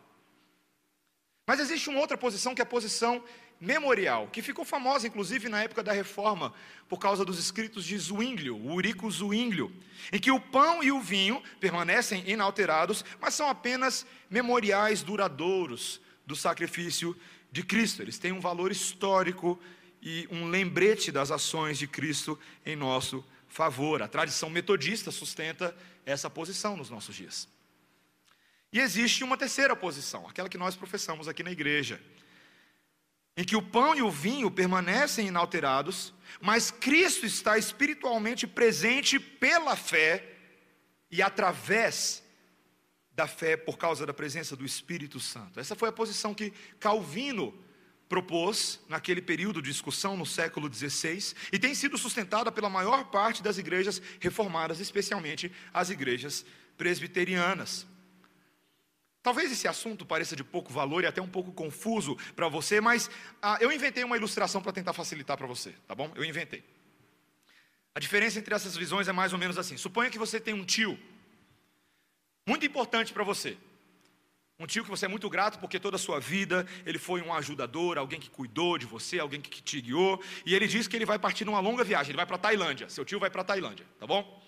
Mas 1.47 1.59
existe 1.59 1.89
uma 1.89 1.99
outra 1.99 2.17
posição 2.17 2.55
que 2.55 2.63
é 2.63 2.65
a 2.65 2.67
posição 2.67 3.23
memorial, 3.61 4.29
que 4.29 4.41
ficou 4.41 4.65
famosa 4.65 5.07
inclusive 5.07 5.49
na 5.49 5.63
época 5.63 5.83
da 5.83 5.93
reforma, 5.93 6.53
por 6.89 6.99
causa 6.99 7.25
dos 7.25 7.39
escritos 7.39 7.85
de 7.85 7.97
Zwinglio, 7.97 8.57
Urico 8.57 9.11
Zwinglio, 9.11 9.71
em 10.11 10.19
que 10.19 10.31
o 10.31 10.41
pão 10.41 10.83
e 10.83 10.91
o 10.91 11.01
vinho 11.01 11.43
permanecem 11.61 12.25
inalterados, 12.27 13.05
mas 13.21 13.35
são 13.35 13.49
apenas 13.49 14.07
memoriais 14.31 15.03
duradouros 15.03 16.01
do 16.27 16.35
sacrifício 16.35 17.17
de 17.53 17.63
Cristo. 17.63 18.03
Eles 18.03 18.19
têm 18.19 18.33
um 18.33 18.41
valor 18.41 18.73
histórico 18.73 19.61
e 20.03 20.27
um 20.31 20.49
lembrete 20.49 21.13
das 21.13 21.31
ações 21.31 21.79
de 21.79 21.87
Cristo 21.87 22.39
em 22.65 22.75
nosso 22.75 23.25
favor. 23.49 24.03
A 24.03 24.09
tradição 24.09 24.49
metodista 24.49 25.11
sustenta 25.11 25.77
essa 26.07 26.31
posição 26.31 26.77
nos 26.77 26.89
nossos 26.89 27.15
dias. 27.15 27.49
E 28.73 28.79
existe 28.79 29.25
uma 29.25 29.37
terceira 29.37 29.75
posição, 29.75 30.29
aquela 30.29 30.49
que 30.49 30.57
nós 30.57 30.77
professamos 30.77 31.27
aqui 31.27 31.43
na 31.43 31.51
igreja, 31.51 32.01
em 33.37 33.45
que 33.45 33.57
o 33.57 33.63
pão 33.63 33.95
e 33.95 34.03
o 34.03 34.11
vinho 34.11 34.51
permanecem 34.51 35.29
inalterados, 35.29 36.13
mas 36.41 36.71
Cristo 36.71 37.27
está 37.27 37.57
espiritualmente 37.57 38.47
presente 38.47 39.19
pela 39.19 39.77
fé 39.77 40.37
e 41.11 41.23
através 41.23 42.23
da 43.13 43.27
fé 43.27 43.57
por 43.57 43.77
causa 43.77 44.07
da 44.07 44.15
presença 44.15 44.57
do 44.57 44.65
Espírito 44.65 45.19
Santo. 45.21 45.59
Essa 45.61 45.75
foi 45.75 45.89
a 45.89 45.93
posição 45.93 46.35
que 46.35 46.53
Calvino 46.79 47.53
propôs 48.09 48.81
naquele 48.89 49.23
período 49.23 49.63
de 49.63 49.71
discussão 49.71 50.17
no 50.17 50.27
século 50.27 50.73
XVI 50.73 51.35
e 51.53 51.59
tem 51.59 51.75
sido 51.75 51.97
sustentada 51.97 52.51
pela 52.51 52.69
maior 52.69 53.05
parte 53.05 53.43
das 53.43 53.57
igrejas 53.57 54.03
reformadas, 54.19 54.81
especialmente 54.81 55.53
as 55.73 55.91
igrejas 55.91 56.45
presbiterianas. 56.77 57.87
Talvez 59.23 59.53
esse 59.53 59.69
assunto 59.69 60.07
pareça 60.07 60.35
de 60.35 60.43
pouco 60.43 60.73
valor 60.73 61.05
e 61.05 61.07
até 61.07 61.21
um 61.21 61.29
pouco 61.29 61.53
confuso 61.53 62.17
para 62.35 62.49
você, 62.49 62.81
mas 62.81 63.11
ah, 63.43 63.59
eu 63.61 63.71
inventei 63.71 64.03
uma 64.03 64.17
ilustração 64.17 64.63
para 64.63 64.73
tentar 64.73 64.95
facilitar 64.95 65.37
para 65.37 65.47
você, 65.47 65.75
tá 65.87 65.95
bom? 65.95 66.11
Eu 66.15 66.25
inventei. 66.25 66.65
A 67.95 68.01
diferença 68.01 68.39
entre 68.39 68.55
essas 68.55 68.77
visões 68.77 69.09
é 69.09 69.13
mais 69.13 69.33
ou 69.33 69.39
menos 69.39 69.59
assim: 69.59 69.77
suponha 69.77 70.11
que 70.11 70.19
você 70.19 70.41
tem 70.41 70.55
um 70.55 70.65
tio, 70.65 70.99
muito 72.47 72.65
importante 72.65 73.13
para 73.13 73.23
você. 73.23 73.59
Um 74.59 74.67
tio 74.67 74.85
que 74.85 74.91
você 74.91 75.07
é 75.07 75.09
muito 75.09 75.29
grato 75.31 75.59
porque 75.59 75.81
toda 75.81 75.97
a 75.97 75.99
sua 75.99 76.21
vida 76.21 76.67
ele 76.85 76.99
foi 76.99 77.23
um 77.23 77.33
ajudador, 77.33 77.97
alguém 77.97 78.21
que 78.21 78.29
cuidou 78.29 78.77
de 78.77 78.85
você, 78.85 79.19
alguém 79.19 79.41
que 79.41 79.63
te 79.63 79.81
guiou. 79.81 80.23
E 80.45 80.55
ele 80.55 80.67
diz 80.67 80.87
que 80.87 80.97
ele 80.97 81.07
vai 81.07 81.19
partir 81.19 81.47
numa 81.47 81.61
longa 81.61 81.83
viagem, 81.83 82.11
ele 82.11 82.17
vai 82.17 82.27
para 82.27 82.37
a 82.37 82.39
Tailândia. 82.39 82.89
Seu 82.91 83.03
tio 83.03 83.19
vai 83.19 83.31
para 83.31 83.41
a 83.41 83.45
Tailândia, 83.45 83.87
tá 83.99 84.07
bom? 84.07 84.43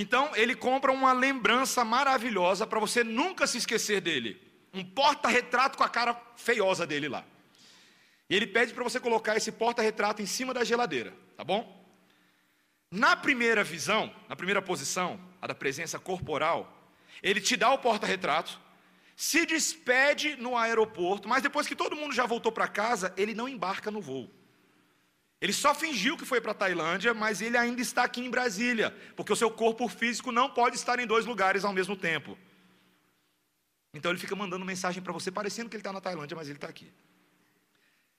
Então 0.00 0.30
ele 0.36 0.54
compra 0.54 0.92
uma 0.92 1.12
lembrança 1.12 1.84
maravilhosa 1.84 2.64
para 2.64 2.78
você 2.78 3.02
nunca 3.02 3.48
se 3.48 3.58
esquecer 3.58 4.00
dele. 4.00 4.40
Um 4.72 4.84
porta-retrato 4.84 5.76
com 5.76 5.82
a 5.82 5.88
cara 5.88 6.14
feiosa 6.36 6.86
dele 6.86 7.08
lá. 7.08 7.24
E 8.30 8.36
ele 8.36 8.46
pede 8.46 8.72
para 8.72 8.84
você 8.84 9.00
colocar 9.00 9.36
esse 9.36 9.50
porta-retrato 9.50 10.22
em 10.22 10.26
cima 10.26 10.54
da 10.54 10.62
geladeira, 10.62 11.12
tá 11.36 11.42
bom? 11.42 11.84
Na 12.92 13.16
primeira 13.16 13.64
visão, 13.64 14.14
na 14.28 14.36
primeira 14.36 14.62
posição, 14.62 15.18
a 15.42 15.48
da 15.48 15.54
presença 15.54 15.98
corporal, 15.98 16.72
ele 17.20 17.40
te 17.40 17.56
dá 17.56 17.72
o 17.72 17.78
porta-retrato, 17.78 18.60
se 19.16 19.44
despede 19.44 20.36
no 20.36 20.56
aeroporto, 20.56 21.28
mas 21.28 21.42
depois 21.42 21.66
que 21.66 21.74
todo 21.74 21.96
mundo 21.96 22.14
já 22.14 22.24
voltou 22.24 22.52
para 22.52 22.68
casa, 22.68 23.12
ele 23.16 23.34
não 23.34 23.48
embarca 23.48 23.90
no 23.90 24.00
voo. 24.00 24.30
Ele 25.40 25.52
só 25.52 25.74
fingiu 25.74 26.16
que 26.16 26.24
foi 26.24 26.40
para 26.40 26.50
a 26.50 26.54
Tailândia, 26.54 27.14
mas 27.14 27.40
ele 27.40 27.56
ainda 27.56 27.80
está 27.80 28.02
aqui 28.02 28.20
em 28.20 28.30
Brasília, 28.30 28.94
porque 29.14 29.32
o 29.32 29.36
seu 29.36 29.50
corpo 29.50 29.86
físico 29.88 30.32
não 30.32 30.50
pode 30.50 30.76
estar 30.76 30.98
em 30.98 31.06
dois 31.06 31.24
lugares 31.26 31.64
ao 31.64 31.72
mesmo 31.72 31.96
tempo. 31.96 32.36
Então 33.94 34.10
ele 34.10 34.18
fica 34.18 34.34
mandando 34.34 34.64
mensagem 34.64 35.02
para 35.02 35.12
você, 35.12 35.30
parecendo 35.30 35.70
que 35.70 35.76
ele 35.76 35.80
está 35.80 35.92
na 35.92 36.00
Tailândia, 36.00 36.36
mas 36.36 36.48
ele 36.48 36.56
está 36.56 36.68
aqui. 36.68 36.92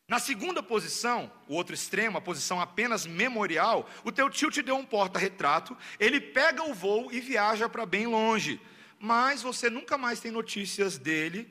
Na 0.08 0.18
segunda 0.18 0.64
posição, 0.64 1.32
o 1.48 1.54
outro 1.54 1.76
extremo, 1.76 2.18
a 2.18 2.22
posição 2.22 2.60
apenas 2.60 3.06
memorial, 3.06 3.88
o 4.04 4.12
teu 4.12 4.28
tio 4.28 4.50
te 4.50 4.62
deu 4.64 4.76
um 4.76 4.84
porta-retrato, 4.84 5.78
ele 6.00 6.20
pega 6.20 6.64
o 6.64 6.74
voo 6.74 7.12
e 7.12 7.20
viaja 7.20 7.70
para 7.70 7.86
bem 7.86 8.08
longe, 8.08 8.60
mas 9.00 9.44
você 9.44 9.70
nunca 9.70 10.00
mais 10.00 10.20
tem 10.20 10.32
notícias 10.32 10.98
dele, 10.98 11.48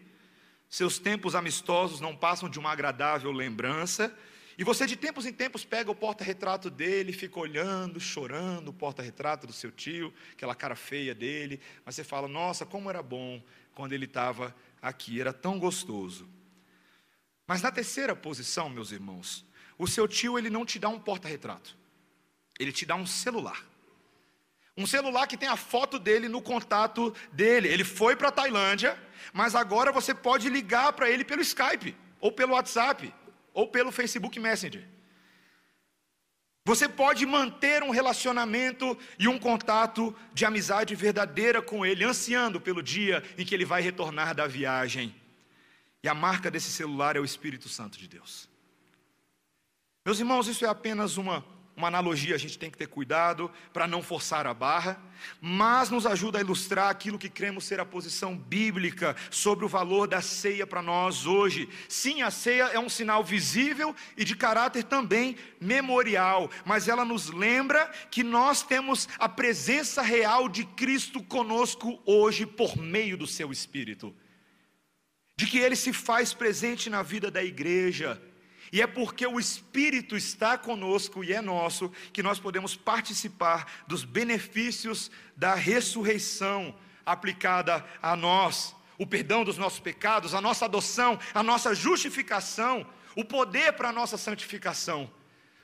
seus 0.69 0.99
tempos 0.99 1.37
amistosos 1.37 2.01
não 2.01 2.17
passam 2.17 2.49
de 2.49 2.59
uma 2.59 2.73
agradável 2.73 3.31
lembrança, 3.31 4.13
e 4.59 4.65
você 4.65 4.87
de 4.87 4.97
tempos 4.97 5.25
em 5.25 5.33
tempos 5.33 5.65
pega 5.65 5.89
o 5.89 5.95
porta-retrato 5.95 6.69
dele, 6.69 7.13
fica 7.13 7.39
olhando, 7.39 8.01
chorando 8.01 8.69
o 8.69 8.73
porta-retrato 8.73 9.47
do 9.47 9.53
seu 9.53 9.71
tio, 9.71 10.13
aquela 10.33 10.53
cara 10.53 10.75
feia 10.75 11.15
dele, 11.15 11.61
mas 11.85 11.95
você 11.95 12.03
fala: 12.03 12.27
"Nossa, 12.27 12.67
como 12.67 12.91
era 12.91 13.01
bom 13.01 13.41
quando 13.73 13.93
ele 13.93 14.07
estava 14.07 14.53
aqui, 14.83 15.21
era 15.21 15.33
tão 15.33 15.61
gostoso". 15.61 16.29
Mas 17.47 17.63
na 17.63 17.71
terceira 17.71 18.17
posição, 18.17 18.69
meus 18.69 18.91
irmãos, 18.91 19.47
o 19.79 19.87
seu 19.87 20.09
tio 20.09 20.37
ele 20.37 20.51
não 20.51 20.67
te 20.67 20.81
dá 20.81 20.89
um 20.89 20.99
porta-retrato. 20.99 21.79
Ele 22.59 22.73
te 22.73 22.85
dá 22.85 22.97
um 22.97 23.07
celular. 23.07 23.65
Um 24.77 24.89
celular 24.89 25.29
que 25.29 25.37
tem 25.37 25.49
a 25.49 25.57
foto 25.57 26.01
dele 26.01 26.29
no 26.29 26.43
contato 26.43 27.15
dele. 27.33 27.69
Ele 27.69 27.85
foi 27.85 28.17
para 28.17 28.29
a 28.29 28.33
Tailândia, 28.33 29.01
mas 29.33 29.55
agora 29.55 29.93
você 29.93 30.13
pode 30.13 30.51
ligar 30.51 30.93
para 30.95 31.09
ele 31.09 31.25
pelo 31.25 31.43
Skype, 31.43 31.97
ou 32.21 32.33
pelo 32.33 32.55
WhatsApp, 32.55 33.15
ou 33.59 33.67
pelo 33.67 33.91
Facebook 33.91 34.39
Messenger. 34.39 34.87
Você 36.65 36.89
pode 36.89 37.27
manter 37.27 37.83
um 37.83 37.91
relacionamento 37.91 38.97
e 39.19 39.27
um 39.27 39.37
contato 39.37 40.15
de 40.33 40.45
amizade 40.45 40.95
verdadeira 40.95 41.61
com 41.61 41.85
ele, 41.85 42.05
ansiando 42.05 42.61
pelo 42.61 42.81
dia 42.81 43.21
em 43.37 43.45
que 43.45 43.53
ele 43.53 43.65
vai 43.65 43.83
retornar 43.83 44.33
da 44.33 44.47
viagem. 44.47 45.13
E 46.05 46.09
a 46.09 46.15
marca 46.15 46.53
desse 46.53 46.71
celular 46.71 47.17
é 47.17 47.21
o 47.21 47.25
Espírito 47.25 47.69
Santo 47.69 47.99
de 47.99 48.07
Deus. 48.07 48.49
Meus 50.07 50.21
irmãos, 50.21 50.47
isso 50.47 50.65
é 50.65 50.69
apenas 50.69 51.17
uma, 51.17 51.45
uma 51.79 51.89
analogia, 51.89 52.35
a 52.35 52.39
gente 52.39 52.59
tem 52.59 52.71
que 52.71 52.77
ter 52.77 52.89
cuidado 52.89 53.51
para 53.73 53.87
não 53.87 54.03
forçar 54.03 54.47
a 54.49 54.53
barra, 54.53 55.01
mas 55.41 55.91
nos 55.91 56.07
ajuda 56.07 56.39
a 56.39 56.41
ilustrar 56.41 56.91
aquilo 56.91 57.19
que 57.19 57.29
cremos 57.29 57.65
ser 57.65 57.79
a 57.79 57.85
posição 57.85 58.37
bíblica 58.37 59.15
sobre 59.31 59.65
o 59.65 59.69
valor 59.69 60.09
da 60.09 60.21
ceia 60.21 60.67
para 60.67 60.83
nós 60.83 61.25
hoje. 61.25 61.69
Sim, 61.89 62.21
a 62.23 62.31
ceia 62.33 62.65
é 62.65 62.79
um 62.81 62.89
sinal 62.89 63.23
visível 63.23 63.95
e 64.17 64.25
de 64.25 64.35
caráter 64.35 64.83
também 64.83 65.37
memorial, 65.61 66.51
mas 66.65 66.89
ela 66.89 67.05
nos 67.05 67.31
lembra 67.31 67.89
que 68.11 68.25
nós 68.25 68.63
temos 68.63 69.09
a 69.17 69.29
presença 69.29 70.03
real 70.03 70.49
de 70.49 70.65
Cristo 70.65 71.23
conosco 71.23 72.03
hoje 72.05 72.45
por 72.45 72.77
meio 72.77 73.17
do 73.17 73.27
seu 73.27 73.53
Espírito 73.53 74.13
de 75.39 75.47
que 75.47 75.59
ele 75.59 75.77
se 75.77 75.93
faz 75.93 76.35
presente 76.35 76.91
na 76.91 77.01
vida 77.01 77.31
da 77.31 77.45
igreja. 77.45 78.21
E 78.73 78.83
é 78.83 78.87
porque 78.87 79.27
o 79.27 79.41
Espírito 79.41 80.17
está 80.17 80.59
conosco 80.59 81.25
e 81.25 81.33
é 81.33 81.41
nosso 81.41 81.91
que 82.13 82.23
nós 82.23 82.39
podemos 82.39 82.77
participar 82.77 83.85
dos 83.87 84.05
benefícios 84.05 85.11
da 85.37 85.55
ressurreição 85.55 86.75
aplicada 87.05 87.85
a 88.03 88.15
nós, 88.15 88.77
o 88.99 89.07
perdão 89.07 89.45
dos 89.45 89.57
nossos 89.57 89.81
pecados, 89.81 90.35
a 90.35 90.41
nossa 90.41 90.67
adoção, 90.67 91.19
a 91.33 91.43
nossa 91.43 91.75
justificação, 91.75 92.87
o 93.17 93.25
poder 93.25 93.73
para 93.73 93.89
a 93.89 93.93
nossa 93.93 94.19
santificação. 94.19 95.11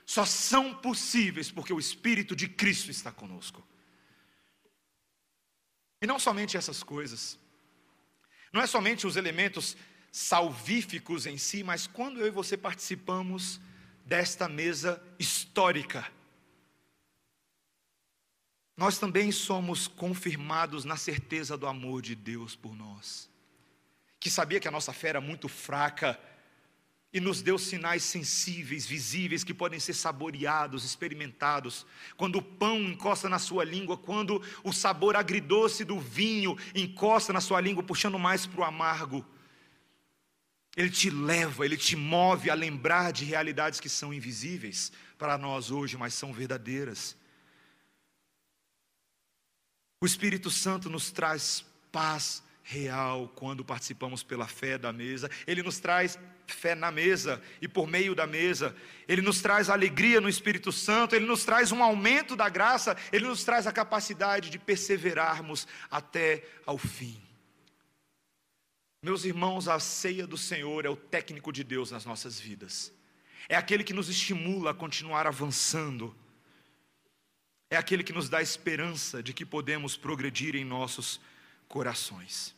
Só 0.07 0.25
são 0.25 0.75
possíveis 0.75 1.51
porque 1.51 1.73
o 1.73 1.79
Espírito 1.79 2.35
de 2.35 2.49
Cristo 2.49 2.91
está 2.91 3.13
conosco. 3.13 3.67
E 6.01 6.07
não 6.07 6.19
somente 6.19 6.57
essas 6.57 6.83
coisas, 6.83 7.39
não 8.53 8.61
é 8.61 8.67
somente 8.67 9.07
os 9.07 9.17
elementos 9.17 9.77
salvíficos 10.17 11.27
em 11.27 11.37
si, 11.37 11.65
mas 11.65 11.89
quando 11.89 12.21
eu 12.21 12.29
e 12.29 12.31
você 12.31 12.57
participamos 12.57 13.61
desta 14.07 14.49
mesa 14.49 15.03
histórica, 15.19 16.09
nós 18.77 18.97
também 18.97 19.33
somos 19.33 19.89
confirmados 19.89 20.85
na 20.85 20.97
certeza 20.97 21.57
do 21.57 21.67
amor 21.67 22.01
de 22.01 22.15
Deus 22.15 22.55
por 22.55 22.77
nós, 22.77 23.29
que 24.21 24.31
sabia 24.31 24.61
que 24.61 24.69
a 24.69 24.71
nossa 24.71 24.93
fé 24.93 25.09
era 25.09 25.21
muito 25.21 25.49
fraca, 25.49 26.17
e 27.13 27.19
nos 27.19 27.43
deu 27.43 27.59
sinais 27.59 28.05
sensíveis, 28.05 28.87
visíveis, 28.87 29.43
que 29.43 29.53
podem 29.53 29.81
ser 29.81 29.95
saboreados, 29.95 30.85
experimentados. 30.85 31.85
Quando 32.17 32.39
o 32.39 32.43
pão 32.43 32.79
encosta 32.79 33.29
na 33.29 33.41
sua 33.41 33.65
língua, 33.65 33.97
quando 33.97 34.41
o 34.63 34.73
sabor 34.73 35.17
agridoce 35.17 35.85
do 35.85 35.99
vinho 35.99 36.57
encosta 36.73 37.33
na 37.33 37.41
sua 37.41 37.61
língua, 37.61 37.83
puxando 37.83 38.19
mais 38.19 38.47
para 38.47 38.61
o 38.61 38.65
amargo. 38.65 39.25
Ele 40.77 40.91
te 40.91 41.09
leva, 41.09 41.65
ele 41.65 41.77
te 41.77 41.95
move 41.95 42.51
a 42.51 42.55
lembrar 42.55 43.13
de 43.13 43.25
realidades 43.25 43.79
que 43.79 43.89
são 43.89 44.13
invisíveis 44.13 44.91
para 45.17 45.39
nós 45.39 45.71
hoje, 45.71 45.97
mas 45.97 46.15
são 46.15 46.33
verdadeiras. 46.33 47.17
O 50.01 50.07
Espírito 50.07 50.51
Santo 50.51 50.91
nos 50.91 51.11
traz 51.11 51.65
paz 51.93 52.43
real 52.63 53.29
quando 53.37 53.65
participamos 53.65 54.23
pela 54.23 54.47
fé 54.47 54.77
da 54.77 54.93
mesa. 54.93 55.31
Ele 55.47 55.63
nos 55.63 55.79
traz 55.79 56.19
fé 56.47 56.75
na 56.75 56.91
mesa 56.91 57.41
e 57.63 57.69
por 57.69 57.87
meio 57.87 58.15
da 58.15 58.27
mesa. 58.27 58.75
Ele 59.07 59.23
nos 59.23 59.41
traz 59.41 59.71
alegria 59.71 60.21
no 60.21 60.29
Espírito 60.29 60.73
Santo, 60.73 61.15
ele 61.15 61.25
nos 61.25 61.45
traz 61.45 61.73
um 61.73 61.83
aumento 61.83 62.35
da 62.35 62.49
graça, 62.49 62.97
ele 63.13 63.27
nos 63.27 63.45
traz 63.45 63.67
a 63.67 63.73
capacidade 63.73 64.51
de 64.51 64.59
perseverarmos 64.59 65.67
até 65.91 66.45
ao 66.67 66.77
fim. 66.77 67.24
Meus 69.05 69.27
irmãos, 69.27 69.69
a 69.69 69.79
ceia 69.79 70.27
do 70.27 70.39
Senhor 70.39 70.87
é 70.87 70.89
o 70.89 70.97
técnico 70.97 71.53
de 71.53 71.63
Deus 71.63 71.91
nas 71.91 72.07
nossas 72.07 72.41
vidas. 72.41 72.91
É 73.51 73.55
aquele 73.55 73.85
que 73.85 73.93
nos 73.93 74.09
estimula 74.09 74.71
a 74.71 74.75
continuar 74.75 75.27
avançando. 75.27 76.17
É 77.69 77.77
aquele 77.77 78.03
que 78.03 78.15
nos 78.15 78.31
dá 78.31 78.41
esperança 78.41 79.23
de 79.23 79.35
que 79.35 79.45
podemos 79.45 79.95
progredir 79.95 80.57
em 80.57 80.65
nossos 80.65 81.21
corações. 81.69 82.55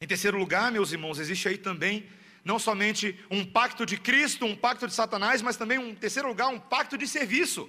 Em 0.00 0.06
terceiro 0.06 0.38
lugar, 0.38 0.70
meus 0.70 0.92
irmãos, 0.92 1.18
existe 1.18 1.48
aí 1.48 1.58
também 1.58 2.08
não 2.44 2.60
somente 2.60 3.18
um 3.28 3.44
pacto 3.44 3.84
de 3.84 3.96
Cristo, 3.96 4.46
um 4.46 4.54
pacto 4.54 4.86
de 4.86 4.94
Satanás, 4.94 5.42
mas 5.42 5.56
também, 5.56 5.76
um 5.76 5.92
terceiro 5.92 6.28
lugar, 6.28 6.46
um 6.46 6.60
pacto 6.60 6.96
de 6.96 7.08
serviço. 7.08 7.68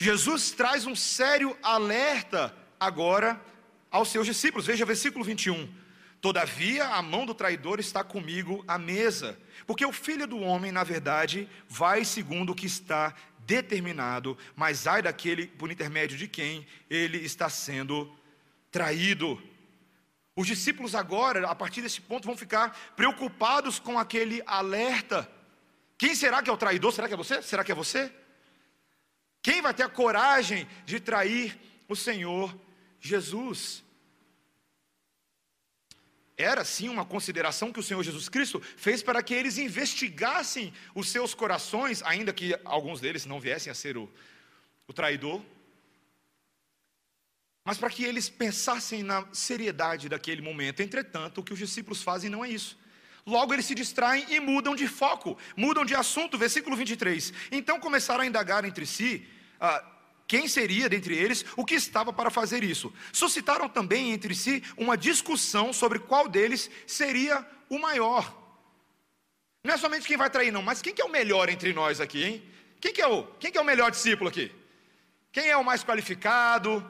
Jesus 0.00 0.50
traz 0.50 0.84
um 0.84 0.96
sério 0.96 1.56
alerta 1.62 2.52
agora 2.80 3.40
aos 3.96 4.08
seus 4.08 4.26
discípulos. 4.26 4.66
Veja 4.66 4.84
versículo 4.84 5.24
21. 5.24 5.68
Todavia, 6.20 6.86
a 6.86 7.02
mão 7.02 7.26
do 7.26 7.34
traidor 7.34 7.78
está 7.78 8.02
comigo 8.02 8.64
à 8.66 8.78
mesa, 8.78 9.38
porque 9.66 9.84
o 9.84 9.92
filho 9.92 10.26
do 10.26 10.40
homem, 10.40 10.72
na 10.72 10.82
verdade, 10.82 11.48
vai 11.68 12.04
segundo 12.04 12.50
o 12.50 12.54
que 12.54 12.66
está 12.66 13.14
determinado, 13.40 14.36
mas 14.56 14.86
ai 14.86 15.02
daquele 15.02 15.46
por 15.46 15.70
intermédio 15.70 16.16
de 16.16 16.26
quem 16.26 16.66
ele 16.90 17.18
está 17.18 17.48
sendo 17.48 18.12
traído. 18.70 19.40
Os 20.34 20.46
discípulos 20.46 20.94
agora, 20.94 21.46
a 21.48 21.54
partir 21.54 21.80
desse 21.80 22.00
ponto, 22.00 22.26
vão 22.26 22.36
ficar 22.36 22.76
preocupados 22.96 23.78
com 23.78 23.98
aquele 23.98 24.42
alerta. 24.46 25.30
Quem 25.96 26.14
será 26.14 26.42
que 26.42 26.50
é 26.50 26.52
o 26.52 26.58
traidor? 26.58 26.92
Será 26.92 27.08
que 27.08 27.14
é 27.14 27.16
você? 27.16 27.40
Será 27.40 27.62
que 27.62 27.72
é 27.72 27.74
você? 27.74 28.12
Quem 29.40 29.62
vai 29.62 29.72
ter 29.72 29.84
a 29.84 29.88
coragem 29.88 30.66
de 30.84 30.98
trair 30.98 31.56
o 31.88 31.94
Senhor 31.94 32.54
Jesus? 33.00 33.85
Era 36.36 36.64
sim 36.64 36.88
uma 36.88 37.04
consideração 37.04 37.72
que 37.72 37.80
o 37.80 37.82
Senhor 37.82 38.02
Jesus 38.02 38.28
Cristo 38.28 38.60
fez 38.76 39.02
para 39.02 39.22
que 39.22 39.32
eles 39.32 39.56
investigassem 39.56 40.72
os 40.94 41.08
seus 41.08 41.34
corações, 41.34 42.02
ainda 42.02 42.32
que 42.32 42.58
alguns 42.64 43.00
deles 43.00 43.24
não 43.24 43.40
viessem 43.40 43.70
a 43.70 43.74
ser 43.74 43.96
o, 43.96 44.10
o 44.86 44.92
traidor, 44.92 45.42
mas 47.64 47.78
para 47.78 47.90
que 47.90 48.04
eles 48.04 48.28
pensassem 48.28 49.02
na 49.02 49.26
seriedade 49.32 50.08
daquele 50.08 50.42
momento. 50.42 50.80
Entretanto, 50.82 51.40
o 51.40 51.42
que 51.42 51.52
os 51.52 51.58
discípulos 51.58 52.02
fazem 52.02 52.30
não 52.30 52.44
é 52.44 52.50
isso. 52.50 52.78
Logo 53.26 53.52
eles 53.52 53.64
se 53.64 53.74
distraem 53.74 54.24
e 54.28 54.38
mudam 54.38 54.76
de 54.76 54.86
foco, 54.86 55.36
mudam 55.56 55.84
de 55.84 55.94
assunto. 55.94 56.38
Versículo 56.38 56.76
23. 56.76 57.32
Então 57.50 57.80
começaram 57.80 58.20
a 58.20 58.26
indagar 58.26 58.64
entre 58.64 58.86
si 58.86 59.26
ah, 59.58 59.84
quem 60.26 60.48
seria 60.48 60.88
dentre 60.88 61.16
eles 61.16 61.44
o 61.56 61.64
que 61.64 61.74
estava 61.74 62.12
para 62.12 62.30
fazer 62.30 62.64
isso. 62.64 62.92
Suscitaram 63.12 63.68
também 63.68 64.12
entre 64.12 64.34
si 64.34 64.62
uma 64.76 64.96
discussão 64.96 65.72
sobre 65.72 65.98
qual 66.00 66.28
deles 66.28 66.68
seria 66.86 67.46
o 67.68 67.78
maior. 67.78 68.34
Não 69.62 69.74
é 69.74 69.76
somente 69.76 70.06
quem 70.06 70.16
vai 70.16 70.30
trair, 70.30 70.50
não, 70.50 70.62
mas 70.62 70.82
quem 70.82 70.94
que 70.94 71.02
é 71.02 71.04
o 71.04 71.10
melhor 71.10 71.48
entre 71.48 71.72
nós 71.72 72.00
aqui, 72.00 72.24
hein? 72.24 72.52
Quem 72.80 72.92
que 72.92 73.00
é 73.00 73.06
o, 73.06 73.24
quem 73.38 73.52
que 73.52 73.58
é 73.58 73.60
o 73.60 73.64
melhor 73.64 73.90
discípulo 73.90 74.28
aqui? 74.28 74.52
Quem 75.30 75.48
é 75.48 75.56
o 75.56 75.64
mais 75.64 75.84
qualificado? 75.84 76.84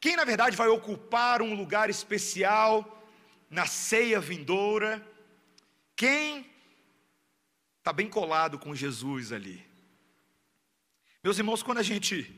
Quem 0.00 0.16
na 0.16 0.24
verdade 0.24 0.56
vai 0.56 0.68
ocupar 0.68 1.42
um 1.42 1.54
lugar 1.54 1.90
especial 1.90 3.04
na 3.50 3.66
ceia 3.66 4.20
vindoura? 4.20 5.04
Quem 5.96 6.48
está 7.78 7.92
bem 7.92 8.08
colado 8.08 8.58
com 8.58 8.74
Jesus 8.74 9.32
ali? 9.32 9.65
Meus 11.26 11.38
irmãos, 11.38 11.60
quando 11.60 11.78
a 11.78 11.82
gente 11.82 12.32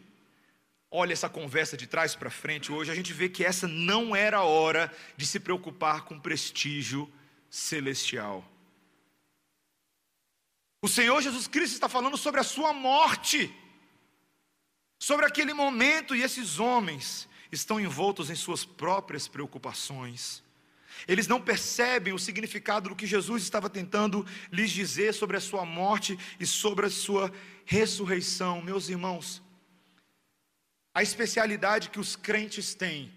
olha 0.90 1.12
essa 1.12 1.28
conversa 1.28 1.76
de 1.76 1.86
trás 1.86 2.16
para 2.16 2.30
frente 2.30 2.72
hoje, 2.72 2.90
a 2.90 2.94
gente 2.94 3.12
vê 3.12 3.28
que 3.28 3.44
essa 3.44 3.68
não 3.68 4.16
era 4.16 4.38
a 4.38 4.44
hora 4.44 4.90
de 5.14 5.26
se 5.26 5.38
preocupar 5.38 6.06
com 6.06 6.18
prestígio 6.18 7.06
celestial. 7.50 8.42
O 10.80 10.88
Senhor 10.88 11.20
Jesus 11.20 11.46
Cristo 11.46 11.74
está 11.74 11.86
falando 11.86 12.16
sobre 12.16 12.40
a 12.40 12.42
sua 12.42 12.72
morte, 12.72 13.54
sobre 14.98 15.26
aquele 15.26 15.52
momento, 15.52 16.16
e 16.16 16.22
esses 16.22 16.58
homens 16.58 17.28
estão 17.52 17.78
envoltos 17.78 18.30
em 18.30 18.34
suas 18.34 18.64
próprias 18.64 19.28
preocupações. 19.28 20.42
Eles 21.06 21.26
não 21.26 21.42
percebem 21.42 22.14
o 22.14 22.18
significado 22.18 22.88
do 22.88 22.96
que 22.96 23.06
Jesus 23.06 23.42
estava 23.42 23.68
tentando 23.68 24.26
lhes 24.50 24.70
dizer 24.70 25.12
sobre 25.12 25.36
a 25.36 25.40
sua 25.42 25.66
morte 25.66 26.18
e 26.40 26.46
sobre 26.46 26.86
a 26.86 26.90
sua 26.90 27.30
ressurreição. 27.68 28.62
Meus 28.62 28.88
irmãos, 28.88 29.42
a 30.94 31.02
especialidade 31.02 31.90
que 31.90 32.00
os 32.00 32.16
crentes 32.16 32.74
têm 32.74 33.12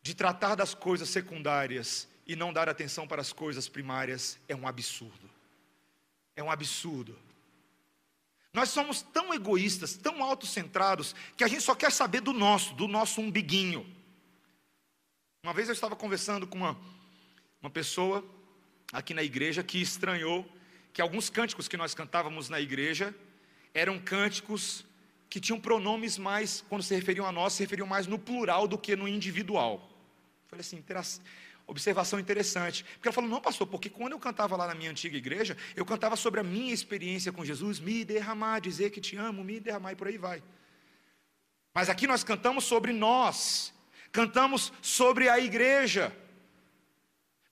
de 0.00 0.14
tratar 0.14 0.54
das 0.54 0.74
coisas 0.74 1.10
secundárias 1.10 2.08
e 2.26 2.34
não 2.34 2.54
dar 2.54 2.70
atenção 2.70 3.06
para 3.06 3.20
as 3.20 3.34
coisas 3.34 3.68
primárias 3.68 4.38
é 4.48 4.56
um 4.56 4.66
absurdo. 4.66 5.30
É 6.34 6.42
um 6.42 6.50
absurdo. 6.50 7.18
Nós 8.50 8.70
somos 8.70 9.02
tão 9.02 9.32
egoístas, 9.34 9.94
tão 9.94 10.24
autocentrados, 10.24 11.14
que 11.36 11.44
a 11.44 11.48
gente 11.48 11.60
só 11.60 11.74
quer 11.74 11.92
saber 11.92 12.22
do 12.22 12.32
nosso, 12.32 12.72
do 12.74 12.88
nosso 12.88 13.20
umbiguinho. 13.20 13.86
Uma 15.44 15.52
vez 15.52 15.68
eu 15.68 15.74
estava 15.74 15.94
conversando 15.94 16.46
com 16.46 16.56
uma, 16.56 16.80
uma 17.60 17.70
pessoa 17.70 18.24
aqui 18.90 19.12
na 19.12 19.22
igreja 19.22 19.62
que 19.62 19.78
estranhou 19.78 20.50
que 20.94 21.02
alguns 21.02 21.28
cânticos 21.28 21.68
que 21.68 21.76
nós 21.76 21.94
cantávamos 21.94 22.48
na 22.48 22.58
igreja 22.58 23.14
eram 23.72 23.98
cânticos 23.98 24.84
que 25.28 25.40
tinham 25.40 25.60
pronomes 25.60 26.18
mais, 26.18 26.64
quando 26.68 26.82
se 26.82 26.94
referiam 26.94 27.24
a 27.24 27.30
nós, 27.30 27.52
se 27.52 27.62
referiam 27.62 27.86
mais 27.86 28.06
no 28.06 28.18
plural 28.18 28.66
do 28.66 28.76
que 28.76 28.96
no 28.96 29.06
individual. 29.06 29.88
Falei 30.48 30.60
assim, 30.60 30.82
observação 31.68 32.18
interessante. 32.18 32.84
Porque 32.94 33.06
ela 33.06 33.12
falou, 33.12 33.30
não, 33.30 33.40
pastor, 33.40 33.66
porque 33.68 33.88
quando 33.88 34.12
eu 34.12 34.18
cantava 34.18 34.56
lá 34.56 34.66
na 34.66 34.74
minha 34.74 34.90
antiga 34.90 35.16
igreja, 35.16 35.56
eu 35.76 35.86
cantava 35.86 36.16
sobre 36.16 36.40
a 36.40 36.42
minha 36.42 36.74
experiência 36.74 37.30
com 37.30 37.44
Jesus, 37.44 37.78
me 37.78 38.04
derramar, 38.04 38.58
dizer 38.58 38.90
que 38.90 39.00
te 39.00 39.16
amo, 39.16 39.44
me 39.44 39.60
derramar 39.60 39.92
e 39.92 39.96
por 39.96 40.08
aí 40.08 40.18
vai. 40.18 40.42
Mas 41.72 41.88
aqui 41.88 42.08
nós 42.08 42.24
cantamos 42.24 42.64
sobre 42.64 42.92
nós, 42.92 43.72
cantamos 44.10 44.72
sobre 44.82 45.28
a 45.28 45.38
igreja. 45.38 46.12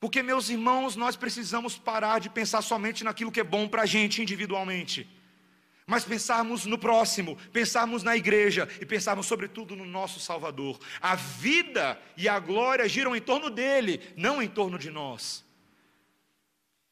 Porque, 0.01 0.21
meus 0.21 0.49
irmãos, 0.49 0.97
nós 0.97 1.15
precisamos 1.15 1.79
parar 1.79 2.19
de 2.19 2.29
pensar 2.29 2.61
somente 2.63 3.05
naquilo 3.05 3.31
que 3.31 3.41
é 3.41 3.45
bom 3.45 3.69
para 3.69 3.83
a 3.83 3.87
gente 3.87 4.21
individualmente 4.21 5.09
mas 5.89 6.05
pensarmos 6.05 6.67
no 6.67 6.77
próximo, 6.77 7.35
pensarmos 7.51 8.03
na 8.03 8.15
igreja 8.15 8.69
e 8.79 8.85
pensarmos 8.85 9.25
sobretudo 9.25 9.75
no 9.75 9.87
nosso 9.87 10.21
Salvador. 10.21 10.79
A 11.01 11.15
vida 11.15 11.99
e 12.15 12.29
a 12.29 12.39
glória 12.39 12.87
giram 12.87 13.17
em 13.17 13.23
torno 13.23 13.49
dele, 13.49 14.13
não 14.15 14.43
em 14.43 14.49
torno 14.49 14.79
de 14.79 14.91
nós. 14.91 15.43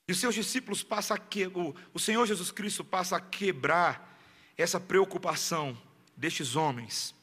E 0.08 0.12
os 0.12 0.18
seus 0.18 0.34
discípulos 0.34 0.82
passam 0.82 1.14
a 1.14 1.20
que, 1.20 1.46
o, 1.46 1.74
o 1.92 1.98
Senhor 1.98 2.24
Jesus 2.26 2.50
Cristo 2.50 2.82
passa 2.82 3.18
a 3.18 3.20
quebrar 3.20 4.18
essa 4.56 4.80
preocupação 4.80 5.76
destes 6.16 6.56
homens, 6.56 7.14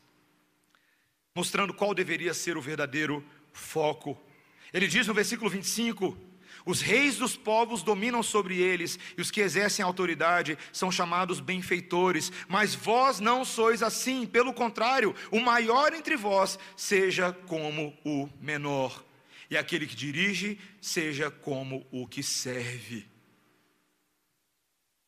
mostrando 1.33 1.73
qual 1.73 1.95
deveria 1.95 2.35
ser 2.35 2.55
o 2.55 2.61
verdadeiro 2.61 3.25
foco. 3.51 4.15
Ele 4.71 4.87
diz 4.87 5.07
no 5.07 5.13
versículo 5.15 5.49
25: 5.49 6.15
os 6.65 6.81
reis 6.81 7.17
dos 7.17 7.35
povos 7.35 7.83
dominam 7.83 8.23
sobre 8.23 8.57
eles, 8.57 8.97
e 9.17 9.21
os 9.21 9.29
que 9.29 9.41
exercem 9.41 9.83
autoridade 9.83 10.57
são 10.71 10.91
chamados 10.91 11.39
benfeitores. 11.39 12.31
Mas 12.47 12.73
vós 12.73 13.19
não 13.19 13.43
sois 13.43 13.83
assim, 13.83 14.25
pelo 14.25 14.53
contrário, 14.53 15.13
o 15.29 15.39
maior 15.39 15.93
entre 15.93 16.15
vós 16.15 16.57
seja 16.77 17.33
como 17.47 17.97
o 18.05 18.29
menor, 18.39 19.03
e 19.49 19.57
aquele 19.57 19.85
que 19.85 19.95
dirige 19.95 20.59
seja 20.81 21.29
como 21.29 21.85
o 21.91 22.07
que 22.07 22.23
serve. 22.23 23.11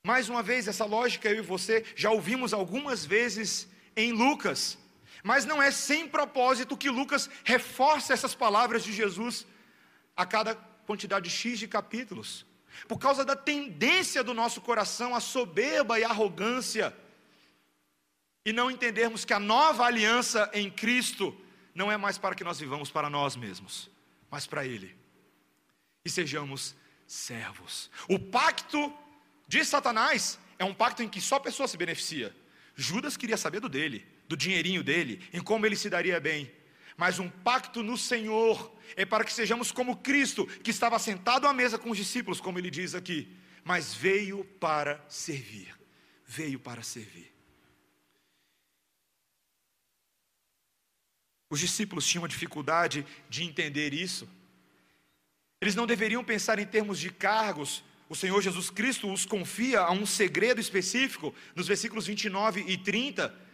Mais 0.05 0.29
uma 0.29 0.43
vez, 0.43 0.67
essa 0.67 0.85
lógica 0.85 1.29
eu 1.29 1.37
e 1.37 1.41
você 1.41 1.83
já 1.95 2.11
ouvimos 2.11 2.53
algumas 2.53 3.05
vezes 3.05 3.67
em 3.95 4.11
Lucas, 4.11 4.77
mas 5.23 5.45
não 5.45 5.59
é 5.59 5.71
sem 5.71 6.07
propósito 6.07 6.77
que 6.77 6.91
Lucas 6.91 7.27
reforça 7.43 8.13
essas 8.13 8.35
palavras 8.35 8.83
de 8.83 8.93
Jesus 8.93 9.47
a 10.15 10.23
cada 10.23 10.53
quantidade 10.86 11.29
X 11.29 11.59
de 11.59 11.67
capítulos, 11.67 12.45
por 12.88 12.97
causa 12.97 13.23
da 13.23 13.36
tendência 13.36 14.23
do 14.23 14.33
nosso 14.33 14.61
coração 14.61 15.15
à 15.15 15.19
soberba 15.19 15.99
e 15.99 16.03
arrogância, 16.03 16.95
e 18.45 18.53
não 18.53 18.69
entendermos 18.69 19.25
que 19.25 19.33
a 19.33 19.39
nova 19.39 19.86
aliança 19.86 20.49
em 20.53 20.69
Cristo 20.69 21.36
não 21.73 21.91
é 21.91 21.97
mais 21.97 22.17
para 22.17 22.36
que 22.36 22.43
nós 22.43 22.59
vivamos 22.59 22.91
para 22.91 23.09
nós 23.09 23.36
mesmos, 23.36 23.89
mas 24.29 24.45
para 24.45 24.65
Ele, 24.65 24.95
e 26.03 26.09
sejamos 26.09 26.75
servos. 27.07 27.89
O 28.07 28.19
pacto 28.19 28.93
de 29.47 29.63
Satanás 29.65 30.39
é 30.57 30.65
um 30.65 30.73
pacto 30.73 31.03
em 31.03 31.09
que 31.09 31.21
só 31.21 31.36
a 31.36 31.39
pessoa 31.39 31.67
se 31.67 31.77
beneficia. 31.77 32.36
Judas 32.75 33.17
queria 33.17 33.38
saber 33.38 33.59
do 33.59 33.69
dele, 33.69 34.05
do 34.27 34.36
dinheirinho 34.36 34.83
dele, 34.83 35.27
em 35.31 35.41
como 35.41 35.65
ele 35.65 35.75
se 35.75 35.89
daria 35.89 36.19
bem 36.19 36.51
mas 36.97 37.19
um 37.19 37.29
pacto 37.29 37.83
no 37.83 37.97
Senhor 37.97 38.73
é 38.95 39.05
para 39.05 39.23
que 39.23 39.33
sejamos 39.33 39.71
como 39.71 39.97
Cristo, 39.97 40.45
que 40.45 40.71
estava 40.71 40.97
sentado 40.99 41.47
à 41.47 41.53
mesa 41.53 41.77
com 41.77 41.89
os 41.89 41.97
discípulos, 41.97 42.39
como 42.39 42.57
ele 42.57 42.69
diz 42.69 42.95
aqui, 42.95 43.35
mas 43.63 43.93
veio 43.93 44.45
para 44.59 45.03
servir. 45.09 45.75
Veio 46.25 46.59
para 46.59 46.81
servir. 46.81 47.33
Os 51.49 51.59
discípulos 51.59 52.07
tinham 52.07 52.27
dificuldade 52.27 53.05
de 53.29 53.43
entender 53.43 53.93
isso. 53.93 54.27
Eles 55.61 55.75
não 55.75 55.85
deveriam 55.85 56.23
pensar 56.23 56.59
em 56.59 56.65
termos 56.65 56.99
de 56.99 57.09
cargos. 57.09 57.83
O 58.09 58.15
Senhor 58.15 58.41
Jesus 58.41 58.69
Cristo 58.69 59.11
os 59.11 59.25
confia 59.25 59.81
a 59.81 59.91
um 59.91 60.05
segredo 60.05 60.59
específico, 60.59 61.33
nos 61.55 61.67
versículos 61.67 62.07
29 62.07 62.63
e 62.67 62.77
30 62.77 63.44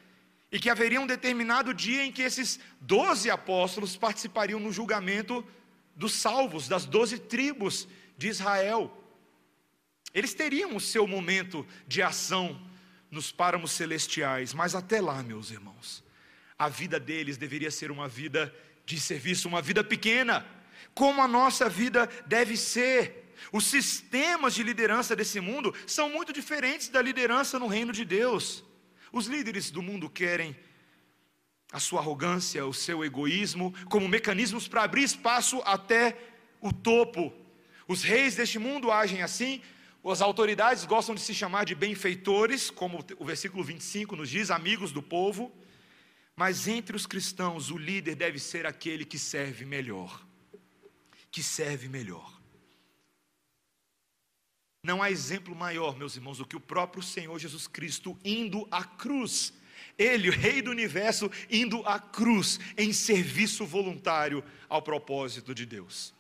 e 0.52 0.60
que 0.60 0.70
haveria 0.70 1.00
um 1.00 1.08
determinado 1.08 1.74
dia 1.74 2.04
em 2.04 2.12
que 2.12 2.22
esses 2.22 2.60
doze 2.80 3.30
apóstolos 3.30 3.96
participariam 3.96 4.60
no 4.60 4.72
julgamento 4.72 5.46
dos 5.96 6.14
salvos, 6.14 6.68
das 6.68 6.86
doze 6.86 7.18
tribos 7.18 7.88
de 8.18 8.28
Israel. 8.28 8.98
Eles 10.14 10.34
teriam 10.34 10.76
o 10.76 10.82
seu 10.82 11.08
momento 11.08 11.66
de 11.88 12.02
ação 12.02 12.60
nos 13.10 13.32
páramos 13.32 13.72
celestiais, 13.72 14.54
mas 14.54 14.76
até 14.76 15.02
lá, 15.02 15.22
meus 15.24 15.52
irmãos, 15.52 16.04
a 16.58 16.70
vida 16.70 17.00
deles 17.00 17.38
deveria 17.38 17.72
ser 17.72 17.92
uma 17.92 18.08
vida 18.08 18.54
de 18.86 19.00
serviço, 19.00 19.48
uma 19.48 19.62
vida 19.62 19.84
pequena, 19.84 20.46
como 20.94 21.22
a 21.22 21.28
nossa 21.28 21.70
vida 21.70 22.10
deve 22.26 22.58
ser. 22.58 23.34
Os 23.52 23.66
sistemas 23.66 24.54
de 24.54 24.64
liderança 24.64 25.16
desse 25.16 25.40
mundo 25.40 25.74
são 25.88 26.10
muito 26.10 26.32
diferentes 26.32 26.90
da 26.90 27.02
liderança 27.02 27.58
no 27.58 27.68
reino 27.68 27.92
de 27.92 28.06
Deus. 28.06 28.64
Os 29.12 29.28
líderes 29.28 29.70
do 29.70 29.82
mundo 29.82 30.10
querem 30.10 30.56
a 31.72 31.80
sua 31.80 32.00
arrogância, 32.02 32.66
o 32.66 32.74
seu 32.74 33.04
egoísmo, 33.04 33.74
como 33.90 34.08
mecanismos 34.08 34.68
para 34.68 34.84
abrir 34.84 35.04
espaço 35.04 35.62
até 35.66 36.18
o 36.60 36.74
topo. 36.74 37.34
Os 37.88 38.04
reis 38.04 38.36
deste 38.36 38.60
mundo 38.60 38.92
agem 38.92 39.22
assim, 39.22 39.62
as 40.04 40.22
autoridades 40.22 40.84
gostam 40.86 41.14
de 41.14 41.22
se 41.22 41.34
chamar 41.34 41.66
de 41.66 41.76
benfeitores, 41.76 42.70
como 42.70 43.06
o 43.20 43.26
versículo 43.26 43.64
25 43.64 44.16
nos 44.16 44.30
diz, 44.30 44.50
amigos 44.50 44.92
do 44.92 45.02
povo. 45.02 45.52
Mas 46.36 46.68
entre 46.68 46.96
os 46.96 47.06
cristãos, 47.06 47.70
o 47.70 47.78
líder 47.78 48.16
deve 48.16 48.40
ser 48.40 48.66
aquele 48.66 49.06
que 49.06 49.20
serve 49.20 49.64
melhor. 49.64 50.26
Que 51.30 51.44
serve 51.44 51.88
melhor. 51.88 52.41
Não 54.84 55.02
há 55.02 55.12
exemplo 55.12 55.56
maior, 55.56 55.96
meus 55.96 56.16
irmãos, 56.16 56.40
do 56.40 56.46
que 56.46 56.56
o 56.56 56.60
próprio 56.60 57.04
Senhor 57.04 57.38
Jesus 57.38 57.68
Cristo 57.68 58.18
indo 58.26 58.68
à 58.72 58.84
cruz. 58.84 59.54
Ele, 59.98 60.30
o 60.30 60.32
Rei 60.32 60.62
do 60.62 60.72
universo, 60.72 61.30
indo 61.50 61.86
à 61.88 62.00
cruz 62.00 62.60
em 62.76 62.92
serviço 62.92 63.66
voluntário 63.66 64.44
ao 64.68 64.82
propósito 64.82 65.54
de 65.54 65.66
Deus. 65.66 66.14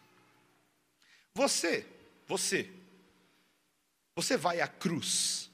Você, 1.33 1.87
você, 2.27 2.69
você 4.15 4.37
vai 4.37 4.61
à 4.61 4.67
cruz 4.67 5.49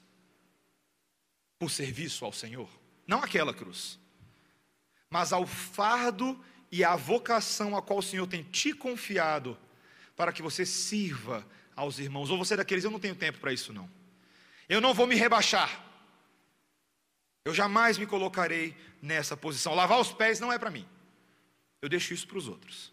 por 1.58 1.70
serviço 1.70 2.24
ao 2.24 2.32
Senhor? 2.32 2.68
Não 3.06 3.22
aquela 3.22 3.54
cruz, 3.54 3.98
mas 5.08 5.32
ao 5.32 5.46
fardo 5.46 6.38
e 6.70 6.84
à 6.84 6.94
vocação 6.94 7.74
a 7.74 7.80
qual 7.80 8.00
o 8.00 8.02
Senhor 8.02 8.26
tem 8.26 8.42
te 8.42 8.74
confiado 8.74 9.56
para 10.14 10.32
que 10.32 10.42
você 10.42 10.66
sirva 10.66 11.46
aos 11.78 11.98
irmãos. 11.98 12.28
Ou 12.30 12.36
você 12.36 12.54
é 12.54 12.56
daqueles, 12.56 12.84
eu 12.84 12.90
não 12.90 12.98
tenho 12.98 13.14
tempo 13.14 13.38
para 13.38 13.52
isso 13.52 13.72
não. 13.72 13.88
Eu 14.68 14.80
não 14.80 14.92
vou 14.92 15.06
me 15.06 15.14
rebaixar. 15.14 15.84
Eu 17.44 17.54
jamais 17.54 17.96
me 17.96 18.06
colocarei 18.06 18.76
nessa 19.00 19.36
posição. 19.36 19.74
Lavar 19.74 20.00
os 20.00 20.12
pés 20.12 20.40
não 20.40 20.52
é 20.52 20.58
para 20.58 20.70
mim. 20.70 20.86
Eu 21.80 21.88
deixo 21.88 22.12
isso 22.12 22.26
para 22.26 22.36
os 22.38 22.48
outros. 22.48 22.92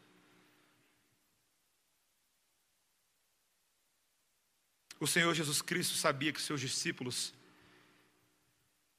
O 5.00 5.08
Senhor 5.08 5.34
Jesus 5.34 5.62
Cristo 5.62 5.96
sabia 5.96 6.32
que 6.32 6.42
seus 6.42 6.62
discípulos 6.62 7.34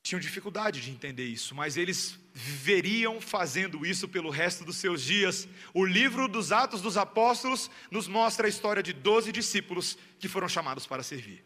tinham 0.07 0.21
dificuldade 0.21 0.81
de 0.81 0.93
entender 0.93 1.25
isso, 1.25 1.53
mas 1.53 1.77
eles 1.77 2.17
viveriam 2.33 3.21
fazendo 3.21 3.85
isso 3.85 4.07
pelo 4.07 4.31
resto 4.31 4.65
dos 4.65 4.77
seus 4.77 5.03
dias. 5.03 5.49
O 5.75 5.85
livro 5.85 6.29
dos 6.29 6.53
Atos 6.53 6.81
dos 6.81 6.97
Apóstolos 6.97 7.69
nos 7.91 8.07
mostra 8.07 8.47
a 8.47 8.49
história 8.49 8.85
de 8.85 8.93
doze 8.93 9.33
discípulos 9.33 9.99
que 10.21 10.29
foram 10.29 10.49
chamados 10.49 10.87
para 10.87 11.03
servir. 11.03 11.45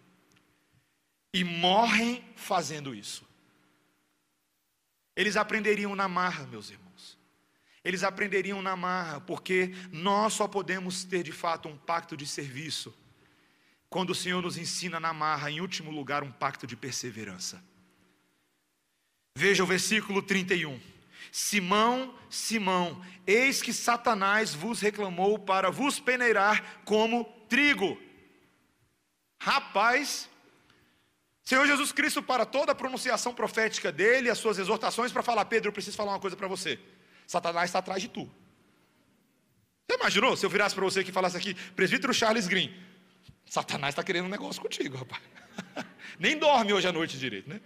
E 1.33 1.43
morrem 1.43 2.23
fazendo 2.37 2.95
isso. 2.95 3.27
Eles 5.17 5.39
aprenderiam 5.39 5.97
na 5.97 6.07
marra, 6.07 6.47
meus 6.47 6.69
irmãos. 6.69 7.19
Eles 7.83 8.03
aprenderiam 8.03 8.61
na 8.61 8.77
marra, 8.77 9.23
porque 9.23 9.75
nós 9.91 10.35
só 10.35 10.47
podemos 10.47 11.03
ter 11.03 11.23
de 11.23 11.33
fato 11.33 11.67
um 11.67 11.79
pacto 11.79 12.15
de 12.15 12.27
serviço 12.27 12.95
quando 13.89 14.11
o 14.11 14.15
Senhor 14.15 14.43
nos 14.43 14.59
ensina 14.59 15.01
na 15.01 15.15
marra, 15.15 15.51
em 15.51 15.63
último 15.63 15.91
lugar, 15.91 16.23
um 16.23 16.31
pacto 16.31 16.67
de 16.67 16.77
perseverança. 16.77 17.70
Veja 19.35 19.63
o 19.63 19.67
versículo 19.67 20.23
31. 20.23 20.81
Simão, 21.33 22.15
Simão, 22.29 23.01
eis 23.27 23.63
que 23.63 23.73
Satanás 23.73 24.55
vos 24.55 24.81
reclamou 24.81 25.39
para 25.39 25.71
vos 25.71 26.01
peneirar 26.01 26.83
como 26.85 27.25
trigo. 27.49 28.01
Rapaz, 29.41 30.29
Senhor 31.43 31.67
Jesus 31.67 31.93
Cristo, 31.93 32.23
para 32.23 32.45
toda 32.45 32.73
a 32.73 32.75
pronunciação 32.75 33.33
profética 33.33 33.91
dele, 33.91 34.29
as 34.29 34.39
suas 34.39 34.59
exortações, 34.59 35.13
para 35.13 35.23
falar, 35.23 35.45
Pedro, 35.47 35.69
eu 35.69 35.73
preciso 35.73 35.97
falar 35.97 36.13
uma 36.13 36.21
coisa 36.21 36.37
para 36.37 36.49
você. 36.49 36.79
Satanás 37.27 37.71
está 37.71 37.79
atrás 37.79 38.03
de 38.03 38.09
tu. 38.09 38.31
Você 39.89 39.97
imaginou 39.97 40.37
se 40.37 40.45
eu 40.45 40.51
virasse 40.51 40.75
para 40.75 40.85
você 40.85 41.03
que 41.03 41.13
falasse 41.13 41.37
aqui, 41.37 41.55
presbítero 41.75 42.13
Charles 42.13 42.47
Green, 42.47 42.73
Satanás 43.47 43.93
está 43.93 44.05
querendo 44.05 44.27
um 44.27 44.29
negócio 44.29 44.63
contigo, 44.63 44.97
rapaz. 44.97 45.23
Nem 46.19 46.39
dorme 46.39 46.73
hoje 46.73 46.87
à 46.87 46.93
noite 46.93 47.19
direito, 47.19 47.49
né? 47.49 47.61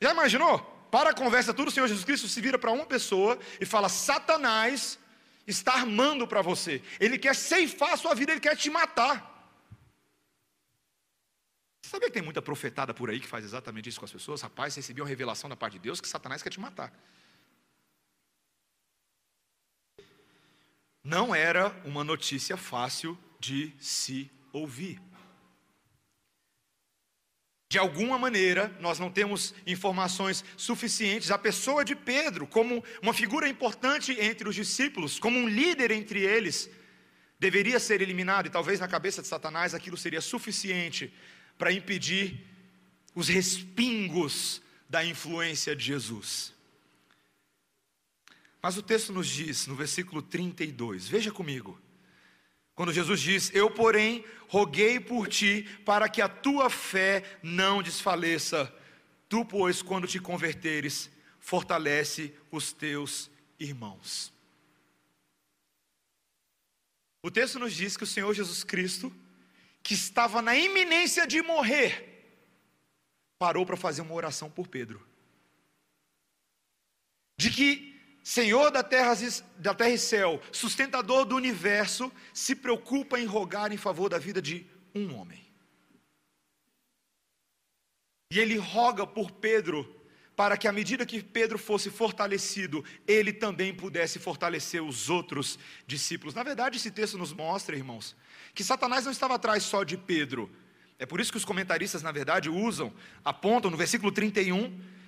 Já 0.00 0.12
imaginou? 0.12 0.58
Para 0.90 1.10
a 1.10 1.14
conversa, 1.14 1.54
tudo 1.54 1.68
o 1.68 1.70
Senhor 1.70 1.86
Jesus 1.86 2.04
Cristo 2.04 2.26
se 2.26 2.40
vira 2.40 2.58
para 2.58 2.72
uma 2.72 2.86
pessoa 2.86 3.38
e 3.60 3.66
fala: 3.66 3.88
Satanás 3.88 4.98
está 5.46 5.74
armando 5.74 6.26
para 6.26 6.42
você. 6.42 6.82
Ele 6.98 7.18
quer 7.18 7.34
ceifar 7.34 7.92
a 7.92 7.96
sua 7.96 8.14
vida, 8.14 8.32
ele 8.32 8.40
quer 8.40 8.56
te 8.56 8.70
matar. 8.70 9.28
Você 11.82 11.90
sabia 11.90 12.08
que 12.08 12.14
tem 12.14 12.22
muita 12.22 12.42
profetada 12.42 12.92
por 12.94 13.10
aí 13.10 13.20
que 13.20 13.26
faz 13.26 13.44
exatamente 13.44 13.88
isso 13.88 13.98
com 13.98 14.04
as 14.04 14.12
pessoas? 14.12 14.42
Rapaz, 14.42 14.74
recebi 14.74 15.00
uma 15.00 15.08
revelação 15.08 15.48
da 15.48 15.56
parte 15.56 15.74
de 15.74 15.80
Deus 15.80 16.00
que 16.00 16.08
Satanás 16.08 16.42
quer 16.42 16.50
te 16.50 16.60
matar. 16.60 16.92
Não 21.02 21.34
era 21.34 21.70
uma 21.84 22.04
notícia 22.04 22.56
fácil 22.56 23.18
de 23.38 23.74
se 23.80 24.30
ouvir. 24.52 25.00
De 27.70 27.78
alguma 27.78 28.18
maneira, 28.18 28.76
nós 28.80 28.98
não 28.98 29.08
temos 29.08 29.54
informações 29.64 30.44
suficientes. 30.56 31.30
A 31.30 31.38
pessoa 31.38 31.84
de 31.84 31.94
Pedro, 31.94 32.44
como 32.44 32.82
uma 33.00 33.14
figura 33.14 33.48
importante 33.48 34.10
entre 34.20 34.48
os 34.48 34.56
discípulos, 34.56 35.20
como 35.20 35.38
um 35.38 35.48
líder 35.48 35.92
entre 35.92 36.18
eles, 36.18 36.68
deveria 37.38 37.78
ser 37.78 38.02
eliminado, 38.02 38.46
e 38.46 38.50
talvez 38.50 38.80
na 38.80 38.88
cabeça 38.88 39.22
de 39.22 39.28
Satanás 39.28 39.72
aquilo 39.72 39.96
seria 39.96 40.20
suficiente 40.20 41.14
para 41.56 41.72
impedir 41.72 42.44
os 43.14 43.28
respingos 43.28 44.60
da 44.88 45.04
influência 45.04 45.76
de 45.76 45.84
Jesus. 45.84 46.52
Mas 48.60 48.76
o 48.76 48.82
texto 48.82 49.12
nos 49.12 49.28
diz, 49.28 49.68
no 49.68 49.76
versículo 49.76 50.22
32, 50.22 51.06
veja 51.06 51.30
comigo. 51.30 51.80
Quando 52.80 52.94
Jesus 52.94 53.20
diz: 53.20 53.54
Eu, 53.54 53.70
porém, 53.70 54.24
roguei 54.48 54.98
por 54.98 55.28
ti 55.28 55.68
para 55.84 56.08
que 56.08 56.22
a 56.22 56.30
tua 56.30 56.70
fé 56.70 57.38
não 57.42 57.82
desfaleça. 57.82 58.74
Tu, 59.28 59.44
pois, 59.44 59.82
quando 59.82 60.06
te 60.06 60.18
converteres, 60.18 61.10
fortalece 61.38 62.34
os 62.50 62.72
teus 62.72 63.30
irmãos. 63.58 64.32
O 67.22 67.30
texto 67.30 67.58
nos 67.58 67.74
diz 67.74 67.98
que 67.98 68.04
o 68.04 68.06
Senhor 68.06 68.32
Jesus 68.32 68.64
Cristo, 68.64 69.12
que 69.82 69.92
estava 69.92 70.40
na 70.40 70.56
iminência 70.56 71.26
de 71.26 71.42
morrer, 71.42 72.24
parou 73.38 73.66
para 73.66 73.76
fazer 73.76 74.00
uma 74.00 74.14
oração 74.14 74.50
por 74.50 74.66
Pedro. 74.66 75.06
De 77.36 77.50
que 77.50 77.89
Senhor 78.30 78.70
da 78.70 78.84
terra, 78.84 79.12
da 79.58 79.74
terra 79.74 79.90
e 79.90 79.98
céu, 79.98 80.40
sustentador 80.52 81.24
do 81.24 81.34
universo, 81.34 82.12
se 82.32 82.54
preocupa 82.54 83.18
em 83.18 83.26
rogar 83.26 83.72
em 83.72 83.76
favor 83.76 84.08
da 84.08 84.18
vida 84.18 84.40
de 84.40 84.64
um 84.94 85.16
homem. 85.16 85.44
E 88.32 88.38
ele 88.38 88.56
roga 88.56 89.04
por 89.04 89.32
Pedro, 89.32 90.00
para 90.36 90.56
que 90.56 90.68
à 90.68 90.72
medida 90.72 91.04
que 91.04 91.20
Pedro 91.20 91.58
fosse 91.58 91.90
fortalecido, 91.90 92.84
ele 93.04 93.32
também 93.32 93.74
pudesse 93.74 94.20
fortalecer 94.20 94.80
os 94.80 95.10
outros 95.10 95.58
discípulos. 95.84 96.32
Na 96.32 96.44
verdade, 96.44 96.76
esse 96.76 96.92
texto 96.92 97.18
nos 97.18 97.32
mostra, 97.32 97.74
irmãos, 97.74 98.14
que 98.54 98.62
Satanás 98.62 99.04
não 99.04 99.10
estava 99.10 99.34
atrás 99.34 99.64
só 99.64 99.82
de 99.82 99.96
Pedro. 99.96 100.48
É 101.00 101.04
por 101.04 101.20
isso 101.20 101.32
que 101.32 101.38
os 101.38 101.44
comentaristas, 101.44 102.00
na 102.00 102.12
verdade, 102.12 102.48
usam, 102.48 102.94
apontam 103.24 103.72
no 103.72 103.76
versículo 103.76 104.12
31 104.12 104.99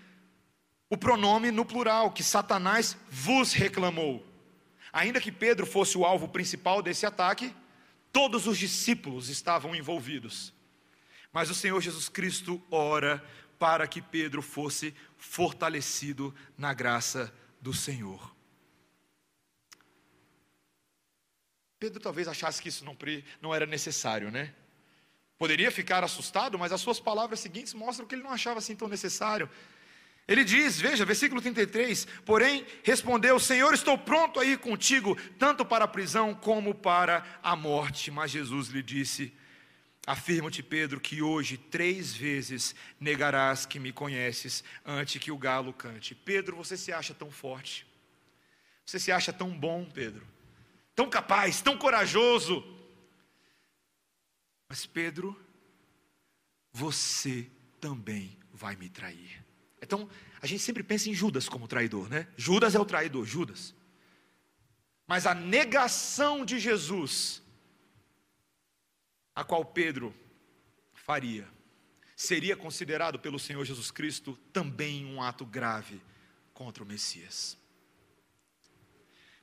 o 0.92 0.96
pronome 0.98 1.50
no 1.50 1.64
plural, 1.64 2.12
que 2.12 2.22
Satanás 2.22 2.98
vos 3.08 3.54
reclamou. 3.54 4.22
Ainda 4.92 5.22
que 5.22 5.32
Pedro 5.32 5.64
fosse 5.64 5.96
o 5.96 6.04
alvo 6.04 6.28
principal 6.28 6.82
desse 6.82 7.06
ataque, 7.06 7.56
todos 8.12 8.46
os 8.46 8.58
discípulos 8.58 9.30
estavam 9.30 9.74
envolvidos. 9.74 10.52
Mas 11.32 11.48
o 11.48 11.54
Senhor 11.54 11.80
Jesus 11.80 12.10
Cristo 12.10 12.62
ora 12.70 13.24
para 13.58 13.88
que 13.88 14.02
Pedro 14.02 14.42
fosse 14.42 14.94
fortalecido 15.16 16.34
na 16.58 16.74
graça 16.74 17.32
do 17.58 17.72
Senhor. 17.72 18.36
Pedro 21.78 22.00
talvez 22.00 22.28
achasse 22.28 22.60
que 22.60 22.68
isso 22.68 22.84
não, 23.40 23.54
era 23.54 23.64
necessário, 23.64 24.30
né? 24.30 24.54
Poderia 25.38 25.70
ficar 25.70 26.04
assustado, 26.04 26.58
mas 26.58 26.70
as 26.70 26.82
suas 26.82 27.00
palavras 27.00 27.40
seguintes 27.40 27.72
mostram 27.72 28.06
que 28.06 28.14
ele 28.14 28.22
não 28.22 28.30
achava 28.30 28.58
assim 28.58 28.76
tão 28.76 28.88
necessário. 28.88 29.48
Ele 30.26 30.44
diz, 30.44 30.80
veja, 30.80 31.04
versículo 31.04 31.40
33: 31.40 32.06
Porém, 32.24 32.64
respondeu: 32.82 33.38
Senhor, 33.40 33.74
estou 33.74 33.98
pronto 33.98 34.38
a 34.38 34.44
ir 34.44 34.58
contigo, 34.58 35.16
tanto 35.38 35.64
para 35.64 35.84
a 35.84 35.88
prisão 35.88 36.34
como 36.34 36.74
para 36.74 37.24
a 37.42 37.56
morte. 37.56 38.10
Mas 38.10 38.30
Jesus 38.30 38.68
lhe 38.68 38.82
disse: 38.82 39.32
Afirmo-te, 40.06 40.62
Pedro, 40.62 41.00
que 41.00 41.22
hoje 41.22 41.56
três 41.56 42.12
vezes 42.12 42.74
negarás 43.00 43.66
que 43.66 43.80
me 43.80 43.92
conheces 43.92 44.62
antes 44.84 45.20
que 45.20 45.30
o 45.30 45.38
galo 45.38 45.72
cante. 45.72 46.14
Pedro, 46.14 46.56
você 46.56 46.76
se 46.76 46.92
acha 46.92 47.12
tão 47.12 47.30
forte, 47.30 47.86
você 48.86 49.00
se 49.00 49.10
acha 49.10 49.32
tão 49.32 49.50
bom, 49.50 49.84
Pedro, 49.84 50.26
tão 50.94 51.10
capaz, 51.10 51.60
tão 51.60 51.76
corajoso. 51.76 52.64
Mas, 54.68 54.86
Pedro, 54.86 55.38
você 56.72 57.50
também 57.80 58.38
vai 58.52 58.76
me 58.76 58.88
trair. 58.88 59.41
Então, 59.82 60.08
a 60.40 60.46
gente 60.46 60.62
sempre 60.62 60.84
pensa 60.84 61.10
em 61.10 61.14
Judas 61.14 61.48
como 61.48 61.66
traidor, 61.66 62.08
né? 62.08 62.28
Judas 62.36 62.76
é 62.76 62.78
o 62.78 62.84
traidor, 62.84 63.26
Judas. 63.26 63.74
Mas 65.08 65.26
a 65.26 65.34
negação 65.34 66.44
de 66.44 66.60
Jesus, 66.60 67.42
a 69.34 69.42
qual 69.42 69.64
Pedro 69.64 70.14
faria, 70.94 71.48
seria 72.14 72.56
considerado 72.56 73.18
pelo 73.18 73.40
Senhor 73.40 73.64
Jesus 73.64 73.90
Cristo 73.90 74.38
também 74.52 75.04
um 75.04 75.20
ato 75.20 75.44
grave 75.44 76.00
contra 76.54 76.84
o 76.84 76.86
Messias. 76.86 77.58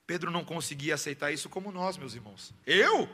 Pedro 0.08 0.32
não 0.32 0.46
conseguia 0.46 0.96
aceitar 0.96 1.32
isso 1.32 1.50
como 1.50 1.72
nós, 1.72 1.98
meus 1.98 2.16
irmãos. 2.16 2.54
Eu? 2.66 3.10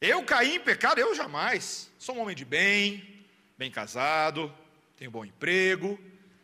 Eu 0.00 0.22
caí 0.22 0.56
em 0.56 0.60
pecado? 0.60 1.00
Eu 1.00 1.14
jamais. 1.14 1.90
Sou 1.98 2.14
um 2.14 2.20
homem 2.20 2.36
de 2.36 2.44
bem, 2.44 3.26
bem 3.56 3.70
casado, 3.70 4.54
tenho 5.00 5.10
bom 5.10 5.24
emprego, 5.24 5.98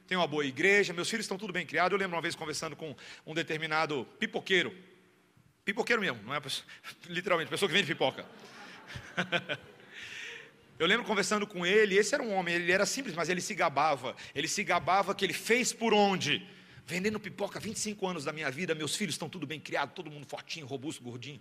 tenho 0.09 0.18
uma 0.18 0.26
boa 0.26 0.42
igreja, 0.42 0.94
meus 0.94 1.11
filhos 1.11 1.24
estão 1.24 1.36
tudo 1.36 1.52
bem 1.52 1.66
criados. 1.66 1.92
Eu 1.92 1.98
lembro 1.98 2.16
uma 2.16 2.22
vez 2.22 2.34
conversando 2.34 2.74
com 2.74 2.96
um 3.26 3.34
determinado 3.34 4.09
pipoqueiro, 4.18 4.74
pipoqueiro 5.62 6.00
mesmo, 6.00 6.22
não 6.22 6.34
é 6.34 6.40
literalmente, 7.07 7.50
pessoa 7.50 7.68
que 7.68 7.74
vende 7.74 7.86
pipoca. 7.86 8.24
Eu 10.78 10.86
lembro 10.86 11.07
conversando 11.07 11.46
com 11.46 11.64
ele, 11.64 11.96
esse 11.96 12.14
era 12.14 12.22
um 12.22 12.34
homem, 12.34 12.54
ele 12.54 12.70
era 12.70 12.84
simples, 12.84 13.14
mas 13.14 13.30
ele 13.30 13.40
se 13.40 13.54
gabava. 13.54 14.14
Ele 14.34 14.46
se 14.46 14.62
gabava 14.62 15.14
que 15.14 15.24
ele 15.24 15.32
fez 15.32 15.72
por 15.72 15.94
onde? 15.94 16.46
Vendendo 16.84 17.18
pipoca 17.18 17.59
25 17.59 18.07
anos 18.07 18.24
da 18.24 18.32
minha 18.32 18.50
vida, 18.50 18.74
meus 18.74 18.94
filhos 18.94 19.14
estão 19.14 19.26
tudo 19.26 19.46
bem 19.46 19.59
criados, 19.59 19.94
todo 19.94 20.11
mundo 20.11 20.26
fortinho, 20.26 20.66
robusto, 20.66 21.02
gordinho. 21.02 21.40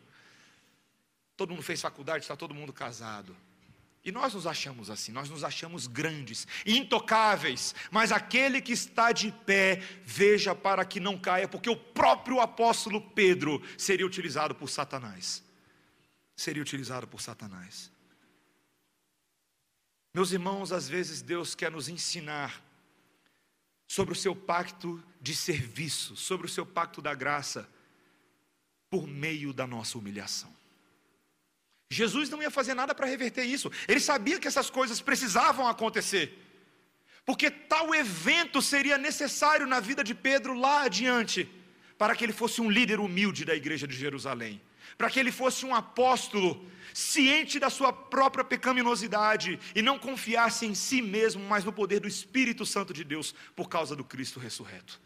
Todo 1.36 1.49
mundo 1.49 1.63
fez 1.63 1.82
faculdade, 1.82 2.24
está 2.24 2.38
todo 2.38 2.53
mundo 2.53 2.72
casado. 2.72 3.36
E 4.06 4.12
nós 4.12 4.36
nos 4.36 4.45
achamos 4.45 4.91
assim, 4.91 5.12
nós 5.12 5.32
nos 5.32 5.43
achamos 5.43 5.88
grandes, 5.88 6.47
intocáveis, 6.64 7.74
mas 7.89 8.12
aquele 8.12 8.62
que 8.62 8.72
está 8.72 9.12
de 9.12 9.32
pé, 9.32 9.78
veja 10.03 10.53
para 10.53 10.86
que 10.86 10.99
não 10.99 11.18
caia, 11.18 11.47
porque 11.47 11.72
o 11.72 11.76
próprio 11.76 12.39
apóstolo 12.39 13.01
Pedro 13.01 13.60
seria 13.76 14.06
utilizado 14.06 14.53
por 14.53 14.70
Satanás. 14.70 15.43
Seria 16.36 16.62
utilizado 16.62 17.08
por 17.08 17.20
Satanás. 17.20 17.91
Meus 20.14 20.32
irmãos, 20.32 20.72
às 20.72 20.88
vezes 20.88 21.24
Deus 21.24 21.56
quer 21.56 21.72
nos 21.72 21.89
ensinar 21.89 22.64
sobre 23.88 24.14
o 24.14 24.16
seu 24.16 24.36
pacto 24.36 25.03
de 25.20 25.36
serviço, 25.36 26.16
sobre 26.16 26.45
o 26.45 26.49
seu 26.49 26.66
pacto 26.66 27.01
da 27.01 27.16
graça, 27.16 27.68
por 28.88 29.08
meio 29.08 29.51
da 29.51 29.66
nossa 29.66 29.97
humilhação. 29.97 30.55
Jesus 31.89 32.29
não 32.29 32.41
ia 32.41 32.49
fazer 32.49 32.73
nada 32.73 32.95
para 32.95 33.05
reverter 33.05 33.43
isso. 33.43 33.71
Ele 33.88 33.99
sabia 33.99 34.39
que 34.39 34.47
essas 34.47 34.69
coisas 34.69 35.01
precisavam 35.01 35.67
acontecer. 35.67 36.41
Porque 37.25 37.49
tal 37.49 37.93
evento 37.93 38.61
seria 38.61 38.97
necessário 38.97 39.65
na 39.65 39.79
vida 39.79 40.03
de 40.03 40.13
Pedro 40.13 40.53
lá 40.53 40.83
adiante, 40.83 41.49
para 41.97 42.15
que 42.15 42.23
ele 42.23 42.33
fosse 42.33 42.61
um 42.61 42.69
líder 42.69 42.99
humilde 42.99 43.45
da 43.45 43.55
igreja 43.55 43.88
de 43.88 43.95
Jerusalém, 43.95 44.61
para 44.97 45.09
que 45.09 45.19
ele 45.19 45.31
fosse 45.31 45.65
um 45.65 45.73
apóstolo 45.73 46.69
ciente 46.93 47.59
da 47.59 47.69
sua 47.69 47.91
própria 47.91 48.43
pecaminosidade 48.43 49.59
e 49.73 49.81
não 49.81 49.97
confiasse 49.97 50.65
em 50.65 50.75
si 50.75 51.01
mesmo, 51.01 51.43
mas 51.43 51.63
no 51.63 51.73
poder 51.73 51.99
do 51.99 52.07
Espírito 52.07 52.65
Santo 52.65 52.93
de 52.93 53.03
Deus 53.03 53.33
por 53.55 53.67
causa 53.67 53.95
do 53.95 54.03
Cristo 54.03 54.39
ressurreto. 54.39 55.01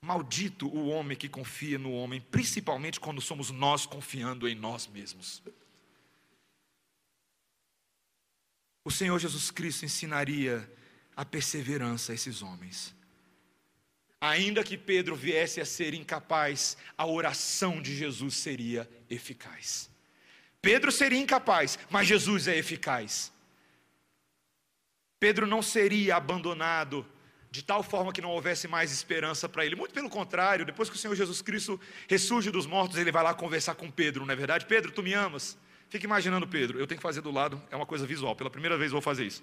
Maldito 0.00 0.68
o 0.68 0.88
homem 0.88 1.16
que 1.16 1.28
confia 1.28 1.78
no 1.78 1.92
homem, 1.92 2.20
principalmente 2.30 3.00
quando 3.00 3.20
somos 3.20 3.50
nós 3.50 3.84
confiando 3.84 4.48
em 4.48 4.54
nós 4.54 4.86
mesmos. 4.86 5.42
O 8.86 8.90
Senhor 8.92 9.18
Jesus 9.18 9.50
Cristo 9.50 9.84
ensinaria 9.84 10.64
a 11.16 11.24
perseverança 11.24 12.12
a 12.12 12.14
esses 12.14 12.40
homens. 12.40 12.94
Ainda 14.20 14.62
que 14.62 14.78
Pedro 14.78 15.16
viesse 15.16 15.60
a 15.60 15.64
ser 15.64 15.92
incapaz, 15.92 16.76
a 16.96 17.04
oração 17.04 17.82
de 17.82 17.96
Jesus 17.96 18.36
seria 18.36 18.88
eficaz. 19.10 19.90
Pedro 20.62 20.92
seria 20.92 21.18
incapaz, 21.18 21.76
mas 21.90 22.06
Jesus 22.06 22.46
é 22.46 22.56
eficaz. 22.56 23.32
Pedro 25.18 25.48
não 25.48 25.62
seria 25.62 26.14
abandonado 26.14 27.04
de 27.50 27.64
tal 27.64 27.82
forma 27.82 28.12
que 28.12 28.22
não 28.22 28.30
houvesse 28.30 28.68
mais 28.68 28.92
esperança 28.92 29.48
para 29.48 29.66
ele. 29.66 29.74
Muito 29.74 29.94
pelo 29.94 30.08
contrário, 30.08 30.64
depois 30.64 30.88
que 30.88 30.94
o 30.94 30.98
Senhor 30.98 31.16
Jesus 31.16 31.42
Cristo 31.42 31.80
ressurge 32.06 32.52
dos 32.52 32.66
mortos, 32.66 32.98
ele 32.98 33.10
vai 33.10 33.24
lá 33.24 33.34
conversar 33.34 33.74
com 33.74 33.90
Pedro, 33.90 34.24
não 34.24 34.32
é 34.32 34.36
verdade? 34.36 34.64
Pedro, 34.64 34.92
tu 34.92 35.02
me 35.02 35.12
amas? 35.12 35.58
Fique 35.88 36.04
imaginando 36.04 36.48
Pedro. 36.48 36.78
Eu 36.78 36.86
tenho 36.86 36.98
que 36.98 37.02
fazer 37.02 37.20
do 37.20 37.30
lado, 37.30 37.62
é 37.70 37.76
uma 37.76 37.86
coisa 37.86 38.06
visual. 38.06 38.34
Pela 38.34 38.50
primeira 38.50 38.76
vez 38.76 38.92
vou 38.92 39.00
fazer 39.00 39.26
isso. 39.26 39.42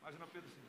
Imagina 0.00 0.26
Pedro 0.26 0.48
assim. 0.48 0.64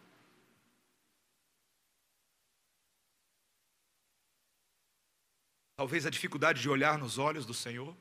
Talvez 5.78 6.06
a 6.06 6.10
dificuldade 6.10 6.62
de 6.62 6.70
olhar 6.70 6.98
nos 6.98 7.18
olhos 7.18 7.46
do 7.46 7.54
Senhor. 7.54 7.96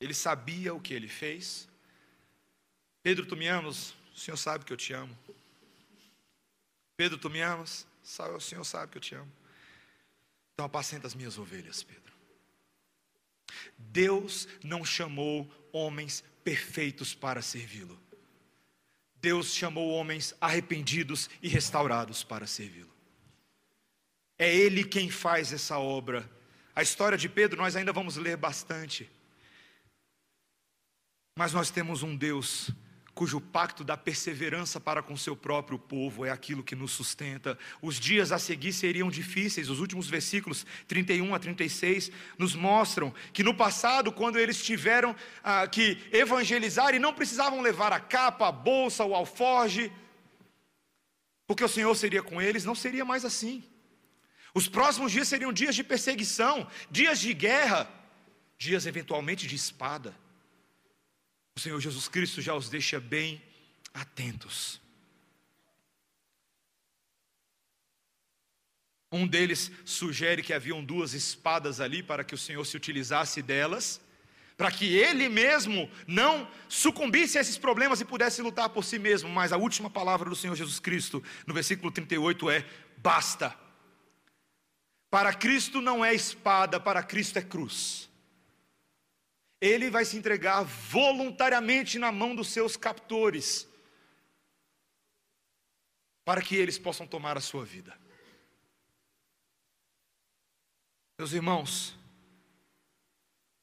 Ele 0.00 0.14
sabia 0.14 0.74
o 0.74 0.80
que 0.80 0.92
ele 0.92 1.08
fez. 1.08 1.68
Pedro, 3.02 3.26
tu 3.26 3.36
me 3.36 3.46
amas? 3.46 3.94
O 4.14 4.18
Senhor 4.18 4.36
sabe 4.36 4.64
que 4.64 4.72
eu 4.72 4.76
te 4.76 4.92
amo. 4.92 5.16
Pedro, 6.96 7.18
tu 7.18 7.28
me 7.28 7.40
amas? 7.40 7.86
O 8.02 8.40
Senhor 8.40 8.64
sabe 8.64 8.92
que 8.92 8.98
eu 8.98 9.02
te 9.02 9.14
amo. 9.14 9.30
Então 10.52 10.66
apacenta 10.66 11.06
as 11.06 11.14
minhas 11.14 11.36
ovelhas, 11.36 11.82
Pedro. 11.82 12.13
Deus 13.94 14.48
não 14.64 14.84
chamou 14.84 15.48
homens 15.72 16.24
perfeitos 16.42 17.14
para 17.14 17.40
servi-lo. 17.40 17.96
Deus 19.20 19.54
chamou 19.54 19.88
homens 19.90 20.34
arrependidos 20.40 21.30
e 21.40 21.46
restaurados 21.48 22.24
para 22.24 22.44
servi-lo. 22.44 22.92
É 24.36 24.52
Ele 24.52 24.82
quem 24.82 25.08
faz 25.08 25.52
essa 25.52 25.78
obra. 25.78 26.28
A 26.74 26.82
história 26.82 27.16
de 27.16 27.28
Pedro 27.28 27.56
nós 27.56 27.76
ainda 27.76 27.92
vamos 27.92 28.16
ler 28.16 28.36
bastante. 28.36 29.08
Mas 31.36 31.52
nós 31.52 31.70
temos 31.70 32.02
um 32.02 32.16
Deus 32.16 32.70
cujo 33.14 33.40
pacto 33.40 33.84
da 33.84 33.96
perseverança 33.96 34.80
para 34.80 35.02
com 35.02 35.16
seu 35.16 35.36
próprio 35.36 35.78
povo 35.78 36.24
é 36.24 36.30
aquilo 36.30 36.64
que 36.64 36.74
nos 36.74 36.90
sustenta. 36.90 37.56
Os 37.80 38.00
dias 38.00 38.32
a 38.32 38.38
seguir 38.38 38.72
seriam 38.72 39.08
difíceis, 39.08 39.70
os 39.70 39.78
últimos 39.78 40.08
versículos 40.08 40.66
31 40.88 41.34
a 41.34 41.38
36 41.38 42.10
nos 42.36 42.54
mostram 42.56 43.14
que 43.32 43.44
no 43.44 43.54
passado, 43.54 44.10
quando 44.10 44.38
eles 44.38 44.62
tiveram 44.62 45.14
ah, 45.44 45.66
que 45.66 45.98
evangelizar 46.12 46.94
e 46.94 46.98
não 46.98 47.14
precisavam 47.14 47.60
levar 47.60 47.92
a 47.92 48.00
capa, 48.00 48.48
a 48.48 48.52
bolsa, 48.52 49.04
o 49.04 49.14
alforge, 49.14 49.92
porque 51.46 51.62
o 51.62 51.68
Senhor 51.68 51.94
seria 51.94 52.22
com 52.22 52.42
eles, 52.42 52.64
não 52.64 52.74
seria 52.74 53.04
mais 53.04 53.24
assim. 53.24 53.62
Os 54.52 54.68
próximos 54.68 55.12
dias 55.12 55.28
seriam 55.28 55.52
dias 55.52 55.74
de 55.74 55.84
perseguição, 55.84 56.66
dias 56.90 57.20
de 57.20 57.32
guerra, 57.32 57.88
dias 58.58 58.86
eventualmente 58.86 59.46
de 59.46 59.54
espada. 59.54 60.14
O 61.56 61.60
Senhor 61.60 61.80
Jesus 61.80 62.08
Cristo 62.08 62.42
já 62.42 62.54
os 62.54 62.68
deixa 62.68 62.98
bem 62.98 63.40
atentos. 63.92 64.80
Um 69.12 69.28
deles 69.28 69.70
sugere 69.84 70.42
que 70.42 70.52
haviam 70.52 70.84
duas 70.84 71.14
espadas 71.14 71.80
ali 71.80 72.02
para 72.02 72.24
que 72.24 72.34
o 72.34 72.38
Senhor 72.38 72.64
se 72.64 72.76
utilizasse 72.76 73.40
delas, 73.40 74.00
para 74.56 74.72
que 74.72 74.92
ele 74.92 75.28
mesmo 75.28 75.88
não 76.08 76.50
sucumbisse 76.68 77.38
a 77.38 77.40
esses 77.40 77.56
problemas 77.56 78.00
e 78.00 78.04
pudesse 78.04 78.42
lutar 78.42 78.70
por 78.70 78.84
si 78.84 78.98
mesmo. 78.98 79.28
Mas 79.28 79.52
a 79.52 79.56
última 79.56 79.88
palavra 79.88 80.28
do 80.28 80.34
Senhor 80.34 80.56
Jesus 80.56 80.80
Cristo, 80.80 81.22
no 81.46 81.54
versículo 81.54 81.92
38, 81.92 82.50
é: 82.50 82.66
basta. 82.96 83.56
Para 85.08 85.32
Cristo 85.32 85.80
não 85.80 86.04
é 86.04 86.12
espada, 86.12 86.80
para 86.80 87.00
Cristo 87.00 87.38
é 87.38 87.42
cruz 87.42 88.12
ele 89.64 89.88
vai 89.88 90.04
se 90.04 90.14
entregar 90.18 90.62
voluntariamente 90.62 91.98
na 91.98 92.12
mão 92.12 92.36
dos 92.36 92.48
seus 92.48 92.76
captores, 92.76 93.66
para 96.22 96.42
que 96.42 96.54
eles 96.54 96.78
possam 96.78 97.06
tomar 97.06 97.38
a 97.38 97.40
sua 97.40 97.64
vida. 97.64 97.98
Meus 101.18 101.32
irmãos, 101.32 101.96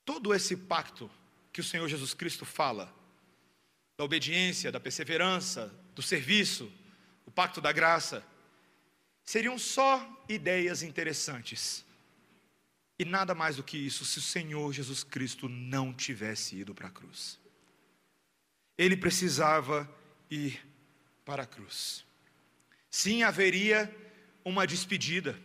todo 0.03 0.33
esse 0.33 0.57
pacto 0.57 1.09
que 1.53 1.61
o 1.61 1.63
Senhor 1.63 1.87
Jesus 1.87 2.15
Cristo 2.15 2.45
fala, 2.45 2.91
da 3.95 4.03
obediência, 4.03 4.71
da 4.71 4.79
perseverança, 4.79 5.67
do 5.93 6.01
serviço, 6.01 6.71
o 7.27 7.31
pacto 7.31 7.61
da 7.61 7.71
graça, 7.71 8.25
seriam 9.23 9.59
só 9.59 10.25
ideias 10.27 10.81
interessantes 10.81 11.85
e 13.01 13.05
nada 13.05 13.33
mais 13.33 13.55
do 13.55 13.63
que 13.63 13.77
isso 13.79 14.05
se 14.05 14.19
o 14.19 14.21
Senhor 14.21 14.71
Jesus 14.71 15.03
Cristo 15.03 15.49
não 15.49 15.91
tivesse 15.91 16.57
ido 16.57 16.71
para 16.75 16.87
a 16.87 16.91
cruz. 16.91 17.39
Ele 18.77 18.95
precisava 18.95 19.89
ir 20.29 20.63
para 21.25 21.41
a 21.41 21.45
cruz. 21.47 22.05
Sim, 22.91 23.23
haveria 23.23 23.91
uma 24.45 24.67
despedida 24.67 25.35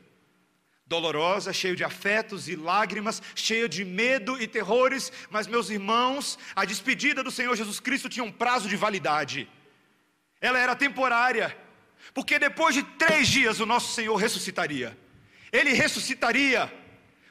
dolorosa, 0.87 1.51
cheia 1.51 1.75
de 1.75 1.83
afetos 1.83 2.47
e 2.47 2.57
lágrimas, 2.57 3.23
cheia 3.35 3.67
de 3.67 3.87
medo 3.87 4.39
e 4.39 4.47
terrores, 4.47 5.11
mas 5.31 5.47
meus 5.47 5.71
irmãos, 5.71 6.39
a 6.55 6.67
despedida 6.67 7.25
do 7.25 7.31
Senhor 7.31 7.57
Jesus 7.57 7.81
Cristo 7.81 8.07
tinha 8.07 8.23
um 8.23 8.31
prazo 8.31 8.69
de 8.69 8.77
validade. 8.77 9.49
Ela 10.43 10.59
era 10.59 10.77
temporária, 10.77 11.57
porque 12.13 12.39
depois 12.39 12.75
de 12.75 12.83
três 12.83 13.27
dias 13.29 13.61
o 13.61 13.67
nosso 13.67 13.95
Senhor 13.95 14.15
ressuscitaria. 14.17 14.97
Ele 15.51 15.73
ressuscitaria 15.73 16.71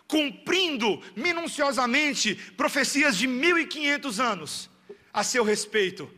cumprindo 0.08 1.01
minuciosamente 1.16 2.36
profecias 2.56 3.18
de 3.18 3.28
1500 3.28 4.20
anos 4.20 4.70
a 5.14 5.24
seu 5.24 5.43
respeito. 5.43 6.12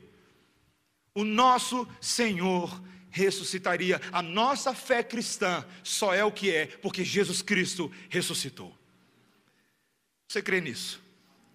O 1.13 1.23
nosso 1.23 1.87
Senhor 2.01 2.81
ressuscitaria. 3.09 3.99
A 4.11 4.21
nossa 4.21 4.73
fé 4.73 5.03
cristã 5.03 5.65
só 5.83 6.13
é 6.13 6.23
o 6.23 6.31
que 6.31 6.53
é 6.53 6.67
porque 6.67 7.03
Jesus 7.03 7.41
Cristo 7.41 7.91
ressuscitou. 8.09 8.77
Você 10.27 10.41
crê 10.41 10.61
nisso? 10.61 11.01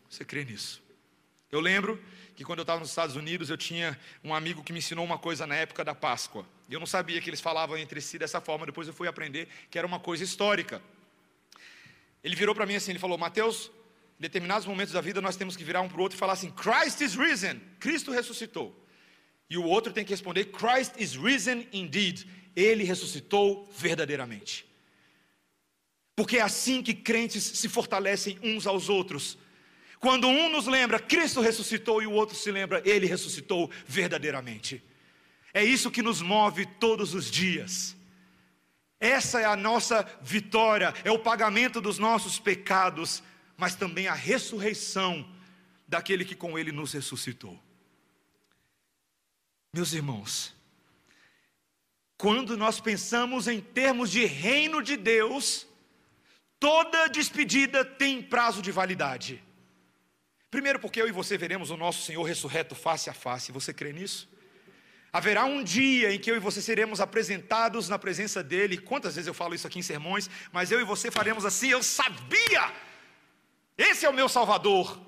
Você 0.09 0.25
crê 0.25 0.45
nisso? 0.45 0.83
Eu 1.51 1.61
lembro 1.61 2.03
que 2.35 2.45
quando 2.45 2.61
eu 2.61 2.63
estava 2.63 2.81
nos 2.81 2.89
Estados 2.89 3.15
Unidos, 3.15 3.51
eu 3.51 3.57
tinha 3.57 3.99
um 4.25 4.35
amigo 4.35 4.63
que 4.63 4.73
me 4.73 4.79
ensinou 4.79 5.05
uma 5.05 5.19
coisa 5.19 5.47
na 5.47 5.55
época 5.55 5.85
da 5.85 5.95
Páscoa. 5.95 6.47
Eu 6.71 6.81
não 6.81 6.87
sabia 6.87 7.21
que 7.21 7.29
eles 7.29 7.41
falavam 7.41 7.77
entre 7.77 8.01
si 8.01 8.19
dessa 8.19 8.41
forma, 8.41 8.67
depois 8.67 8.89
eu 8.89 8.95
fui 8.95 9.07
aprender 9.07 9.49
que 9.71 9.79
era 9.79 9.87
uma 9.87 10.01
coisa 10.01 10.25
histórica. 10.25 10.83
Ele 12.23 12.37
virou 12.37 12.55
para 12.55 12.67
mim 12.67 12.77
assim, 12.77 12.93
ele 12.93 12.99
falou: 12.99 13.19
"Mateus, 13.19 13.71
em 14.19 14.23
determinados 14.23 14.67
momentos 14.67 14.93
da 14.93 15.01
vida 15.01 15.21
nós 15.21 15.37
temos 15.37 15.57
que 15.57 15.65
virar 15.65 15.81
um 15.81 15.89
para 15.89 15.99
o 15.99 16.03
outro 16.03 16.17
e 16.17 16.19
falar 16.19 16.35
assim: 16.35 16.51
Christ 16.51 17.01
is 17.01 17.15
risen, 17.15 17.61
Cristo 17.81 18.13
ressuscitou. 18.13 18.79
E 19.49 19.59
o 19.59 19.65
outro 19.65 19.93
tem 19.93 20.05
que 20.05 20.13
responder: 20.13 20.47
Christ 20.47 20.95
is 20.99 21.15
risen 21.15 21.69
indeed, 21.73 22.27
ele 22.55 22.85
ressuscitou 22.85 23.69
verdadeiramente. 23.77 24.65
Porque 26.15 26.39
é 26.39 26.43
assim 26.43 26.83
que 26.83 26.95
crentes 26.95 27.43
se 27.43 27.69
fortalecem 27.69 28.39
uns 28.43 28.67
aos 28.67 28.89
outros. 28.89 29.39
Quando 29.99 30.27
um 30.27 30.51
nos 30.51 30.67
lembra, 30.67 30.99
Cristo 30.99 31.41
ressuscitou, 31.41 32.03
e 32.03 32.07
o 32.07 32.13
outro 32.13 32.37
se 32.37 32.51
lembra, 32.51 32.83
Ele 32.85 33.07
ressuscitou 33.07 33.71
verdadeiramente. 33.87 34.83
É 35.55 35.65
isso 35.65 35.91
que 35.91 36.03
nos 36.03 36.21
move 36.21 36.67
todos 36.67 37.15
os 37.15 37.31
dias. 37.31 37.97
Essa 39.03 39.41
é 39.41 39.45
a 39.45 39.57
nossa 39.57 40.09
vitória, 40.23 40.95
é 41.03 41.11
o 41.11 41.19
pagamento 41.19 41.81
dos 41.81 41.99
nossos 41.99 42.39
pecados, 42.39 43.21
mas 43.57 43.75
também 43.75 44.07
a 44.07 44.15
ressurreição 44.15 45.29
daquele 45.89 46.25
que 46.25 46.37
com 46.37 46.57
Ele 46.57 46.71
nos 46.71 46.93
ressuscitou. 46.93 47.61
Meus 49.75 49.93
irmãos, 49.93 50.55
quando 52.17 52.57
nós 52.57 52.79
pensamos 52.79 53.49
em 53.49 53.61
termos 53.61 54.09
de 54.09 54.25
reino 54.25 54.81
de 54.81 54.97
Deus, 54.97 55.67
toda 56.61 57.09
despedida 57.09 57.85
tem 57.85 58.23
prazo 58.23 58.63
de 58.63 58.71
validade. 58.71 59.43
Primeiro, 60.49 60.79
porque 60.79 61.03
eu 61.03 61.09
e 61.09 61.13
você 61.13 61.37
veremos 61.37 61.71
o 61.71 61.77
nosso 61.77 62.03
Senhor 62.03 62.23
ressurreto 62.23 62.77
face 62.77 63.11
a 63.11 63.13
face. 63.13 63.51
Você 63.51 63.75
crê 63.75 63.93
nisso? 63.93 64.32
Haverá 65.13 65.45
um 65.45 65.63
dia 65.63 66.15
em 66.15 66.19
que 66.19 66.31
eu 66.31 66.37
e 66.37 66.41
você 66.41 66.63
seremos 66.63 66.99
apresentados 66.99 67.89
na 67.89 67.99
presença 67.99 68.43
dele. 68.43 68.79
Quantas 68.79 69.15
vezes 69.15 69.29
eu 69.29 69.35
falo 69.35 69.55
isso 69.55 69.67
aqui 69.67 69.79
em 69.79 69.83
sermões? 69.83 70.31
Mas 70.51 70.73
eu 70.73 70.81
e 70.81 70.85
você 70.85 71.11
faremos 71.11 71.45
assim. 71.45 71.69
Eu 71.69 71.83
sabia! 71.83 72.73
Esse 73.77 74.07
é 74.07 74.09
o 74.09 74.15
meu 74.15 74.27
Salvador. 74.29 74.99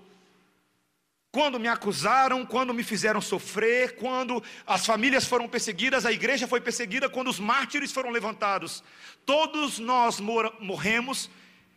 Quando 1.31 1.59
me 1.59 1.69
acusaram, 1.69 2.45
quando 2.45 2.75
me 2.75 2.85
fizeram 2.85 3.21
sofrer, 3.21 3.97
quando 3.97 4.43
as 4.67 4.85
famílias 4.85 5.25
foram 5.25 5.49
perseguidas, 5.49 6.05
a 6.05 6.13
igreja 6.13 6.47
foi 6.47 6.61
perseguida, 6.61 7.09
quando 7.09 7.29
os 7.29 7.41
mártires 7.41 7.91
foram 7.91 8.11
levantados, 8.11 8.85
todos 9.27 9.79
nós 9.79 10.21
morremos 10.21 11.29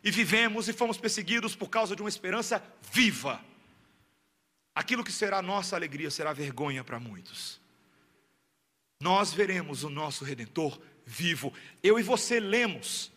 e 0.03 0.11
vivemos 0.11 0.67
e 0.67 0.73
fomos 0.73 0.97
perseguidos 0.97 1.55
por 1.55 1.69
causa 1.69 1.95
de 1.95 2.03
uma 2.03 2.09
esperança 2.09 2.61
viva. 2.91 3.41
Aquilo 4.75 5.03
que 5.03 5.11
será 5.11 5.41
nossa 5.41 5.75
alegria 5.75 6.11
será 6.11 6.33
vergonha 6.33 6.83
para 6.83 6.99
muitos. 6.99 7.59
Nós 8.99 9.33
veremos 9.33 9.83
o 9.83 9.89
nosso 9.89 10.23
redentor 10.23 10.79
vivo. 11.05 11.53
Eu 11.83 11.99
e 11.99 12.03
você 12.03 12.39
lemos 12.39 13.11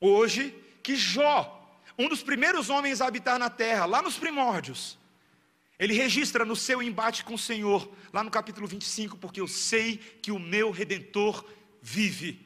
hoje 0.00 0.54
que 0.82 0.96
Jó, 0.96 1.80
um 1.98 2.08
dos 2.08 2.22
primeiros 2.22 2.70
homens 2.70 3.00
a 3.00 3.06
habitar 3.06 3.38
na 3.38 3.50
terra, 3.50 3.84
lá 3.84 4.00
nos 4.00 4.16
primórdios, 4.16 4.98
ele 5.78 5.94
registra 5.94 6.44
no 6.44 6.54
seu 6.54 6.82
embate 6.82 7.24
com 7.24 7.34
o 7.34 7.38
Senhor, 7.38 7.90
lá 8.12 8.22
no 8.22 8.30
capítulo 8.30 8.66
25, 8.66 9.16
porque 9.18 9.40
eu 9.40 9.48
sei 9.48 9.96
que 9.96 10.30
o 10.30 10.38
meu 10.38 10.70
redentor 10.70 11.44
vive. 11.80 12.40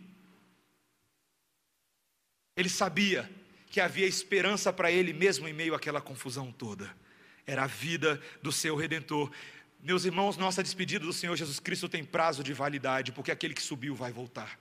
Ele 2.56 2.70
sabia 2.70 3.30
que 3.68 3.78
havia 3.78 4.06
esperança 4.06 4.72
para 4.72 4.90
ele 4.90 5.12
mesmo 5.12 5.46
em 5.46 5.52
meio 5.52 5.74
àquela 5.74 6.00
confusão 6.00 6.50
toda. 6.50 6.90
Era 7.46 7.64
a 7.64 7.66
vida 7.66 8.20
do 8.42 8.50
seu 8.50 8.74
redentor. 8.74 9.30
Meus 9.86 10.04
irmãos, 10.04 10.36
nossa 10.36 10.64
despedida 10.64 11.04
do 11.06 11.12
Senhor 11.12 11.36
Jesus 11.36 11.60
Cristo 11.60 11.88
tem 11.88 12.02
prazo 12.04 12.42
de 12.42 12.52
validade, 12.52 13.12
porque 13.12 13.30
aquele 13.30 13.54
que 13.54 13.62
subiu 13.62 13.94
vai 13.94 14.10
voltar. 14.10 14.58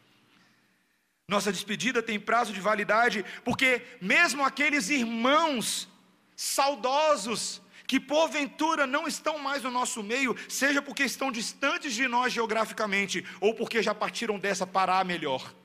Nossa 1.28 1.52
despedida 1.52 2.04
tem 2.04 2.20
prazo 2.20 2.54
de 2.54 2.62
validade, 2.62 3.26
porque 3.44 3.82
mesmo 4.00 4.46
aqueles 4.46 4.92
irmãos 4.92 5.90
saudosos 6.36 7.60
que 7.88 8.00
porventura 8.00 8.86
não 8.86 9.08
estão 9.08 9.40
mais 9.40 9.64
no 9.64 9.72
nosso 9.72 10.04
meio, 10.04 10.36
seja 10.48 10.80
porque 10.80 11.02
estão 11.02 11.32
distantes 11.32 11.96
de 11.96 12.08
nós 12.08 12.32
geograficamente, 12.32 13.26
ou 13.42 13.56
porque 13.56 13.82
já 13.82 13.96
partiram 13.96 14.38
dessa 14.38 14.68
para 14.68 15.00
a 15.00 15.04
melhor, 15.04 15.56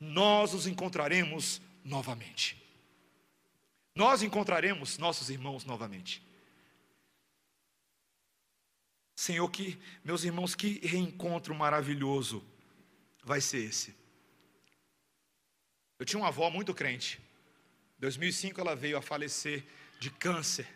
nós 0.00 0.52
os 0.52 0.66
encontraremos 0.66 1.62
novamente. 1.84 2.60
Nós 3.94 4.24
encontraremos 4.24 4.98
nossos 4.98 5.30
irmãos 5.30 5.64
novamente. 5.64 6.25
Senhor, 9.16 9.50
que, 9.50 9.78
meus 10.04 10.24
irmãos, 10.24 10.54
que 10.54 10.78
reencontro 10.86 11.54
maravilhoso 11.54 12.44
vai 13.24 13.40
ser 13.40 13.64
esse. 13.64 13.94
Eu 15.98 16.04
tinha 16.04 16.20
uma 16.20 16.28
avó 16.28 16.50
muito 16.50 16.74
crente. 16.74 17.18
Em 17.96 18.00
2005 18.02 18.60
ela 18.60 18.76
veio 18.76 18.98
a 18.98 19.02
falecer 19.02 19.64
de 19.98 20.10
câncer. 20.10 20.68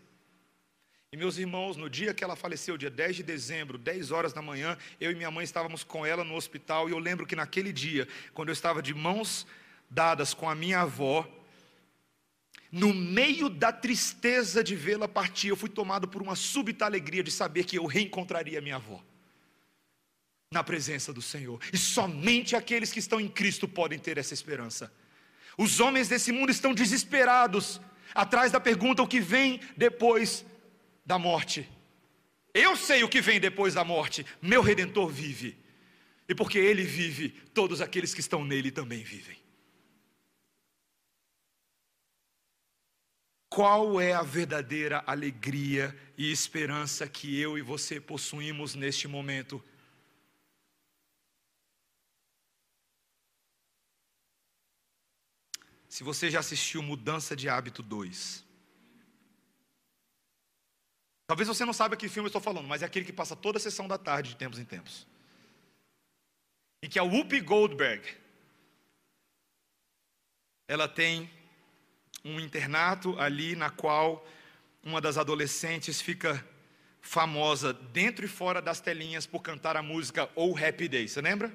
E 1.12 1.16
meus 1.18 1.36
irmãos, 1.36 1.76
no 1.76 1.90
dia 1.90 2.14
que 2.14 2.24
ela 2.24 2.34
faleceu, 2.34 2.78
dia 2.78 2.88
10 2.88 3.16
de 3.16 3.22
dezembro, 3.22 3.76
10 3.76 4.10
horas 4.10 4.32
da 4.32 4.40
manhã, 4.40 4.78
eu 4.98 5.10
e 5.10 5.14
minha 5.14 5.30
mãe 5.30 5.44
estávamos 5.44 5.84
com 5.84 6.06
ela 6.06 6.24
no 6.24 6.34
hospital. 6.34 6.88
E 6.88 6.92
eu 6.92 6.98
lembro 6.98 7.26
que 7.26 7.36
naquele 7.36 7.74
dia, 7.74 8.08
quando 8.32 8.48
eu 8.48 8.54
estava 8.54 8.80
de 8.80 8.94
mãos 8.94 9.46
dadas 9.90 10.32
com 10.32 10.48
a 10.48 10.54
minha 10.54 10.80
avó, 10.80 11.28
no 12.72 12.94
meio 12.94 13.48
da 13.48 13.72
tristeza 13.72 14.62
de 14.62 14.76
vê-la 14.76 15.08
partir, 15.08 15.48
eu 15.48 15.56
fui 15.56 15.68
tomado 15.68 16.06
por 16.06 16.22
uma 16.22 16.36
súbita 16.36 16.84
alegria 16.84 17.22
de 17.22 17.30
saber 17.30 17.64
que 17.64 17.76
eu 17.76 17.86
reencontraria 17.86 18.60
minha 18.60 18.76
avó 18.76 19.02
na 20.52 20.64
presença 20.64 21.12
do 21.12 21.22
Senhor. 21.22 21.60
E 21.72 21.78
somente 21.78 22.56
aqueles 22.56 22.92
que 22.92 22.98
estão 22.98 23.20
em 23.20 23.28
Cristo 23.28 23.68
podem 23.68 23.98
ter 23.98 24.18
essa 24.18 24.34
esperança. 24.34 24.92
Os 25.56 25.78
homens 25.80 26.08
desse 26.08 26.32
mundo 26.32 26.50
estão 26.50 26.74
desesperados 26.74 27.80
atrás 28.14 28.50
da 28.50 28.60
pergunta 28.60 29.02
o 29.02 29.06
que 29.06 29.20
vem 29.20 29.60
depois 29.76 30.44
da 31.04 31.18
morte. 31.18 31.68
Eu 32.52 32.76
sei 32.76 33.04
o 33.04 33.08
que 33.08 33.20
vem 33.20 33.38
depois 33.38 33.74
da 33.74 33.84
morte. 33.84 34.26
Meu 34.42 34.62
redentor 34.62 35.08
vive. 35.08 35.56
E 36.28 36.34
porque 36.34 36.58
ele 36.58 36.84
vive, 36.84 37.30
todos 37.52 37.80
aqueles 37.80 38.14
que 38.14 38.20
estão 38.20 38.44
nele 38.44 38.70
também 38.70 39.02
vivem. 39.02 39.39
Qual 43.50 44.00
é 44.00 44.12
a 44.12 44.22
verdadeira 44.22 45.02
alegria 45.04 45.92
e 46.16 46.30
esperança 46.30 47.08
que 47.08 47.36
eu 47.40 47.58
e 47.58 47.62
você 47.62 48.00
possuímos 48.00 48.76
neste 48.76 49.08
momento? 49.08 49.60
Se 55.88 56.04
você 56.04 56.30
já 56.30 56.38
assistiu 56.38 56.80
Mudança 56.80 57.34
de 57.34 57.48
Hábito 57.48 57.82
2, 57.82 58.44
talvez 61.26 61.48
você 61.48 61.64
não 61.64 61.72
saiba 61.72 61.96
que 61.96 62.08
filme 62.08 62.26
eu 62.26 62.30
estou 62.30 62.40
falando, 62.40 62.68
mas 62.68 62.82
é 62.82 62.86
aquele 62.86 63.04
que 63.04 63.12
passa 63.12 63.34
toda 63.34 63.58
a 63.58 63.60
sessão 63.60 63.88
da 63.88 63.98
tarde 63.98 64.30
de 64.30 64.36
tempos 64.36 64.60
em 64.60 64.64
tempos. 64.64 65.08
E 66.84 66.88
que 66.88 67.00
a 67.00 67.02
Whoopi 67.02 67.40
Goldberg, 67.40 68.16
ela 70.68 70.86
tem 70.86 71.39
um 72.24 72.38
internato 72.40 73.18
ali 73.18 73.54
na 73.56 73.70
qual 73.70 74.26
uma 74.82 75.00
das 75.00 75.18
adolescentes 75.18 76.00
fica 76.00 76.44
famosa 77.00 77.72
dentro 77.72 78.24
e 78.24 78.28
fora 78.28 78.60
das 78.60 78.80
telinhas 78.80 79.26
por 79.26 79.40
cantar 79.40 79.76
a 79.76 79.82
música 79.82 80.28
Oh 80.34 80.56
Happy 80.56 80.88
Day. 80.88 81.08
Você 81.08 81.20
lembra? 81.20 81.54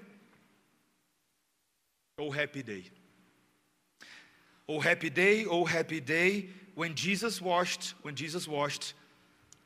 Oh 2.18 2.32
Happy 2.32 2.63
Day. 2.63 2.91
Oh 4.68 4.80
happy 4.80 5.11
day, 5.11 5.45
oh 5.45 5.63
happy 5.63 5.99
day, 5.99 6.49
when 6.74 6.95
Jesus 6.95 7.39
washed, 7.39 7.93
when 8.01 8.16
Jesus 8.16 8.47
washed 8.47 8.95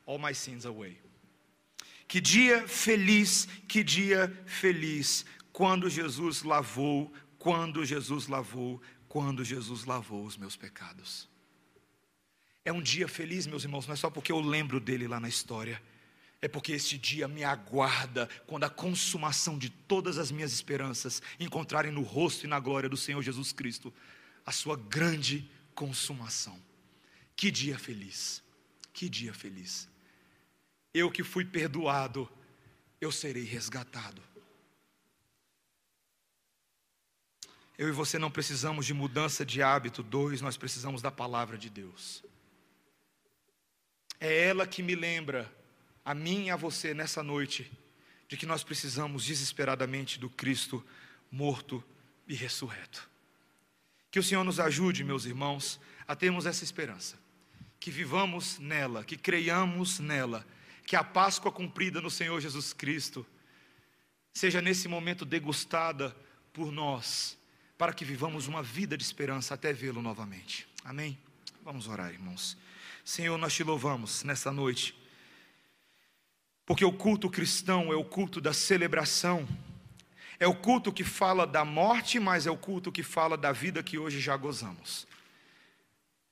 all 0.06 0.18
my 0.18 0.32
sins 0.32 0.66
away. 0.66 0.98
Que 2.06 2.20
dia 2.20 2.66
feliz, 2.66 3.48
que 3.66 3.82
dia 3.82 4.30
feliz, 4.44 5.24
quando 5.52 5.88
Jesus 5.88 6.42
lavou, 6.42 7.10
quando 7.38 7.84
Jesus 7.84 8.28
lavou 8.28 8.80
quando 9.10 9.44
Jesus 9.44 9.84
lavou 9.84 10.24
os 10.24 10.36
meus 10.36 10.54
pecados. 10.54 11.28
É 12.64 12.72
um 12.72 12.80
dia 12.80 13.08
feliz, 13.08 13.44
meus 13.44 13.64
irmãos, 13.64 13.84
não 13.84 13.94
é 13.94 13.96
só 13.96 14.08
porque 14.08 14.30
eu 14.30 14.38
lembro 14.38 14.78
dele 14.78 15.08
lá 15.08 15.18
na 15.18 15.28
história, 15.28 15.82
é 16.40 16.46
porque 16.46 16.70
este 16.70 16.96
dia 16.96 17.26
me 17.26 17.42
aguarda 17.42 18.28
quando 18.46 18.62
a 18.62 18.70
consumação 18.70 19.58
de 19.58 19.68
todas 19.68 20.16
as 20.16 20.30
minhas 20.30 20.52
esperanças 20.52 21.20
encontrarem 21.40 21.90
no 21.90 22.02
rosto 22.02 22.46
e 22.46 22.48
na 22.48 22.60
glória 22.60 22.88
do 22.88 22.96
Senhor 22.96 23.20
Jesus 23.20 23.50
Cristo 23.50 23.92
a 24.46 24.52
sua 24.52 24.76
grande 24.76 25.50
consumação. 25.74 26.62
Que 27.34 27.50
dia 27.50 27.80
feliz, 27.80 28.40
que 28.92 29.08
dia 29.08 29.34
feliz. 29.34 29.88
Eu 30.94 31.10
que 31.10 31.24
fui 31.24 31.44
perdoado, 31.44 32.30
eu 33.00 33.10
serei 33.10 33.42
resgatado. 33.42 34.22
Eu 37.80 37.88
e 37.88 37.92
você 37.92 38.18
não 38.18 38.30
precisamos 38.30 38.84
de 38.84 38.92
mudança 38.92 39.42
de 39.42 39.62
hábito. 39.62 40.02
Dois, 40.02 40.42
nós 40.42 40.54
precisamos 40.54 41.00
da 41.00 41.10
palavra 41.10 41.56
de 41.56 41.70
Deus. 41.70 42.22
É 44.20 44.48
ela 44.48 44.66
que 44.66 44.82
me 44.82 44.94
lembra, 44.94 45.50
a 46.04 46.12
mim 46.12 46.48
e 46.48 46.50
a 46.50 46.56
você, 46.56 46.92
nessa 46.92 47.22
noite, 47.22 47.72
de 48.28 48.36
que 48.36 48.44
nós 48.44 48.62
precisamos 48.62 49.24
desesperadamente 49.24 50.20
do 50.20 50.28
Cristo 50.28 50.84
morto 51.32 51.82
e 52.28 52.34
ressurreto. 52.34 53.08
Que 54.10 54.18
o 54.18 54.22
Senhor 54.22 54.44
nos 54.44 54.60
ajude, 54.60 55.02
meus 55.02 55.24
irmãos, 55.24 55.80
a 56.06 56.14
termos 56.14 56.44
essa 56.44 56.62
esperança. 56.62 57.18
Que 57.80 57.90
vivamos 57.90 58.58
nela, 58.58 59.04
que 59.04 59.16
creiamos 59.16 60.00
nela, 60.00 60.46
que 60.84 60.96
a 60.96 61.02
Páscoa 61.02 61.50
cumprida 61.50 61.98
no 61.98 62.10
Senhor 62.10 62.42
Jesus 62.42 62.74
Cristo 62.74 63.26
seja 64.34 64.60
nesse 64.60 64.86
momento 64.86 65.24
degustada 65.24 66.14
por 66.52 66.70
nós 66.70 67.39
para 67.80 67.94
que 67.94 68.04
vivamos 68.04 68.46
uma 68.46 68.62
vida 68.62 68.94
de 68.94 69.02
esperança 69.02 69.54
até 69.54 69.72
vê-lo 69.72 70.02
novamente. 70.02 70.68
Amém? 70.84 71.18
Vamos 71.64 71.88
orar, 71.88 72.12
irmãos. 72.12 72.54
Senhor, 73.02 73.38
nós 73.38 73.54
te 73.54 73.64
louvamos 73.64 74.22
nessa 74.22 74.52
noite, 74.52 74.94
porque 76.66 76.84
o 76.84 76.92
culto 76.92 77.30
cristão 77.30 77.90
é 77.90 77.96
o 77.96 78.04
culto 78.04 78.38
da 78.38 78.52
celebração, 78.52 79.48
é 80.38 80.46
o 80.46 80.54
culto 80.54 80.92
que 80.92 81.02
fala 81.02 81.46
da 81.46 81.64
morte, 81.64 82.20
mas 82.20 82.46
é 82.46 82.50
o 82.50 82.56
culto 82.58 82.92
que 82.92 83.02
fala 83.02 83.34
da 83.34 83.50
vida 83.50 83.82
que 83.82 83.96
hoje 83.96 84.20
já 84.20 84.36
gozamos. 84.36 85.06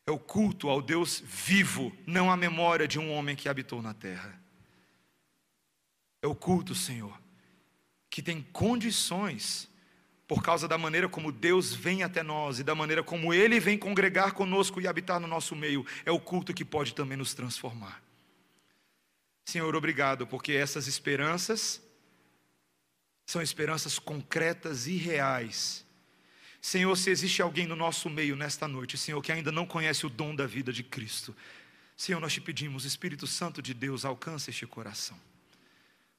É 0.06 0.10
o 0.10 0.18
culto 0.18 0.68
ao 0.68 0.82
Deus 0.82 1.18
vivo, 1.24 1.96
não 2.06 2.30
a 2.30 2.36
memória 2.36 2.86
de 2.86 2.98
um 2.98 3.10
homem 3.10 3.34
que 3.34 3.48
habitou 3.48 3.80
na 3.80 3.94
terra. 3.94 4.38
É 6.20 6.26
o 6.26 6.34
culto, 6.34 6.74
Senhor, 6.74 7.18
que 8.10 8.20
tem 8.20 8.42
condições 8.52 9.66
por 10.28 10.42
causa 10.42 10.68
da 10.68 10.76
maneira 10.76 11.08
como 11.08 11.32
Deus 11.32 11.74
vem 11.74 12.02
até 12.02 12.22
nós 12.22 12.58
e 12.60 12.62
da 12.62 12.74
maneira 12.74 13.02
como 13.02 13.32
Ele 13.32 13.58
vem 13.58 13.78
congregar 13.78 14.32
conosco 14.32 14.78
e 14.78 14.86
habitar 14.86 15.18
no 15.18 15.26
nosso 15.26 15.56
meio, 15.56 15.86
é 16.04 16.12
o 16.12 16.20
culto 16.20 16.52
que 16.52 16.66
pode 16.66 16.94
também 16.94 17.16
nos 17.16 17.32
transformar. 17.32 18.02
Senhor, 19.46 19.74
obrigado, 19.74 20.26
porque 20.26 20.52
essas 20.52 20.86
esperanças 20.86 21.82
são 23.24 23.40
esperanças 23.40 23.98
concretas 23.98 24.86
e 24.86 24.96
reais. 24.96 25.82
Senhor, 26.60 26.94
se 26.96 27.08
existe 27.08 27.40
alguém 27.40 27.66
no 27.66 27.74
nosso 27.74 28.10
meio 28.10 28.36
nesta 28.36 28.68
noite, 28.68 28.98
Senhor, 28.98 29.22
que 29.22 29.32
ainda 29.32 29.50
não 29.50 29.64
conhece 29.64 30.04
o 30.04 30.10
dom 30.10 30.34
da 30.34 30.46
vida 30.46 30.70
de 30.70 30.82
Cristo, 30.82 31.34
Senhor, 31.96 32.20
nós 32.20 32.34
te 32.34 32.40
pedimos, 32.42 32.84
Espírito 32.84 33.26
Santo 33.26 33.62
de 33.62 33.72
Deus, 33.72 34.04
alcance 34.04 34.50
este 34.50 34.66
coração, 34.66 35.18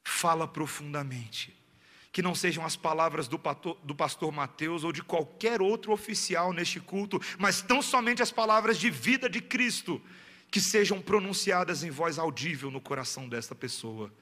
fala 0.02 0.48
profundamente 0.48 1.59
que 2.12 2.22
não 2.22 2.34
sejam 2.34 2.64
as 2.64 2.76
palavras 2.76 3.28
do 3.28 3.38
pastor, 3.38 3.78
do 3.84 3.94
pastor 3.94 4.32
Mateus 4.32 4.82
ou 4.82 4.92
de 4.92 5.02
qualquer 5.02 5.62
outro 5.62 5.92
oficial 5.92 6.52
neste 6.52 6.80
culto, 6.80 7.20
mas 7.38 7.62
tão 7.62 7.80
somente 7.80 8.22
as 8.22 8.32
palavras 8.32 8.78
de 8.78 8.90
vida 8.90 9.28
de 9.28 9.40
Cristo, 9.40 10.02
que 10.50 10.60
sejam 10.60 11.00
pronunciadas 11.00 11.84
em 11.84 11.90
voz 11.90 12.18
audível 12.18 12.70
no 12.70 12.80
coração 12.80 13.28
desta 13.28 13.54
pessoa. 13.54 14.12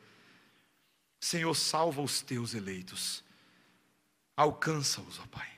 Senhor, 1.18 1.54
salva 1.54 2.02
os 2.02 2.20
teus 2.20 2.54
eleitos, 2.54 3.24
alcança-os, 4.36 5.18
ó 5.18 5.26
Pai, 5.26 5.50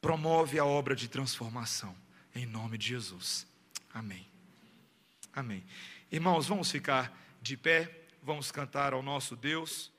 promove 0.00 0.58
a 0.58 0.64
obra 0.64 0.94
de 0.94 1.08
transformação, 1.08 1.94
em 2.34 2.46
nome 2.46 2.78
de 2.78 2.88
Jesus. 2.88 3.46
Amém. 3.92 4.26
Amém. 5.34 5.64
Irmãos, 6.10 6.46
vamos 6.46 6.70
ficar 6.70 7.12
de 7.42 7.56
pé, 7.56 8.06
vamos 8.22 8.52
cantar 8.52 8.92
ao 8.92 9.02
nosso 9.02 9.34
Deus. 9.34 9.90